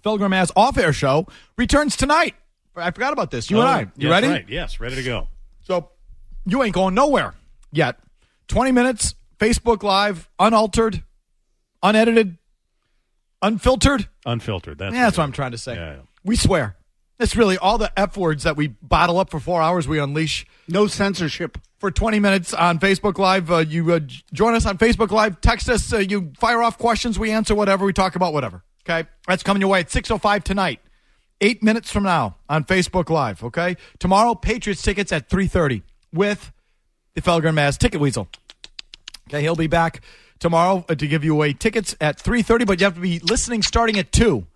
Felger 0.04 0.24
and 0.24 0.34
Maz 0.34 0.50
off 0.56 0.78
air 0.78 0.92
show 0.92 1.26
returns 1.56 1.96
tonight. 1.96 2.34
I 2.74 2.90
forgot 2.90 3.12
about 3.12 3.30
this. 3.30 3.50
You 3.50 3.58
Oh, 3.58 3.60
and 3.60 3.68
I. 3.68 3.80
You 3.80 4.08
yes, 4.08 4.10
ready? 4.10 4.28
Right. 4.28 4.48
Yes, 4.48 4.80
ready 4.80 4.94
to 4.96 5.02
go. 5.02 5.28
So 5.62 5.90
you 6.46 6.62
ain't 6.62 6.74
going 6.74 6.94
nowhere 6.94 7.34
yet. 7.70 7.98
20 8.48 8.72
minutes, 8.72 9.14
Facebook 9.38 9.82
Live, 9.82 10.28
unaltered, 10.38 11.02
unedited, 11.82 12.38
unfiltered. 13.42 14.08
Unfiltered. 14.26 14.78
That's, 14.78 14.94
yeah, 14.94 15.04
that's 15.04 15.18
what 15.18 15.24
I'm 15.24 15.32
trying 15.32 15.52
to 15.52 15.58
say. 15.58 15.98
We 16.24 16.36
swear. 16.36 16.76
It's 17.18 17.36
really 17.36 17.58
all 17.58 17.76
the 17.76 17.92
F 17.98 18.16
words 18.16 18.44
that 18.44 18.56
we 18.56 18.68
bottle 18.68 19.18
up 19.18 19.30
for 19.30 19.38
four 19.40 19.60
hours, 19.60 19.86
we 19.86 19.98
unleash. 19.98 20.46
No 20.66 20.86
censorship. 20.86 21.58
For 21.80 21.90
20 21.90 22.20
minutes 22.20 22.52
on 22.52 22.78
Facebook 22.78 23.16
Live. 23.16 23.50
Uh, 23.50 23.58
you 23.58 23.90
uh, 23.92 24.00
join 24.34 24.54
us 24.54 24.66
on 24.66 24.76
Facebook 24.76 25.10
Live. 25.10 25.40
Text 25.40 25.66
us. 25.70 25.90
Uh, 25.90 25.96
you 25.96 26.30
fire 26.38 26.62
off 26.62 26.76
questions. 26.76 27.18
We 27.18 27.30
answer 27.30 27.54
whatever. 27.54 27.86
We 27.86 27.94
talk 27.94 28.16
about 28.16 28.34
whatever. 28.34 28.62
Okay? 28.84 29.08
That's 29.26 29.42
coming 29.42 29.62
your 29.62 29.70
way 29.70 29.80
at 29.80 29.88
6.05 29.88 30.44
tonight. 30.44 30.80
Eight 31.40 31.62
minutes 31.62 31.90
from 31.90 32.02
now 32.02 32.36
on 32.50 32.64
Facebook 32.64 33.08
Live. 33.08 33.42
Okay? 33.42 33.78
Tomorrow, 33.98 34.34
Patriots 34.34 34.82
tickets 34.82 35.10
at 35.10 35.30
3.30 35.30 35.80
with 36.12 36.52
the 37.14 37.22
Felger 37.22 37.44
Maz 37.44 37.78
Ticket 37.78 37.98
Weasel. 37.98 38.28
Okay? 39.28 39.40
He'll 39.40 39.56
be 39.56 39.66
back 39.66 40.02
tomorrow 40.38 40.84
uh, 40.86 40.94
to 40.94 41.06
give 41.06 41.24
you 41.24 41.32
away 41.32 41.54
tickets 41.54 41.96
at 41.98 42.18
3.30, 42.18 42.66
but 42.66 42.78
you 42.78 42.84
have 42.84 42.94
to 42.94 43.00
be 43.00 43.20
listening 43.20 43.62
starting 43.62 43.98
at 43.98 44.12
2. 44.12 44.46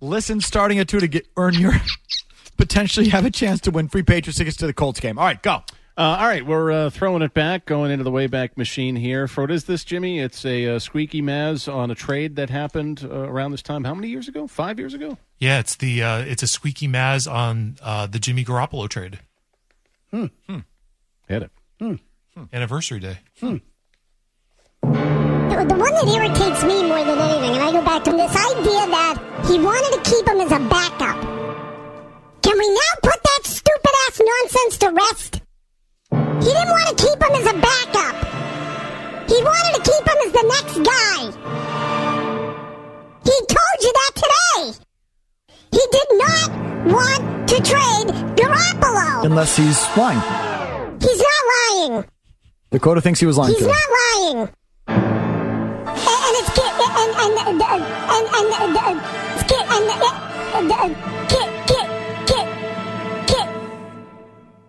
Listen 0.00 0.40
starting 0.40 0.80
at 0.80 0.88
2 0.88 0.98
to 0.98 1.06
get 1.06 1.26
earn 1.36 1.54
your 1.54 1.74
potentially 2.56 3.10
have 3.10 3.24
a 3.24 3.30
chance 3.30 3.60
to 3.60 3.70
win 3.70 3.88
free 3.88 4.02
Patriots 4.02 4.38
tickets 4.38 4.56
to 4.56 4.66
the 4.66 4.72
Colts 4.72 4.98
game. 4.98 5.18
All 5.18 5.24
right, 5.24 5.40
go. 5.40 5.62
Uh, 5.98 6.18
all 6.20 6.26
right, 6.26 6.44
we're 6.44 6.70
uh, 6.70 6.90
throwing 6.90 7.22
it 7.22 7.32
back, 7.32 7.64
going 7.64 7.90
into 7.90 8.04
the 8.04 8.10
Wayback 8.10 8.58
Machine 8.58 8.96
here. 8.96 9.26
For 9.26 9.44
what 9.44 9.50
is 9.50 9.64
this, 9.64 9.82
Jimmy? 9.82 10.20
It's 10.20 10.44
a 10.44 10.74
uh, 10.74 10.78
squeaky 10.78 11.22
Maz 11.22 11.72
on 11.72 11.90
a 11.90 11.94
trade 11.94 12.36
that 12.36 12.50
happened 12.50 13.02
uh, 13.02 13.20
around 13.20 13.52
this 13.52 13.62
time. 13.62 13.82
How 13.84 13.94
many 13.94 14.08
years 14.08 14.28
ago? 14.28 14.46
Five 14.46 14.78
years 14.78 14.92
ago? 14.92 15.16
Yeah, 15.38 15.58
it's 15.58 15.76
the 15.76 16.02
uh, 16.02 16.18
it's 16.18 16.42
a 16.42 16.46
squeaky 16.46 16.86
Maz 16.86 17.30
on 17.30 17.78
uh, 17.80 18.06
the 18.06 18.18
Jimmy 18.18 18.44
Garoppolo 18.44 18.90
trade. 18.90 19.20
Hmm. 20.10 20.26
Hit 21.28 21.44
it. 21.44 21.50
Hmm. 21.80 21.94
Anniversary 22.52 23.00
day. 23.00 23.18
Hmm. 23.40 23.56
The, 24.82 25.64
the 25.66 25.76
one 25.76 25.94
that 25.94 26.08
irritates 26.14 26.62
me 26.62 26.86
more 26.86 27.02
than 27.04 27.18
anything, 27.18 27.54
and 27.54 27.62
I 27.62 27.72
go 27.72 27.82
back 27.82 28.04
to 28.04 28.10
this 28.10 28.36
idea 28.36 28.86
that 28.92 29.46
he 29.46 29.58
wanted 29.58 30.04
to 30.04 30.10
keep 30.10 30.28
him 30.28 30.40
as 30.42 30.52
a 30.52 30.60
backup. 30.68 31.22
Can 32.42 32.58
we 32.58 32.68
now 32.68 32.92
put 33.02 33.22
that 33.22 33.40
stupid 33.44 33.90
ass 34.06 34.20
nonsense 34.20 34.78
to 34.78 34.90
rest? 34.90 35.40
He 36.10 36.52
didn't 36.52 36.70
want 36.70 36.86
to 36.96 37.04
keep 37.04 37.18
him 37.22 37.34
as 37.34 37.46
a 37.46 37.56
backup. 37.58 38.16
He 39.28 39.42
wanted 39.42 39.72
to 39.74 39.90
keep 39.90 40.04
him 40.06 40.18
as 40.26 40.32
the 40.32 40.44
next 40.54 40.76
guy. 40.86 41.18
He 43.24 43.36
told 43.46 43.78
you 43.82 43.92
that 43.92 44.12
today. 44.14 44.62
He 45.72 45.82
did 45.90 46.08
not 46.12 46.50
want 46.86 47.48
to 47.48 47.56
trade 47.56 48.08
Garoppolo. 48.36 49.24
Unless 49.24 49.56
he's 49.56 49.80
lying. 49.96 50.20
He's 51.00 51.18
not 51.18 51.42
lying. 51.90 52.04
Dakota 52.70 53.00
thinks 53.00 53.20
he 53.20 53.26
was 53.26 53.36
lying 53.38 53.54
He's 53.54 53.66
not 53.66 53.76
lying. 53.76 54.48
And, 54.88 55.04
and 56.26 56.36
it's 56.36 56.50
get 56.54 56.72
and 56.72 57.12
and 57.16 57.38
and 57.48 57.62
and 57.62 57.82
and, 57.82 58.78
and 58.78 59.00
it's 59.34 59.44
get 59.50 59.66
and 59.68 59.90
and, 60.54 60.72
and 60.72 61.28
get 61.28 61.45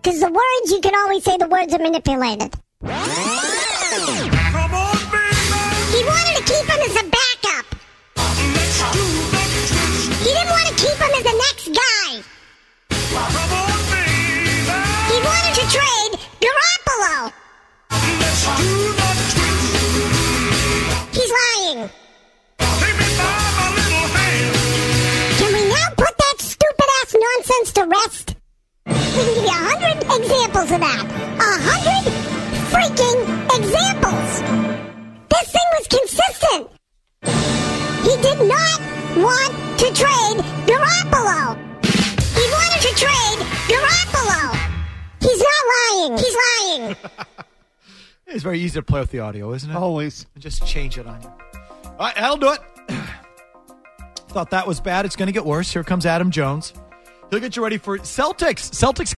Because 0.08 0.22
the 0.22 0.32
words 0.32 0.72
you 0.72 0.80
can 0.80 0.96
always 0.96 1.22
say 1.22 1.36
the 1.36 1.50
words 1.50 1.74
are 1.74 1.80
manipulated. 1.80 2.56
He 2.80 2.88
wanted 6.08 6.38
to 6.38 6.44
keep 6.48 6.64
him 6.64 6.80
as 6.80 6.96
a 6.96 7.04
backup. 7.12 7.66
He 10.24 10.32
didn't 10.32 10.50
want 10.50 10.68
to 10.70 10.76
keep 10.80 10.96
him 10.96 11.12
as 11.12 11.24
the 11.28 11.36
next 11.44 11.68
guy. 11.76 12.24
He 15.12 15.18
wanted 15.28 15.54
to 15.60 15.66
trade 15.76 16.14
Garoppolo. 16.40 17.34
He's 21.12 21.32
lying. 21.36 21.90
Can 25.38 25.52
we 25.52 25.68
now 25.68 25.90
put 25.98 26.16
that 26.18 26.36
stupid 26.40 26.90
ass 27.02 27.14
nonsense 27.14 27.74
to 27.74 27.84
rest? 27.84 28.37
We 29.18 29.24
can 29.24 29.34
give 29.34 29.44
you 29.44 29.50
a 29.50 29.52
hundred 29.52 29.98
examples 30.04 30.72
of 30.72 30.80
that. 30.80 31.06
A 31.42 31.54
hundred 31.66 32.06
freaking 32.70 33.20
examples. 33.58 34.30
This 35.30 35.52
thing 35.52 35.68
was 35.74 35.88
consistent. 35.88 36.70
He 38.04 38.14
did 38.22 38.40
not 38.48 38.80
want 39.18 39.80
to 39.80 39.86
trade 39.98 40.38
Garoppolo. 40.70 41.58
He 42.38 42.46
wanted 42.46 42.82
to 42.86 42.94
trade 42.94 43.40
Garoppolo. 43.66 44.42
He's 45.20 45.40
not 45.42 45.64
lying. 45.74 46.18
He's 46.18 46.36
lying. 46.36 46.96
It's 48.30 48.44
very 48.44 48.60
easy 48.60 48.78
to 48.78 48.84
play 48.84 49.00
with 49.00 49.12
the 49.12 49.20
audio, 49.22 49.54
isn't 49.54 49.72
it? 49.72 49.76
Always. 49.76 50.26
Just 50.38 50.68
change 50.68 50.98
it 50.98 51.08
on 51.08 51.22
you. 51.22 51.30
All 51.86 51.96
right, 51.98 52.14
that'll 52.14 52.36
do 52.36 52.52
it. 52.52 52.60
Thought 54.28 54.50
that 54.52 54.68
was 54.68 54.82
bad. 54.82 55.06
It's 55.06 55.16
going 55.16 55.28
to 55.28 55.32
get 55.32 55.46
worse. 55.46 55.72
Here 55.72 55.84
comes 55.84 56.06
Adam 56.06 56.30
Jones. 56.30 56.74
He'll 57.30 57.40
get 57.40 57.56
you 57.56 57.64
ready 57.64 57.78
for 57.78 57.98
Celtics. 57.98 58.72
Celtics 58.72 59.14